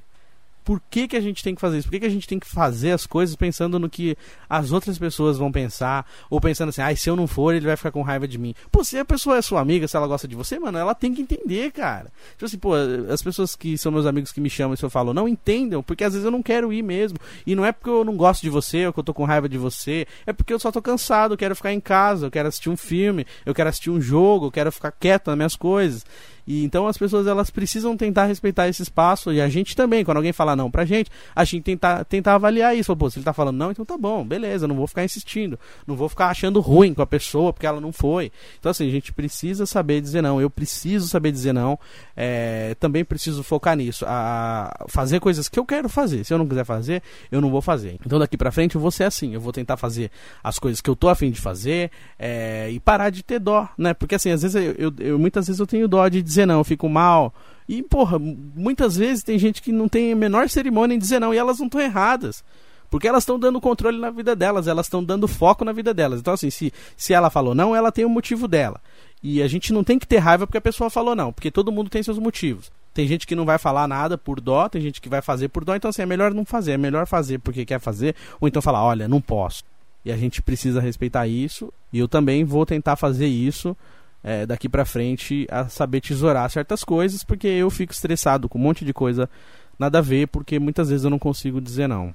Por 0.67 0.81
que, 0.89 1.07
que 1.07 1.15
a 1.15 1.21
gente 1.21 1.41
tem 1.41 1.55
que 1.55 1.61
fazer 1.61 1.77
isso? 1.77 1.87
Por 1.87 1.93
que, 1.93 2.01
que 2.01 2.05
a 2.05 2.09
gente 2.09 2.27
tem 2.27 2.37
que 2.37 2.45
fazer 2.45 2.91
as 2.91 3.07
coisas 3.07 3.37
pensando 3.37 3.79
no 3.79 3.89
que 3.89 4.17
as 4.49 4.73
outras 4.73 4.97
pessoas 4.97 5.37
vão 5.37 5.49
pensar? 5.49 6.05
Ou 6.29 6.41
pensando 6.41 6.67
assim, 6.67 6.81
ah, 6.81 6.93
se 6.93 7.09
eu 7.09 7.15
não 7.15 7.25
for, 7.25 7.55
ele 7.55 7.65
vai 7.65 7.77
ficar 7.77 7.89
com 7.89 8.01
raiva 8.01 8.27
de 8.27 8.37
mim. 8.37 8.53
Pô, 8.69 8.83
se 8.83 8.97
a 8.97 9.05
pessoa 9.05 9.37
é 9.37 9.41
sua 9.41 9.61
amiga, 9.61 9.87
se 9.87 9.95
ela 9.95 10.05
gosta 10.05 10.27
de 10.27 10.35
você, 10.35 10.59
mano, 10.59 10.77
ela 10.77 10.93
tem 10.93 11.13
que 11.13 11.21
entender, 11.21 11.71
cara. 11.71 12.11
Tipo 12.31 12.43
assim, 12.43 12.57
pô, 12.57 12.73
as 13.09 13.21
pessoas 13.21 13.55
que 13.55 13.77
são 13.77 13.93
meus 13.93 14.05
amigos 14.05 14.33
que 14.33 14.41
me 14.41 14.49
chamam 14.49 14.73
e 14.73 14.77
se 14.77 14.83
eu 14.83 14.89
falo, 14.89 15.13
não 15.13 15.25
entendam, 15.25 15.81
porque 15.81 16.03
às 16.03 16.11
vezes 16.11 16.25
eu 16.25 16.31
não 16.31 16.43
quero 16.43 16.73
ir 16.73 16.83
mesmo. 16.83 17.17
E 17.45 17.55
não 17.55 17.63
é 17.63 17.71
porque 17.71 17.89
eu 17.89 18.03
não 18.03 18.17
gosto 18.17 18.41
de 18.41 18.49
você 18.49 18.87
ou 18.87 18.91
que 18.91 18.99
eu 18.99 19.05
tô 19.05 19.13
com 19.13 19.23
raiva 19.23 19.47
de 19.47 19.57
você, 19.57 20.05
é 20.25 20.33
porque 20.33 20.51
eu 20.51 20.59
só 20.59 20.69
tô 20.69 20.81
cansado, 20.81 21.35
eu 21.35 21.37
quero 21.37 21.55
ficar 21.55 21.71
em 21.71 21.79
casa, 21.79 22.25
eu 22.25 22.31
quero 22.31 22.49
assistir 22.49 22.69
um 22.69 22.75
filme, 22.75 23.25
eu 23.45 23.55
quero 23.55 23.69
assistir 23.69 23.89
um 23.89 24.01
jogo, 24.01 24.47
eu 24.47 24.51
quero 24.51 24.69
ficar 24.69 24.91
quieto 24.91 25.27
nas 25.27 25.37
minhas 25.37 25.55
coisas. 25.55 26.03
E 26.47 26.63
então 26.63 26.87
as 26.87 26.97
pessoas 26.97 27.27
elas 27.27 27.49
precisam 27.49 27.97
tentar 27.97 28.25
respeitar 28.25 28.69
esse 28.69 28.81
espaço 28.81 29.33
e 29.33 29.41
a 29.41 29.49
gente 29.49 29.75
também, 29.75 30.05
quando 30.05 30.17
alguém 30.17 30.31
falar 30.31 30.55
não 30.55 30.71
pra 30.71 30.85
gente, 30.85 31.11
a 31.35 31.43
gente 31.43 31.63
tentar, 31.63 32.05
tentar 32.05 32.35
avaliar 32.35 32.75
isso. 32.75 32.95
Pô, 32.95 33.09
se 33.09 33.19
ele 33.19 33.25
tá 33.25 33.33
falando 33.33 33.57
não, 33.57 33.71
então 33.71 33.83
tá 33.83 33.97
bom, 33.97 34.25
beleza, 34.25 34.65
não 34.65 34.75
vou 34.75 34.87
ficar 34.87 35.03
insistindo, 35.03 35.59
não 35.85 35.95
vou 35.95 36.07
ficar 36.07 36.27
achando 36.27 36.61
ruim 36.61 36.93
com 36.93 37.01
a 37.01 37.05
pessoa 37.05 37.51
porque 37.51 37.67
ela 37.67 37.81
não 37.81 37.91
foi. 37.91 38.31
Então 38.59 38.69
assim, 38.69 38.87
a 38.87 38.91
gente 38.91 39.11
precisa 39.11 39.65
saber 39.65 39.99
dizer 39.99 40.21
não, 40.21 40.39
eu 40.39 40.49
preciso 40.49 41.07
saber 41.07 41.33
dizer 41.33 41.51
não, 41.51 41.77
é, 42.15 42.75
também 42.79 43.03
preciso 43.03 43.43
focar 43.43 43.75
nisso, 43.75 44.05
a 44.07 44.85
fazer 44.87 45.19
coisas 45.19 45.49
que 45.49 45.59
eu 45.59 45.65
quero 45.65 45.89
fazer. 45.89 46.23
Se 46.23 46.33
eu 46.33 46.37
não 46.37 46.47
quiser 46.47 46.63
fazer, 46.63 47.03
eu 47.29 47.41
não 47.41 47.49
vou 47.49 47.61
fazer. 47.61 47.97
Então 48.05 48.17
daqui 48.17 48.37
pra 48.37 48.51
frente 48.51 48.75
eu 48.75 48.81
vou 48.81 48.91
ser 48.91 49.03
assim, 49.03 49.33
eu 49.33 49.41
vou 49.41 49.51
tentar 49.51 49.75
fazer 49.75 50.09
as 50.41 50.57
coisas 50.57 50.79
que 50.79 50.89
eu 50.89 50.95
tô 50.95 51.09
afim 51.09 51.29
de 51.29 51.41
fazer 51.41 51.91
é, 52.17 52.69
e 52.71 52.79
parar 52.79 53.09
de 53.09 53.21
ter 53.21 53.39
dó, 53.39 53.67
né? 53.77 53.93
Porque 53.93 54.15
assim, 54.15 54.31
às 54.31 54.41
vezes 54.41 54.55
eu, 54.55 54.71
eu, 54.77 54.93
eu 54.99 55.19
muitas 55.19 55.47
vezes 55.47 55.59
eu 55.59 55.67
tenho 55.67 55.87
dó 55.87 56.07
de 56.07 56.21
dizer 56.21 56.36
dizer 56.37 56.45
não, 56.45 56.59
eu 56.59 56.63
fico 56.63 56.87
mal. 56.87 57.33
E, 57.67 57.83
porra, 57.83 58.17
muitas 58.19 58.95
vezes 58.95 59.23
tem 59.23 59.37
gente 59.37 59.61
que 59.61 59.71
não 59.71 59.89
tem 59.89 60.13
a 60.13 60.15
menor 60.15 60.47
cerimônia 60.49 60.95
em 60.95 60.99
dizer 60.99 61.19
não 61.19 61.33
e 61.33 61.37
elas 61.37 61.59
não 61.59 61.65
estão 61.65 61.81
erradas. 61.81 62.43
Porque 62.89 63.07
elas 63.07 63.23
estão 63.23 63.37
dando 63.37 63.59
controle 63.59 63.99
na 63.99 64.09
vida 64.09 64.33
delas, 64.33 64.67
elas 64.67 64.85
estão 64.85 65.03
dando 65.03 65.27
foco 65.27 65.65
na 65.65 65.73
vida 65.73 65.93
delas. 65.93 66.21
Então, 66.21 66.33
assim, 66.33 66.49
se, 66.49 66.71
se 66.95 67.13
ela 67.13 67.29
falou 67.29 67.53
não, 67.53 67.75
ela 67.75 67.91
tem 67.91 68.05
o 68.05 68.07
um 68.07 68.11
motivo 68.11 68.47
dela. 68.47 68.79
E 69.21 69.41
a 69.41 69.47
gente 69.47 69.73
não 69.73 69.83
tem 69.83 69.99
que 69.99 70.07
ter 70.07 70.19
raiva 70.19 70.47
porque 70.47 70.57
a 70.57 70.61
pessoa 70.61 70.89
falou 70.89 71.15
não, 71.15 71.33
porque 71.33 71.51
todo 71.51 71.71
mundo 71.71 71.89
tem 71.89 72.01
seus 72.01 72.17
motivos. 72.17 72.71
Tem 72.93 73.05
gente 73.05 73.27
que 73.27 73.35
não 73.35 73.45
vai 73.45 73.57
falar 73.57 73.87
nada 73.87 74.17
por 74.17 74.39
dó, 74.39 74.69
tem 74.69 74.81
gente 74.81 75.01
que 75.01 75.09
vai 75.09 75.21
fazer 75.21 75.49
por 75.49 75.65
dó, 75.65 75.75
então 75.75 75.89
assim, 75.89 76.01
é 76.01 76.05
melhor 76.05 76.33
não 76.33 76.45
fazer, 76.45 76.71
é 76.71 76.77
melhor 76.77 77.05
fazer 77.05 77.39
porque 77.39 77.65
quer 77.65 77.79
fazer, 77.79 78.15
ou 78.39 78.47
então 78.47 78.61
falar, 78.61 78.83
olha, 78.83 79.07
não 79.07 79.21
posso. 79.21 79.63
E 80.05 80.11
a 80.11 80.17
gente 80.17 80.41
precisa 80.41 80.79
respeitar 80.79 81.27
isso, 81.27 81.71
e 81.91 81.99
eu 81.99 82.07
também 82.07 82.43
vou 82.43 82.65
tentar 82.65 82.95
fazer 82.95 83.27
isso 83.27 83.75
é, 84.27 84.45
daqui 84.45 84.67
para 84.67 84.83
frente 84.83 85.47
a 85.49 85.69
saber 85.69 86.01
tesourar 86.01 86.49
certas 86.49 86.83
coisas, 86.83 87.23
porque 87.23 87.47
eu 87.47 87.69
fico 87.69 87.93
estressado 87.93 88.49
com 88.49 88.59
um 88.59 88.61
monte 88.61 88.83
de 88.83 88.93
coisa 88.93 89.29
nada 89.79 89.99
a 89.99 90.01
ver, 90.01 90.27
porque 90.27 90.59
muitas 90.59 90.89
vezes 90.89 91.05
eu 91.05 91.09
não 91.09 91.17
consigo 91.17 91.61
dizer 91.61 91.87
não. 91.87 92.13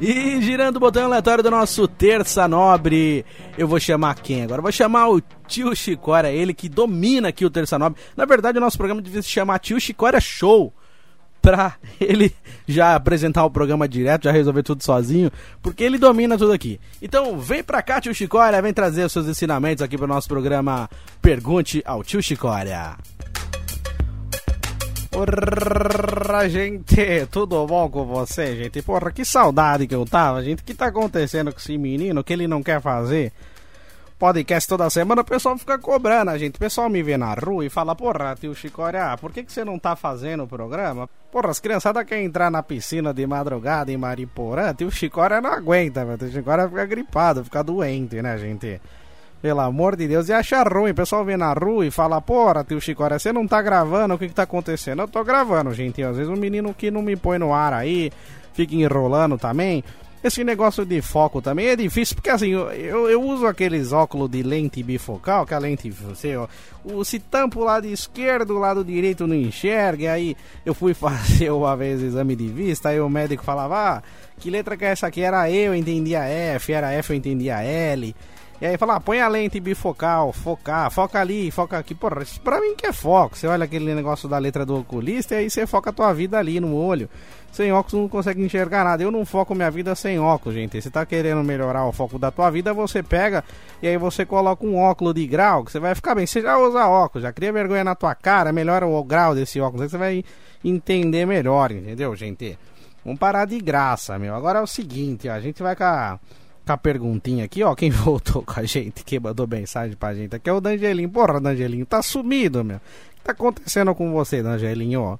E 0.00 0.40
girando 0.40 0.76
o 0.76 0.80
botão 0.80 1.06
aleatório 1.06 1.42
do 1.42 1.50
nosso 1.50 1.88
Terça 1.88 2.46
Nobre, 2.46 3.24
eu 3.58 3.66
vou 3.66 3.80
chamar 3.80 4.14
quem 4.14 4.44
agora? 4.44 4.62
vou 4.62 4.70
chamar 4.70 5.08
o 5.08 5.20
Tio 5.48 5.74
Chicória, 5.74 6.28
ele 6.28 6.54
que 6.54 6.68
domina 6.68 7.30
aqui 7.30 7.44
o 7.44 7.50
Terça 7.50 7.76
Nobre. 7.76 8.00
Na 8.16 8.24
verdade, 8.24 8.58
o 8.58 8.60
nosso 8.60 8.78
programa 8.78 9.02
devia 9.02 9.22
se 9.22 9.28
chamar 9.28 9.58
Tio 9.58 9.80
Chicória 9.80 10.20
Show 10.20 10.72
pra 11.40 11.74
ele 12.00 12.34
já 12.66 12.94
apresentar 12.94 13.44
o 13.44 13.50
programa 13.50 13.88
direto, 13.88 14.24
já 14.24 14.32
resolver 14.32 14.62
tudo 14.62 14.82
sozinho, 14.82 15.30
porque 15.62 15.84
ele 15.84 15.98
domina 15.98 16.36
tudo 16.36 16.52
aqui. 16.52 16.80
Então 17.00 17.38
vem 17.38 17.62
pra 17.62 17.82
cá, 17.82 18.00
tio 18.00 18.14
Chicória, 18.14 18.60
vem 18.60 18.72
trazer 18.72 19.04
os 19.04 19.12
seus 19.12 19.26
ensinamentos 19.26 19.82
aqui 19.82 19.96
pro 19.96 20.06
nosso 20.06 20.28
programa 20.28 20.88
Pergunte 21.22 21.82
ao 21.84 22.02
Tio 22.02 22.22
Chicória. 22.22 22.96
Porra, 25.10 26.48
gente, 26.48 27.26
tudo 27.32 27.66
bom 27.66 27.88
com 27.88 28.04
você, 28.04 28.54
gente? 28.54 28.82
Porra, 28.82 29.10
que 29.10 29.24
saudade 29.24 29.86
que 29.86 29.94
eu 29.94 30.04
tava, 30.04 30.44
gente. 30.44 30.60
O 30.60 30.64
que 30.64 30.74
tá 30.74 30.86
acontecendo 30.86 31.50
com 31.50 31.58
esse 31.58 31.76
menino 31.78 32.22
que 32.22 32.32
ele 32.32 32.46
não 32.46 32.62
quer 32.62 32.80
fazer? 32.80 33.32
Podcast 34.18 34.68
toda 34.68 34.90
semana, 34.90 35.22
o 35.22 35.24
pessoal 35.24 35.56
fica 35.56 35.78
cobrando 35.78 36.32
a 36.32 36.36
gente. 36.36 36.56
O 36.56 36.58
pessoal 36.58 36.88
me 36.88 37.02
vê 37.02 37.16
na 37.16 37.32
rua 37.34 37.64
e 37.64 37.70
fala, 37.70 37.94
porra, 37.94 38.34
tio 38.34 38.52
Chicória, 38.54 39.16
por 39.16 39.32
que, 39.32 39.44
que 39.44 39.52
você 39.52 39.64
não 39.64 39.78
tá 39.78 39.94
fazendo 39.94 40.42
o 40.42 40.48
programa? 40.48 41.08
Porra, 41.30 41.50
as 41.50 41.60
criançadas 41.60 42.04
querem 42.04 42.24
entrar 42.24 42.50
na 42.50 42.60
piscina 42.60 43.14
de 43.14 43.24
madrugada 43.26 43.92
em 43.92 43.96
Mariporã, 43.96 44.74
tio 44.74 44.90
Chicória 44.90 45.40
não 45.40 45.52
aguenta, 45.52 46.04
o 46.04 46.18
tio 46.18 46.32
Chicória 46.32 46.68
fica 46.68 46.84
gripado, 46.84 47.44
fica 47.44 47.62
doente, 47.62 48.20
né, 48.20 48.36
gente? 48.38 48.80
Pelo 49.40 49.60
amor 49.60 49.94
de 49.94 50.08
Deus, 50.08 50.28
e 50.28 50.32
acha 50.32 50.64
ruim, 50.64 50.90
o 50.90 50.94
pessoal 50.94 51.24
vê 51.24 51.36
na 51.36 51.52
rua 51.52 51.86
e 51.86 51.90
fala, 51.92 52.20
porra, 52.20 52.64
tio 52.64 52.80
Chicória, 52.80 53.20
você 53.20 53.32
não 53.32 53.46
tá 53.46 53.62
gravando, 53.62 54.14
o 54.14 54.18
que 54.18 54.26
que 54.26 54.34
tá 54.34 54.42
acontecendo? 54.42 55.02
Eu 55.02 55.06
tô 55.06 55.22
gravando, 55.22 55.72
gente, 55.72 56.02
às 56.02 56.16
vezes 56.16 56.28
um 56.28 56.36
menino 56.36 56.74
que 56.74 56.90
não 56.90 57.02
me 57.02 57.14
põe 57.14 57.38
no 57.38 57.54
ar 57.54 57.72
aí, 57.72 58.10
fica 58.52 58.74
enrolando 58.74 59.38
também... 59.38 59.84
Esse 60.22 60.42
negócio 60.42 60.84
de 60.84 61.00
foco 61.00 61.40
também 61.40 61.68
é 61.68 61.76
difícil, 61.76 62.16
porque 62.16 62.28
assim, 62.28 62.48
eu, 62.48 63.08
eu 63.08 63.22
uso 63.22 63.46
aqueles 63.46 63.92
óculos 63.92 64.28
de 64.28 64.42
lente 64.42 64.82
bifocal, 64.82 65.46
que 65.46 65.54
a 65.54 65.58
lente, 65.58 65.88
você, 65.90 66.36
ó, 66.36 66.48
se 67.04 67.20
tampa 67.20 67.60
o 67.60 67.64
lado 67.64 67.86
esquerdo, 67.86 68.56
o 68.56 68.58
lado 68.58 68.84
direito 68.84 69.28
não 69.28 69.36
enxerga, 69.36 70.02
e 70.02 70.08
aí 70.08 70.36
eu 70.66 70.74
fui 70.74 70.92
fazer 70.94 71.52
uma 71.52 71.76
vez 71.76 72.02
exame 72.02 72.34
de 72.34 72.48
vista, 72.48 72.88
aí 72.88 73.00
o 73.00 73.08
médico 73.08 73.44
falava, 73.44 73.76
ah, 73.76 74.02
que 74.38 74.50
letra 74.50 74.76
que 74.76 74.84
é 74.84 74.88
essa 74.88 75.06
aqui? 75.06 75.20
Era 75.20 75.48
E, 75.48 75.56
eu 75.56 75.74
entendia 75.74 76.24
F, 76.24 76.72
era 76.72 76.92
F, 76.92 77.12
eu 77.12 77.16
entendia 77.16 77.62
L. 77.62 78.14
E 78.60 78.66
aí 78.66 78.76
fala, 78.76 78.96
ah, 78.96 79.00
põe 79.00 79.20
a 79.20 79.28
lente 79.28 79.60
bifocal, 79.60 80.32
focar, 80.32 80.90
foca 80.90 81.20
ali, 81.20 81.48
foca 81.48 81.78
aqui. 81.78 81.94
Porra, 81.94 82.22
isso 82.24 82.40
pra 82.40 82.60
mim 82.60 82.74
que 82.74 82.86
é 82.86 82.92
foco. 82.92 83.38
Você 83.38 83.46
olha 83.46 83.64
aquele 83.64 83.94
negócio 83.94 84.28
da 84.28 84.36
letra 84.36 84.66
do 84.66 84.80
oculista 84.80 85.34
e 85.34 85.38
aí 85.38 85.50
você 85.50 85.64
foca 85.64 85.90
a 85.90 85.92
tua 85.92 86.12
vida 86.12 86.36
ali 86.36 86.58
no 86.58 86.74
olho. 86.74 87.08
Sem 87.52 87.72
óculos 87.72 88.02
não 88.02 88.08
consegue 88.08 88.42
enxergar 88.42 88.82
nada. 88.82 89.00
Eu 89.00 89.12
não 89.12 89.24
foco 89.24 89.54
minha 89.54 89.70
vida 89.70 89.94
sem 89.94 90.18
óculos, 90.18 90.56
gente. 90.56 90.82
Se 90.82 90.90
tá 90.90 91.06
querendo 91.06 91.42
melhorar 91.44 91.86
o 91.86 91.92
foco 91.92 92.18
da 92.18 92.32
tua 92.32 92.50
vida, 92.50 92.74
você 92.74 93.00
pega 93.00 93.44
e 93.80 93.86
aí 93.86 93.96
você 93.96 94.26
coloca 94.26 94.66
um 94.66 94.76
óculos 94.76 95.14
de 95.14 95.24
grau, 95.24 95.64
que 95.64 95.70
você 95.70 95.78
vai 95.78 95.94
ficar 95.94 96.16
bem. 96.16 96.26
Você 96.26 96.42
já 96.42 96.58
usa 96.58 96.84
óculos, 96.88 97.22
já 97.22 97.32
cria 97.32 97.52
vergonha 97.52 97.84
na 97.84 97.94
tua 97.94 98.14
cara, 98.16 98.52
melhora 98.52 98.86
o 98.86 99.04
grau 99.04 99.36
desse 99.36 99.60
óculos, 99.60 99.82
aí 99.82 99.88
você 99.88 99.96
vai 99.96 100.24
entender 100.64 101.26
melhor, 101.26 101.70
entendeu, 101.70 102.14
gente? 102.16 102.58
Vamos 103.04 103.20
parar 103.20 103.44
de 103.44 103.58
graça, 103.60 104.18
meu. 104.18 104.34
Agora 104.34 104.58
é 104.58 104.62
o 104.62 104.66
seguinte, 104.66 105.28
ó, 105.28 105.32
a 105.32 105.40
gente 105.40 105.62
vai 105.62 105.76
com 105.76 105.84
a 105.84 106.18
com 106.68 106.72
a 106.72 106.76
perguntinha 106.76 107.46
aqui, 107.46 107.62
ó. 107.62 107.74
Quem 107.74 107.90
voltou 107.90 108.42
com 108.42 108.60
a 108.60 108.62
gente, 108.64 109.02
quem 109.04 109.18
mandou 109.18 109.46
mensagem 109.46 109.96
pra 109.96 110.14
gente 110.14 110.36
aqui 110.36 110.50
é 110.50 110.52
o 110.52 110.60
Dangelinho. 110.60 111.08
Porra, 111.08 111.40
Dangelinho, 111.40 111.86
tá 111.86 112.02
sumido, 112.02 112.62
meu. 112.62 112.76
O 112.76 112.80
que 112.80 113.22
tá 113.24 113.32
acontecendo 113.32 113.94
com 113.94 114.12
você, 114.12 114.42
Dangelinho, 114.42 115.18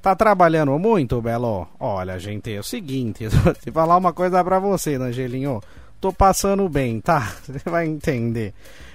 Tá 0.00 0.14
trabalhando 0.14 0.78
muito, 0.78 1.20
Belo? 1.20 1.66
Olha, 1.80 2.16
gente, 2.16 2.54
é 2.54 2.60
o 2.60 2.62
seguinte, 2.62 3.26
vou 3.28 3.54
falar 3.72 3.96
uma 3.96 4.12
coisa 4.12 4.42
pra 4.44 4.58
você, 4.58 4.96
Dangelinho. 4.96 5.60
Tô 6.00 6.12
passando 6.12 6.68
bem, 6.68 7.00
tá? 7.00 7.32
Você 7.42 7.68
vai 7.68 7.86
entender. 7.86 8.54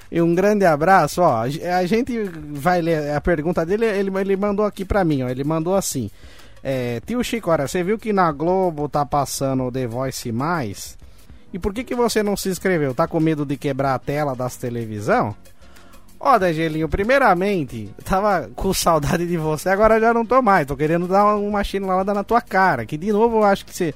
E 0.09 0.21
um 0.21 0.33
grande 0.33 0.65
abraço, 0.65 1.21
ó. 1.21 1.41
A 1.41 1.85
gente 1.85 2.23
vai 2.23 2.81
ler 2.81 3.11
a 3.13 3.19
pergunta 3.19 3.65
dele, 3.65 3.85
ele, 3.85 4.11
ele 4.19 4.37
mandou 4.37 4.65
aqui 4.65 4.85
pra 4.85 5.03
mim, 5.03 5.23
ó. 5.23 5.29
Ele 5.29 5.43
mandou 5.43 5.75
assim. 5.75 6.09
É, 6.63 7.01
tio 7.05 7.23
Chico, 7.23 7.49
olha, 7.49 7.67
você 7.67 7.83
viu 7.83 7.97
que 7.97 8.13
na 8.13 8.31
Globo 8.31 8.87
tá 8.87 9.05
passando 9.05 9.71
The 9.71 9.87
Voice 9.87 10.31
Mais? 10.31 10.97
E 11.53 11.59
por 11.59 11.73
que, 11.73 11.83
que 11.83 11.95
você 11.95 12.23
não 12.23 12.37
se 12.37 12.49
inscreveu? 12.49 12.93
Tá 12.93 13.07
com 13.07 13.19
medo 13.19 13.45
de 13.45 13.57
quebrar 13.57 13.93
a 13.93 13.99
tela 13.99 14.35
das 14.35 14.55
televisão? 14.55 15.35
Ó, 16.19 16.33
oh, 16.33 16.43
Angelinho, 16.43 16.87
primeiramente, 16.87 17.89
tava 18.05 18.47
com 18.55 18.71
saudade 18.73 19.25
de 19.25 19.37
você, 19.37 19.69
agora 19.69 19.99
já 19.99 20.13
não 20.13 20.23
tô 20.23 20.39
mais. 20.41 20.67
Tô 20.67 20.77
querendo 20.77 21.07
dar 21.07 21.35
uma 21.35 21.63
chinelada 21.63 22.13
na 22.13 22.23
tua 22.23 22.39
cara. 22.39 22.85
Que 22.85 22.95
de 22.95 23.11
novo 23.11 23.37
eu 23.37 23.43
acho 23.43 23.65
que 23.65 23.75
você. 23.75 23.93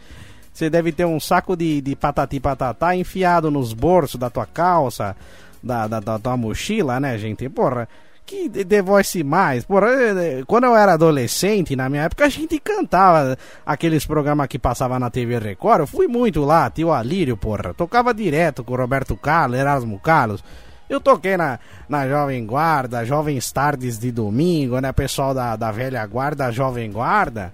Você 0.51 0.69
deve 0.69 0.93
ter 0.93 1.03
um 1.03 1.19
saco 1.19 1.53
de, 1.53 1.81
de 1.81 1.97
patati 1.97 2.39
patatá 2.39 2.95
enfiado 2.95 3.51
nos 3.51 3.73
bolsos 3.73 4.17
da 4.17 4.29
tua 4.29 4.45
calça, 4.45 5.13
da, 5.61 5.85
da, 5.85 5.99
da 5.99 6.17
tua 6.17 6.37
mochila, 6.37 6.97
né, 6.97 7.17
gente? 7.17 7.49
Porra, 7.49 7.89
que 8.25 8.49
The 8.49 8.81
Voice 8.81 9.23
mais. 9.23 9.63
Porra, 9.63 9.87
eh, 9.89 10.43
quando 10.47 10.65
eu 10.65 10.75
era 10.75 10.93
adolescente, 10.93 11.75
na 11.75 11.89
minha 11.89 12.03
época, 12.03 12.25
a 12.25 12.29
gente 12.29 12.59
cantava 12.59 13.37
aqueles 13.65 14.05
programas 14.05 14.47
que 14.47 14.57
passava 14.57 14.97
na 14.97 15.09
TV 15.09 15.37
Record. 15.37 15.81
Eu 15.81 15.87
fui 15.87 16.07
muito 16.07 16.43
lá, 16.43 16.69
tio 16.69 16.91
Alírio, 16.91 17.37
porra. 17.37 17.73
Tocava 17.73 18.13
direto 18.13 18.63
com 18.63 18.75
Roberto 18.75 19.15
Carlos, 19.15 19.59
Erasmo 19.59 19.99
Carlos. 19.99 20.43
Eu 20.89 20.99
toquei 20.99 21.35
na, 21.35 21.59
na 21.89 22.07
Jovem 22.07 22.45
Guarda, 22.45 23.05
Jovens 23.05 23.51
Tardes 23.51 23.97
de 23.97 24.11
Domingo, 24.11 24.79
né? 24.79 24.91
Pessoal 24.91 25.33
da, 25.33 25.55
da 25.55 25.71
velha 25.71 26.05
guarda, 26.05 26.51
Jovem 26.51 26.91
Guarda. 26.91 27.51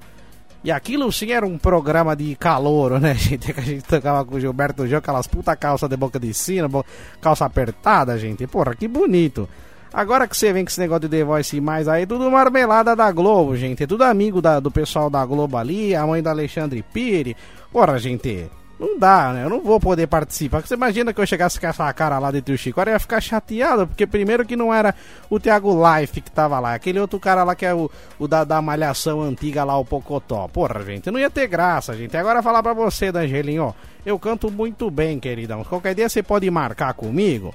E 0.63 0.71
aquilo 0.71 1.11
sim 1.11 1.31
era 1.31 1.45
um 1.45 1.57
programa 1.57 2.15
de 2.15 2.35
calor, 2.35 2.99
né, 2.99 3.13
gente? 3.15 3.51
Que 3.51 3.59
a 3.59 3.63
gente 3.63 3.83
tocava 3.83 4.23
com 4.25 4.35
o 4.35 4.39
Gilberto 4.39 4.85
Gil, 4.85 4.97
aquelas 4.97 5.27
puta 5.27 5.55
calça 5.55 5.87
de 5.87 5.97
boca 5.97 6.19
de 6.19 6.33
sino, 6.33 6.85
calça 7.19 7.45
apertada, 7.45 8.17
gente. 8.17 8.45
Porra, 8.47 8.75
que 8.75 8.87
bonito. 8.87 9.49
Agora 9.93 10.25
que 10.25 10.37
você 10.37 10.53
vem 10.53 10.63
com 10.63 10.69
esse 10.69 10.79
negócio 10.79 11.01
de 11.01 11.09
The 11.09 11.23
Voice 11.23 11.59
mais 11.59 11.87
aí, 11.87 12.05
tudo 12.05 12.31
marmelada 12.31 12.95
da 12.95 13.11
Globo, 13.11 13.57
gente. 13.57 13.83
É 13.83 13.87
tudo 13.87 14.03
amigo 14.03 14.41
da, 14.41 14.59
do 14.59 14.71
pessoal 14.71 15.09
da 15.09 15.25
Globo 15.25 15.57
ali, 15.57 15.93
a 15.93 16.07
mãe 16.07 16.23
do 16.23 16.29
Alexandre 16.29 16.81
Pire. 16.93 17.35
Porra, 17.73 17.99
gente. 17.99 18.49
Não 18.79 18.97
dá, 18.97 19.31
né? 19.31 19.43
Eu 19.43 19.49
não 19.49 19.59
vou 19.59 19.79
poder 19.79 20.07
participar. 20.07 20.61
Você 20.61 20.73
imagina 20.73 21.13
que 21.13 21.21
eu 21.21 21.27
chegasse 21.27 21.59
com 21.59 21.67
essa 21.67 21.93
cara 21.93 22.17
lá 22.17 22.31
de 22.31 22.41
tio 22.41 22.57
Chico, 22.57 22.81
eu 22.81 22.87
ia 22.87 22.99
ficar 22.99 23.21
chateado, 23.21 23.85
porque 23.85 24.07
primeiro 24.07 24.43
que 24.43 24.55
não 24.55 24.73
era 24.73 24.95
o 25.29 25.39
Thiago 25.39 25.71
Life 25.71 26.19
que 26.19 26.31
tava 26.31 26.59
lá, 26.59 26.73
aquele 26.73 26.99
outro 26.99 27.19
cara 27.19 27.43
lá 27.43 27.53
que 27.53 27.63
é 27.63 27.75
o, 27.75 27.91
o 28.17 28.27
da, 28.27 28.43
da 28.43 28.59
malhação 28.59 29.21
antiga 29.21 29.63
lá, 29.63 29.77
o 29.77 29.85
Pocotó. 29.85 30.47
Porra, 30.47 30.83
gente, 30.83 31.11
não 31.11 31.19
ia 31.19 31.29
ter 31.29 31.45
graça, 31.45 31.93
gente. 31.95 32.17
Agora 32.17 32.41
falar 32.41 32.63
pra 32.63 32.73
você, 32.73 33.11
Dangelinho, 33.11 33.65
ó, 33.65 33.73
eu 34.03 34.17
canto 34.17 34.49
muito 34.49 34.89
bem, 34.89 35.19
queridão. 35.19 35.63
Qualquer 35.63 35.93
dia 35.93 36.09
você 36.09 36.23
pode 36.23 36.49
marcar 36.49 36.95
comigo. 36.95 37.53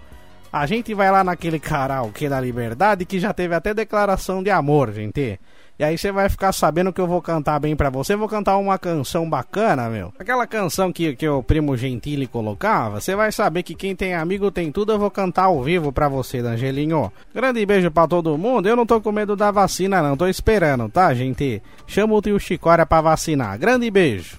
A 0.57 0.65
gente 0.65 0.95
vai 0.95 1.11
lá 1.11 1.23
naquele 1.23 1.61
karaokê 1.61 2.31
da 2.31 2.41
Liberdade 2.41 3.05
que 3.05 3.21
já 3.21 3.31
teve 3.31 3.55
até 3.55 3.75
declaração 3.75 4.43
de 4.43 4.49
amor, 4.49 4.91
gente. 4.91 5.39
E 5.79 5.85
aí 5.85 5.99
você 5.99 6.11
vai 6.11 6.31
ficar 6.31 6.51
sabendo 6.51 6.95
que 6.95 6.99
eu 6.99 7.07
vou 7.07 7.21
cantar 7.21 7.61
bem 7.61 7.77
pra 7.77 7.91
você. 7.91 8.17
Vou 8.17 8.27
cantar 8.27 8.57
uma 8.57 8.79
canção 8.79 9.29
bacana, 9.29 9.91
meu. 9.91 10.15
Aquela 10.19 10.47
canção 10.47 10.91
que, 10.91 11.15
que 11.15 11.29
o 11.29 11.43
Primo 11.43 11.77
Gentili 11.77 12.27
colocava. 12.27 13.03
Você 13.03 13.15
vai 13.15 13.31
saber 13.33 13.65
que 13.65 13.75
quem 13.75 13.95
tem 13.95 14.15
amigo 14.15 14.51
tem 14.51 14.73
tudo. 14.73 14.93
Eu 14.93 14.99
vou 14.99 15.11
cantar 15.11 15.45
ao 15.45 15.63
vivo 15.63 15.93
pra 15.93 16.09
você, 16.09 16.39
Angelinho. 16.39 17.13
Grande 17.35 17.67
beijo 17.67 17.91
pra 17.91 18.09
todo 18.09 18.39
mundo. 18.39 18.67
Eu 18.67 18.77
não 18.77 18.87
tô 18.87 18.99
com 18.99 19.13
medo 19.13 19.37
da 19.37 19.51
vacina, 19.51 20.01
não. 20.01 20.17
Tô 20.17 20.27
esperando, 20.27 20.89
tá, 20.89 21.13
gente? 21.13 21.63
Chama 21.87 22.15
o 22.15 22.23
tio 22.23 22.41
Chicória 22.41 22.87
pra 22.87 23.03
vacinar. 23.03 23.59
Grande 23.59 23.91
beijo. 23.91 24.39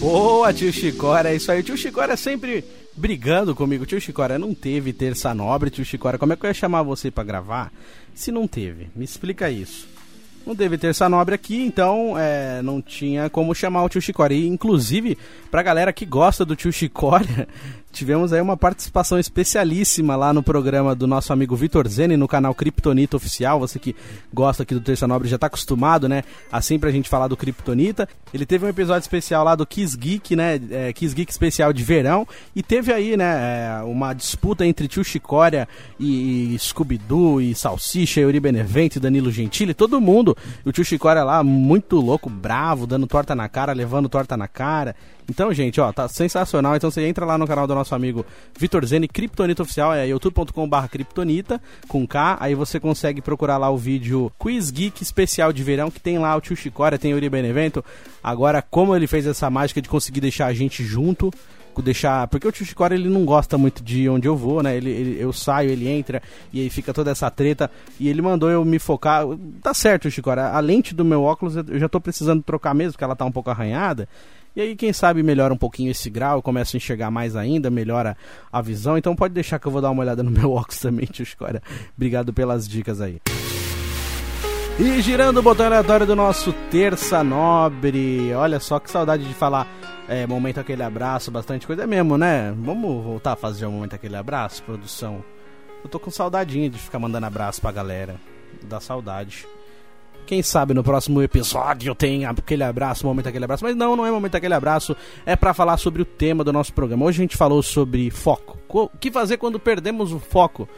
Boa, 0.00 0.52
tio 0.52 0.72
Chicória. 0.72 1.28
É 1.28 1.36
isso 1.36 1.52
aí. 1.52 1.60
O 1.60 1.62
tio 1.62 1.76
Chicória 1.76 2.14
é 2.14 2.16
sempre 2.16 2.64
brigando 2.98 3.54
comigo. 3.54 3.86
Tio 3.86 4.00
Chicória, 4.00 4.38
não 4.38 4.52
teve 4.52 4.92
terça 4.92 5.32
nobre, 5.32 5.70
tio 5.70 5.84
Chicória. 5.84 6.18
Como 6.18 6.32
é 6.32 6.36
que 6.36 6.44
eu 6.44 6.50
ia 6.50 6.54
chamar 6.54 6.82
você 6.82 7.10
para 7.10 7.24
gravar 7.24 7.72
se 8.14 8.30
não 8.32 8.46
teve? 8.46 8.90
Me 8.94 9.04
explica 9.04 9.50
isso. 9.50 9.88
Não 10.44 10.56
teve 10.56 10.78
terça 10.78 11.08
nobre 11.08 11.34
aqui, 11.34 11.62
então 11.62 12.18
é, 12.18 12.62
não 12.62 12.80
tinha 12.80 13.28
como 13.28 13.54
chamar 13.54 13.84
o 13.84 13.88
tio 13.88 14.00
Chicória. 14.00 14.34
E, 14.34 14.46
inclusive, 14.46 15.16
pra 15.50 15.62
galera 15.62 15.92
que 15.92 16.06
gosta 16.06 16.44
do 16.44 16.56
tio 16.56 16.72
Chicória, 16.72 17.46
tivemos 17.92 18.32
aí 18.32 18.40
uma 18.40 18.56
participação 18.56 19.18
especialíssima 19.18 20.16
lá 20.16 20.32
no 20.32 20.42
programa 20.42 20.94
do 20.94 21.06
nosso 21.06 21.32
amigo 21.32 21.56
Vitor 21.56 21.88
Zene 21.88 22.16
no 22.16 22.28
canal 22.28 22.54
Kryptonita 22.54 23.16
Oficial. 23.16 23.58
Você 23.60 23.78
que 23.78 23.94
gosta 24.32 24.62
aqui 24.62 24.74
do 24.74 24.80
Terça 24.80 25.06
Nobre 25.06 25.28
já 25.28 25.36
está 25.36 25.46
acostumado, 25.46 26.08
né? 26.08 26.22
Assim 26.50 26.78
pra 26.78 26.90
gente 26.90 27.08
falar 27.08 27.28
do 27.28 27.36
Kryptonita. 27.36 28.08
Ele 28.32 28.44
teve 28.44 28.66
um 28.66 28.68
episódio 28.68 29.00
especial 29.00 29.44
lá 29.44 29.54
do 29.54 29.66
Kiss 29.66 29.96
Geek, 29.96 30.36
né? 30.36 30.60
É, 30.70 30.92
Kiss 30.92 31.14
Geek 31.14 31.30
especial 31.30 31.72
de 31.72 31.82
verão. 31.82 32.26
E 32.54 32.62
teve 32.62 32.92
aí, 32.92 33.16
né? 33.16 33.80
É, 33.80 33.82
uma 33.82 34.12
disputa 34.12 34.66
entre 34.66 34.88
Tio 34.88 35.04
Chicória 35.04 35.68
e, 35.98 36.56
Scooby-Doo 36.58 37.40
e 37.40 37.54
Salsicha, 37.54 38.20
Yuri 38.20 38.40
Benevento 38.40 39.00
Danilo 39.00 39.30
Gentili. 39.30 39.74
Todo 39.74 40.00
mundo. 40.00 40.36
O 40.64 40.72
Tio 40.72 40.84
Chicória 40.84 41.24
lá, 41.24 41.42
muito 41.42 41.96
louco, 41.96 42.28
bravo, 42.28 42.86
dando 42.86 43.06
torta 43.06 43.34
na 43.34 43.48
cara, 43.48 43.72
levando 43.72 44.08
torta 44.08 44.36
na 44.36 44.48
cara. 44.48 44.94
Então, 45.28 45.52
gente, 45.52 45.78
ó, 45.78 45.92
tá 45.92 46.08
sensacional. 46.08 46.74
Então 46.74 46.90
você 46.90 47.06
entra 47.06 47.24
lá 47.26 47.36
no 47.36 47.46
canal 47.46 47.66
do 47.66 47.74
nosso 47.78 47.94
amigo 47.94 48.24
Vitor 48.58 48.84
Zene, 48.84 49.08
Kryptonita 49.08 49.62
Oficial, 49.62 49.94
é 49.94 50.06
youtube.com.br 50.08 50.86
Kryptonita, 50.90 51.60
com 51.86 52.06
K. 52.06 52.36
Aí 52.40 52.54
você 52.54 52.78
consegue 52.78 53.20
procurar 53.22 53.56
lá 53.56 53.70
o 53.70 53.76
vídeo 53.76 54.30
Quiz 54.38 54.70
Geek 54.70 55.02
especial 55.02 55.52
de 55.52 55.62
verão, 55.62 55.90
que 55.90 56.00
tem 56.00 56.18
lá 56.18 56.36
o 56.36 56.40
tio 56.40 56.56
Chicória, 56.56 56.98
tem 56.98 57.12
o 57.12 57.16
Yuri 57.16 57.28
Benevento. 57.28 57.84
Agora, 58.22 58.60
como 58.60 58.94
ele 58.94 59.06
fez 59.06 59.26
essa 59.26 59.48
mágica 59.48 59.80
de 59.80 59.88
conseguir 59.88 60.20
deixar 60.20 60.46
a 60.46 60.52
gente 60.52 60.84
junto, 60.84 61.30
deixar. 61.82 62.26
Porque 62.28 62.46
o 62.46 62.52
tio 62.52 62.66
Chicória 62.66 62.94
ele 62.94 63.08
não 63.08 63.24
gosta 63.24 63.56
muito 63.56 63.82
de 63.82 64.08
onde 64.08 64.26
eu 64.26 64.36
vou, 64.36 64.62
né? 64.62 64.76
Ele, 64.76 64.90
ele, 64.90 65.22
eu 65.22 65.32
saio, 65.32 65.70
ele 65.70 65.88
entra 65.88 66.22
e 66.52 66.60
aí 66.60 66.70
fica 66.70 66.92
toda 66.92 67.10
essa 67.10 67.30
treta. 67.30 67.70
E 67.98 68.08
ele 68.08 68.22
mandou 68.22 68.50
eu 68.50 68.64
me 68.64 68.78
focar. 68.78 69.24
Tá 69.62 69.72
certo, 69.74 70.10
Chicória. 70.10 70.46
A 70.46 70.60
lente 70.60 70.94
do 70.94 71.04
meu 71.04 71.22
óculos 71.22 71.56
eu 71.56 71.78
já 71.78 71.88
tô 71.88 72.00
precisando 72.00 72.42
trocar 72.42 72.74
mesmo, 72.74 72.92
porque 72.92 73.04
ela 73.04 73.16
tá 73.16 73.24
um 73.24 73.32
pouco 73.32 73.50
arranhada. 73.50 74.08
E 74.58 74.60
aí, 74.60 74.74
quem 74.74 74.92
sabe, 74.92 75.22
melhora 75.22 75.54
um 75.54 75.56
pouquinho 75.56 75.88
esse 75.88 76.10
grau, 76.10 76.42
começa 76.42 76.76
a 76.76 76.78
enxergar 76.78 77.12
mais 77.12 77.36
ainda, 77.36 77.70
melhora 77.70 78.16
a 78.50 78.60
visão. 78.60 78.98
Então 78.98 79.14
pode 79.14 79.32
deixar 79.32 79.60
que 79.60 79.68
eu 79.68 79.70
vou 79.70 79.80
dar 79.80 79.88
uma 79.88 80.02
olhada 80.02 80.20
no 80.20 80.32
meu 80.34 80.50
óculos 80.50 80.80
também, 80.80 81.06
tio 81.06 81.22
Escória. 81.22 81.62
Obrigado 81.96 82.32
pelas 82.32 82.66
dicas 82.66 83.00
aí. 83.00 83.20
E 84.76 85.00
girando 85.00 85.38
o 85.38 85.42
botão 85.44 85.66
aleatório 85.66 86.04
do 86.04 86.16
nosso 86.16 86.52
Terça 86.72 87.22
Nobre. 87.22 88.34
Olha 88.34 88.58
só 88.58 88.80
que 88.80 88.90
saudade 88.90 89.22
de 89.28 89.32
falar 89.32 89.64
é, 90.08 90.26
momento 90.26 90.58
aquele 90.58 90.82
abraço, 90.82 91.30
bastante 91.30 91.64
coisa. 91.64 91.84
É 91.84 91.86
mesmo, 91.86 92.18
né? 92.18 92.52
Vamos 92.58 93.04
voltar 93.04 93.34
a 93.34 93.36
fazer 93.36 93.64
o 93.64 93.68
um 93.68 93.72
momento 93.74 93.94
aquele 93.94 94.16
abraço, 94.16 94.64
produção. 94.64 95.22
Eu 95.84 95.88
tô 95.88 96.00
com 96.00 96.10
saudadinha 96.10 96.68
de 96.68 96.78
ficar 96.78 96.98
mandando 96.98 97.26
abraço 97.26 97.60
pra 97.60 97.70
galera. 97.70 98.16
Dá 98.64 98.80
saudade. 98.80 99.46
Quem 100.28 100.42
sabe 100.42 100.74
no 100.74 100.84
próximo 100.84 101.22
episódio 101.22 101.94
tem 101.94 102.26
aquele 102.26 102.62
abraço, 102.62 103.06
momento 103.06 103.30
aquele 103.30 103.46
abraço. 103.46 103.64
Mas 103.64 103.74
não, 103.74 103.96
não 103.96 104.04
é 104.04 104.10
momento 104.10 104.34
aquele 104.34 104.52
abraço. 104.52 104.94
É 105.24 105.34
para 105.34 105.54
falar 105.54 105.78
sobre 105.78 106.02
o 106.02 106.04
tema 106.04 106.44
do 106.44 106.52
nosso 106.52 106.70
programa. 106.74 107.06
Hoje 107.06 107.22
a 107.22 107.24
gente 107.24 107.34
falou 107.34 107.62
sobre 107.62 108.10
foco. 108.10 108.58
O 108.68 108.90
que 109.00 109.10
fazer 109.10 109.38
quando 109.38 109.58
perdemos 109.58 110.12
o 110.12 110.18
foco? 110.18 110.68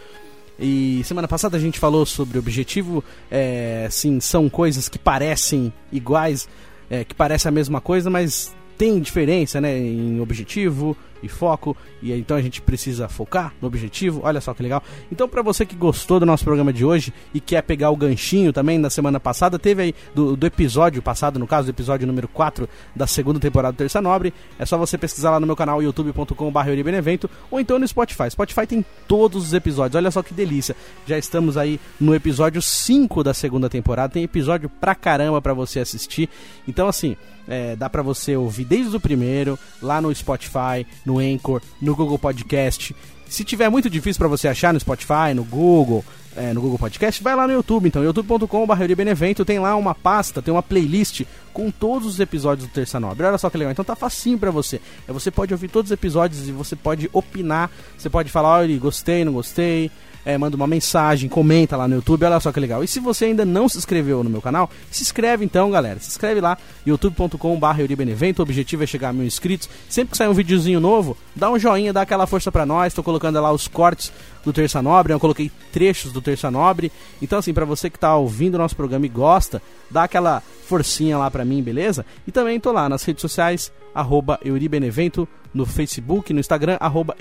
E 0.57 1.03
semana 1.03 1.26
passada 1.26 1.57
a 1.57 1.61
gente 1.61 1.80
falou 1.80 2.07
sobre 2.07 2.38
objetivo. 2.38 3.03
É, 3.28 3.88
sim, 3.90 4.20
são 4.20 4.48
coisas 4.48 4.88
que 4.88 5.01
parecem 5.01 5.72
iguais, 5.90 6.48
é, 6.88 7.03
que 7.03 7.12
parecem 7.12 7.48
a 7.48 7.53
mesma 7.53 7.80
coisa, 7.80 8.09
mas 8.09 8.55
tem 8.78 9.01
diferença, 9.01 9.61
né? 9.61 9.76
Em 9.76 10.20
objetivo, 10.20 10.96
e 11.23 11.29
foco, 11.29 11.77
e 12.03 12.12
então 12.12 12.37
a 12.37 12.43
gente 12.43 12.61
precisa 12.61 13.09
focar 13.09 13.53
no 13.61 13.68
objetivo. 13.68 14.21
Olha 14.25 14.41
só 14.41 14.55
que 14.55 14.62
legal. 14.62 14.83
Então, 15.11 15.29
para 15.29 15.43
você 15.43 15.64
que 15.66 15.75
gostou 15.75 16.21
do 16.21 16.27
nosso 16.27 16.45
programa 16.45 16.73
de 16.73 16.85
hoje 16.85 17.12
e 17.33 17.41
quer 17.41 17.62
pegar 17.62 17.91
o 17.91 17.97
ganchinho 17.97 18.53
também 18.53 18.81
da 18.81 18.91
semana 18.91 19.21
passada, 19.21 19.59
teve 19.59 19.83
aí 19.83 19.95
do, 20.14 20.37
do 20.37 20.47
episódio 20.47 21.03
passado, 21.03 21.39
no 21.39 21.47
caso, 21.47 21.66
do 21.66 21.71
episódio 21.71 22.07
número 22.07 22.29
4 22.29 22.68
da 22.95 23.07
segunda 23.07 23.39
temporada 23.39 23.73
do 23.73 23.77
Terça 23.77 24.01
Nobre, 24.01 24.33
é 24.59 24.66
só 24.66 24.77
você 24.77 24.97
pesquisar 24.97 25.31
lá 25.31 25.41
no 25.41 25.47
meu 25.47 25.57
canal 25.57 25.83
youtube.com.br 25.83 26.83
Benevento 26.85 27.31
ou 27.51 27.61
então 27.61 27.79
no 27.79 27.87
Spotify. 27.87 28.31
Spotify 28.31 28.66
tem 28.66 28.85
todos 29.07 29.47
os 29.47 29.53
episódios. 29.53 29.97
Olha 29.97 30.11
só 30.11 30.23
que 30.23 30.35
delícia. 30.35 30.77
Já 31.07 31.18
estamos 31.18 31.57
aí 31.57 31.81
no 32.01 32.14
episódio 32.14 32.61
5 32.62 33.23
da 33.23 33.35
segunda 33.35 33.68
temporada. 33.68 34.12
Tem 34.12 34.23
episódio 34.23 34.68
pra 34.68 34.95
caramba 34.95 35.41
para 35.41 35.55
você 35.55 35.81
assistir. 35.81 36.29
Então, 36.66 36.89
assim, 36.89 37.16
é, 37.51 37.74
dá 37.74 37.90
para 37.90 38.01
você 38.01 38.36
ouvir 38.36 38.64
desde 38.64 38.96
o 38.96 39.01
primeiro, 39.01 39.59
lá 39.82 40.01
no 40.01 40.14
Spotify, 40.14 40.86
no 41.05 41.18
Anchor, 41.18 41.61
no 41.82 41.96
Google 41.96 42.18
Podcast. 42.18 42.94
Se 43.28 43.44
tiver 43.44 43.68
muito 43.68 43.90
difícil 43.90 44.18
para 44.18 44.28
você 44.28 44.48
achar 44.48 44.72
no 44.72 44.78
Spotify, 44.78 45.34
no 45.34 45.44
Google, 45.44 46.05
é, 46.36 46.53
no 46.53 46.61
Google 46.61 46.78
Podcast, 46.78 47.22
vai 47.22 47.34
lá 47.34 47.46
no 47.46 47.53
YouTube, 47.53 47.88
então, 47.88 48.05
youtube.com.br 48.05 48.94
Benevento, 48.96 49.44
tem 49.44 49.59
lá 49.59 49.74
uma 49.74 49.94
pasta, 49.94 50.40
tem 50.40 50.55
uma 50.55 50.62
playlist 50.62 51.22
com 51.53 51.70
todos 51.70 52.07
os 52.07 52.20
episódios 52.20 52.68
do 52.68 52.72
Terça 52.72 53.01
Nobre. 53.01 53.26
Olha 53.26 53.36
só 53.36 53.51
que 53.51 53.59
legal, 53.59 53.72
então 53.72 53.84
tá 53.84 53.96
facinho 53.96 54.38
para 54.38 54.53
você. 54.53 54.80
É, 55.09 55.12
você 55.12 55.30
pode 55.30 55.53
ouvir 55.53 55.68
todos 55.68 55.90
os 55.90 55.92
episódios 55.92 56.48
e 56.48 56.53
você 56.53 56.76
pode 56.76 57.11
opinar, 57.12 57.68
você 57.98 58.09
pode 58.09 58.30
falar, 58.30 58.61
olha, 58.61 58.78
gostei, 58.78 59.24
não 59.24 59.32
gostei, 59.32 59.90
é, 60.25 60.37
manda 60.37 60.57
uma 60.57 60.66
mensagem, 60.66 61.29
comenta 61.29 61.77
lá 61.77 61.89
no 61.89 61.97
YouTube, 61.97 62.25
olha 62.25 62.41
só 62.41 62.53
que 62.53 62.61
legal. 62.61 62.85
E 62.85 62.89
se 62.89 63.01
você 63.01 63.27
ainda 63.27 63.45
não 63.45 63.68
se 63.68 63.79
inscreveu 63.79 64.23
no 64.23 64.31
meu 64.31 64.41
canal, 64.41 64.71
se 64.91 65.03
inscreve 65.03 65.45
então, 65.45 65.71
galera. 65.71 65.99
Se 65.99 66.09
inscreve 66.09 66.41
lá, 66.41 66.59
youtube.com.br 66.87 67.81
Euribenevento. 67.81 68.43
O 68.43 68.45
objetivo 68.45 68.85
é 68.85 68.87
chegar 68.87 69.11
a 69.11 69.12
mil 69.12 69.27
inscritos. 69.27 69.68
Sempre 69.89 70.12
que 70.12 70.16
sair 70.16 70.29
um 70.29 70.35
videozinho 70.35 70.81
novo, 70.81 71.16
dá 71.35 71.51
um 71.51 71.59
joinha, 71.59 71.93
dá 71.93 72.03
aquela 72.03 72.27
força 72.27 72.53
pra 72.53 72.66
nós. 72.66 72.95
Tô 72.95 73.03
colocando 73.03 73.41
lá 73.41 73.51
os 73.53 73.66
cortes 73.66 74.12
do 74.45 74.53
Terça 74.53 74.81
Nobre, 74.81 75.12
eu 75.12 75.21
coloquei 75.21 75.51
trechos 75.73 76.12
do 76.12 76.21
Terça 76.21 76.51
Nobre. 76.51 76.91
Então, 77.21 77.39
assim, 77.39 77.53
para 77.53 77.64
você 77.64 77.91
que 77.91 77.99
tá 77.99 78.16
ouvindo 78.16 78.55
o 78.55 78.59
nosso 78.59 78.77
programa 78.77 79.07
e 79.07 79.09
gosta, 79.09 79.61
dá 79.91 80.05
aquela 80.05 80.43
forcinha 80.66 81.18
lá 81.18 81.31
pra 81.31 81.45
mim, 81.45 81.62
beleza? 81.62 82.07
E 82.27 82.33
também 82.33 82.59
tô 82.61 82.73
lá 82.73 82.89
nas 82.89 83.03
redes 83.03 83.21
sociais, 83.21 83.73
arroba 83.95 84.39
Euribenevento, 84.45 85.29
no 85.53 85.66
Facebook, 85.66 86.33
no 86.33 86.41
Instagram, 86.41 86.77
arroba 86.81 87.16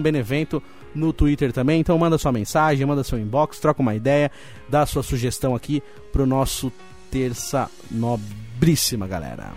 Benevento 0.00 0.62
no 0.94 1.12
Twitter 1.12 1.52
também. 1.52 1.80
Então 1.80 1.98
manda 1.98 2.18
sua 2.18 2.32
mensagem, 2.32 2.86
manda 2.86 3.04
seu 3.04 3.18
inbox, 3.18 3.58
troca 3.58 3.82
uma 3.82 3.94
ideia, 3.94 4.30
dá 4.68 4.84
sua 4.86 5.02
sugestão 5.02 5.54
aqui 5.54 5.82
pro 6.12 6.26
nosso 6.26 6.72
terça 7.10 7.70
nobríssima, 7.90 9.06
galera. 9.06 9.52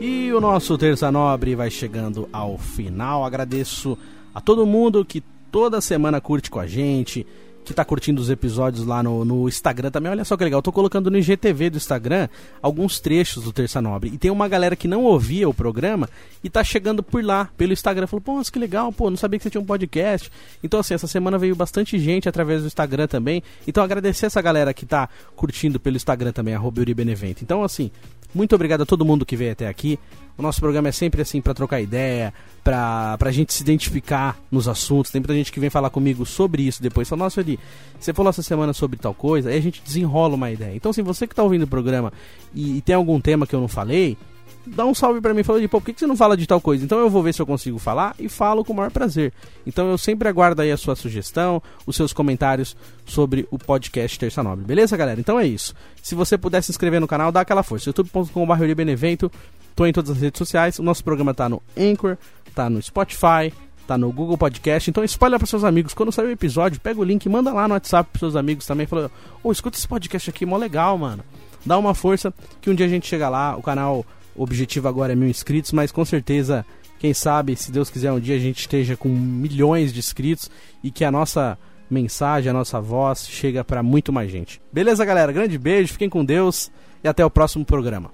E 0.00 0.30
o 0.32 0.40
nosso 0.40 0.76
Terça 0.76 1.10
Nobre 1.10 1.54
vai 1.54 1.70
chegando 1.70 2.28
ao 2.30 2.58
final. 2.58 3.24
Agradeço 3.24 3.96
a 4.34 4.40
todo 4.40 4.66
mundo 4.66 5.02
que 5.02 5.22
toda 5.50 5.80
semana 5.80 6.20
curte 6.20 6.50
com 6.50 6.60
a 6.60 6.66
gente, 6.66 7.26
que 7.64 7.72
tá 7.72 7.84
curtindo 7.84 8.20
os 8.20 8.28
episódios 8.28 8.86
lá 8.86 9.02
no, 9.02 9.24
no 9.24 9.48
Instagram 9.48 9.90
também. 9.90 10.10
Olha 10.10 10.24
só 10.24 10.36
que 10.36 10.44
legal, 10.44 10.58
eu 10.58 10.62
tô 10.62 10.70
colocando 10.70 11.10
no 11.10 11.16
IGTV 11.16 11.70
do 11.70 11.76
Instagram 11.78 12.28
alguns 12.60 13.00
trechos 13.00 13.44
do 13.44 13.52
Terça 13.52 13.80
Nobre. 13.80 14.10
E 14.12 14.18
tem 14.18 14.30
uma 14.30 14.46
galera 14.46 14.76
que 14.76 14.86
não 14.86 15.04
ouvia 15.04 15.48
o 15.48 15.54
programa 15.54 16.08
e 16.42 16.50
tá 16.50 16.62
chegando 16.62 17.02
por 17.02 17.24
lá, 17.24 17.48
pelo 17.56 17.72
Instagram. 17.72 18.06
Falou, 18.06 18.20
pô, 18.20 18.42
que 18.44 18.58
legal, 18.58 18.92
pô, 18.92 19.08
não 19.08 19.16
sabia 19.16 19.38
que 19.38 19.42
você 19.42 19.50
tinha 19.50 19.60
um 19.60 19.64
podcast. 19.64 20.30
Então, 20.62 20.80
assim, 20.80 20.94
essa 20.94 21.06
semana 21.06 21.38
veio 21.38 21.56
bastante 21.56 21.98
gente 21.98 22.28
através 22.28 22.60
do 22.60 22.66
Instagram 22.66 23.06
também. 23.06 23.42
Então, 23.66 23.82
agradecer 23.82 24.26
essa 24.26 24.42
galera 24.42 24.74
que 24.74 24.84
tá 24.84 25.08
curtindo 25.34 25.80
pelo 25.80 25.96
Instagram 25.96 26.32
também, 26.32 26.54
arroba 26.54 26.84
Benevento. 26.94 27.42
Então, 27.42 27.64
assim, 27.64 27.90
Muito 28.34 28.54
obrigado 28.54 28.82
a 28.82 28.86
todo 28.86 29.04
mundo 29.04 29.24
que 29.24 29.36
veio 29.36 29.52
até 29.52 29.68
aqui. 29.68 29.98
O 30.36 30.42
nosso 30.42 30.60
programa 30.60 30.88
é 30.88 30.92
sempre 30.92 31.22
assim 31.22 31.40
para 31.40 31.54
trocar 31.54 31.80
ideia, 31.80 32.34
pra, 32.64 33.16
pra 33.16 33.30
gente 33.30 33.54
se 33.54 33.62
identificar 33.62 34.36
nos 34.50 34.66
assuntos. 34.66 35.12
Tem 35.12 35.20
muita 35.20 35.34
gente 35.34 35.52
que 35.52 35.60
vem 35.60 35.70
falar 35.70 35.90
comigo 35.90 36.26
sobre 36.26 36.62
isso 36.62 36.82
depois. 36.82 37.08
Fala, 37.08 37.24
nossa, 37.24 37.40
ali, 37.40 37.58
você 38.00 38.12
falou 38.12 38.30
essa 38.30 38.42
semana 38.42 38.72
sobre 38.72 38.98
tal 38.98 39.14
coisa, 39.14 39.50
aí 39.50 39.56
a 39.56 39.62
gente 39.62 39.80
desenrola 39.80 40.34
uma 40.34 40.50
ideia. 40.50 40.74
Então, 40.74 40.92
se 40.92 41.00
assim, 41.00 41.06
você 41.06 41.26
que 41.28 41.34
tá 41.34 41.44
ouvindo 41.44 41.62
o 41.62 41.68
programa 41.68 42.12
e, 42.52 42.78
e 42.78 42.80
tem 42.80 42.96
algum 42.96 43.20
tema 43.20 43.46
que 43.46 43.54
eu 43.54 43.60
não 43.60 43.68
falei, 43.68 44.18
dá 44.66 44.84
um 44.84 44.94
salve 44.94 45.20
para 45.20 45.34
mim 45.34 45.42
falando 45.42 45.62
de, 45.62 45.68
pô, 45.68 45.80
por 45.80 45.86
que, 45.86 45.92
que 45.92 46.00
você 46.00 46.06
não 46.06 46.16
fala 46.16 46.36
de 46.36 46.46
tal 46.46 46.60
coisa? 46.60 46.84
Então 46.84 46.98
eu 46.98 47.10
vou 47.10 47.22
ver 47.22 47.34
se 47.34 47.42
eu 47.42 47.46
consigo 47.46 47.78
falar 47.78 48.14
e 48.18 48.28
falo 48.28 48.64
com 48.64 48.72
o 48.72 48.76
maior 48.76 48.90
prazer. 48.90 49.32
Então 49.66 49.90
eu 49.90 49.98
sempre 49.98 50.28
aguardo 50.28 50.62
aí 50.62 50.70
a 50.70 50.76
sua 50.76 50.96
sugestão, 50.96 51.62
os 51.86 51.96
seus 51.96 52.12
comentários 52.12 52.76
sobre 53.04 53.46
o 53.50 53.58
podcast 53.58 54.18
Terça 54.18 54.42
Nobre. 54.42 54.64
Beleza, 54.64 54.96
galera? 54.96 55.20
Então 55.20 55.38
é 55.38 55.46
isso. 55.46 55.74
Se 56.02 56.14
você 56.14 56.38
puder 56.38 56.62
se 56.62 56.70
inscrever 56.70 57.00
no 57.00 57.08
canal, 57.08 57.30
dá 57.30 57.40
aquela 57.40 57.62
força. 57.62 57.88
youtube.com.br 57.88 58.74
Benevento. 58.76 59.30
Tô 59.74 59.86
em 59.86 59.92
todas 59.92 60.10
as 60.10 60.20
redes 60.20 60.38
sociais. 60.38 60.78
O 60.78 60.82
nosso 60.82 61.02
programa 61.02 61.34
tá 61.34 61.48
no 61.48 61.62
Anchor, 61.76 62.16
tá 62.54 62.70
no 62.70 62.80
Spotify, 62.80 63.52
tá 63.86 63.98
no 63.98 64.12
Google 64.12 64.38
Podcast. 64.38 64.88
Então 64.88 65.04
espalha 65.04 65.38
para 65.38 65.46
seus 65.46 65.64
amigos. 65.64 65.94
Quando 65.94 66.12
sair 66.12 66.26
o 66.26 66.30
episódio, 66.30 66.80
pega 66.80 67.00
o 67.00 67.04
link, 67.04 67.28
manda 67.28 67.52
lá 67.52 67.66
no 67.68 67.74
WhatsApp 67.74 68.08
pros 68.10 68.20
seus 68.20 68.36
amigos 68.36 68.66
também. 68.66 68.86
Fala, 68.86 69.10
ô, 69.42 69.48
oh, 69.48 69.52
escuta 69.52 69.76
esse 69.76 69.88
podcast 69.88 70.30
aqui, 70.30 70.46
mó 70.46 70.56
legal, 70.56 70.96
mano. 70.96 71.24
Dá 71.66 71.78
uma 71.78 71.94
força 71.94 72.32
que 72.60 72.70
um 72.70 72.74
dia 72.74 72.86
a 72.86 72.88
gente 72.88 73.06
chega 73.06 73.28
lá, 73.28 73.56
o 73.56 73.62
canal 73.62 74.04
o 74.36 74.42
objetivo 74.42 74.88
agora 74.88 75.12
é 75.12 75.16
mil 75.16 75.28
inscritos, 75.28 75.72
mas 75.72 75.92
com 75.92 76.04
certeza, 76.04 76.64
quem 76.98 77.14
sabe, 77.14 77.56
se 77.56 77.70
Deus 77.70 77.90
quiser, 77.90 78.12
um 78.12 78.20
dia 78.20 78.36
a 78.36 78.38
gente 78.38 78.60
esteja 78.60 78.96
com 78.96 79.08
milhões 79.08 79.92
de 79.92 79.98
inscritos 79.98 80.50
e 80.82 80.90
que 80.90 81.04
a 81.04 81.10
nossa 81.10 81.58
mensagem, 81.90 82.50
a 82.50 82.52
nossa 82.52 82.80
voz 82.80 83.28
chega 83.28 83.62
para 83.62 83.82
muito 83.82 84.12
mais 84.12 84.30
gente. 84.30 84.60
Beleza, 84.72 85.04
galera? 85.04 85.32
Grande 85.32 85.58
beijo, 85.58 85.92
fiquem 85.92 86.08
com 86.08 86.24
Deus 86.24 86.70
e 87.02 87.08
até 87.08 87.24
o 87.24 87.30
próximo 87.30 87.64
programa. 87.64 88.10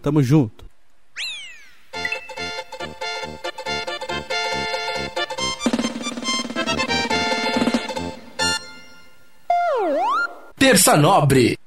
Tamo 0.00 0.22
junto. 0.22 0.64
Terça 10.56 10.96
Nobre 10.96 11.58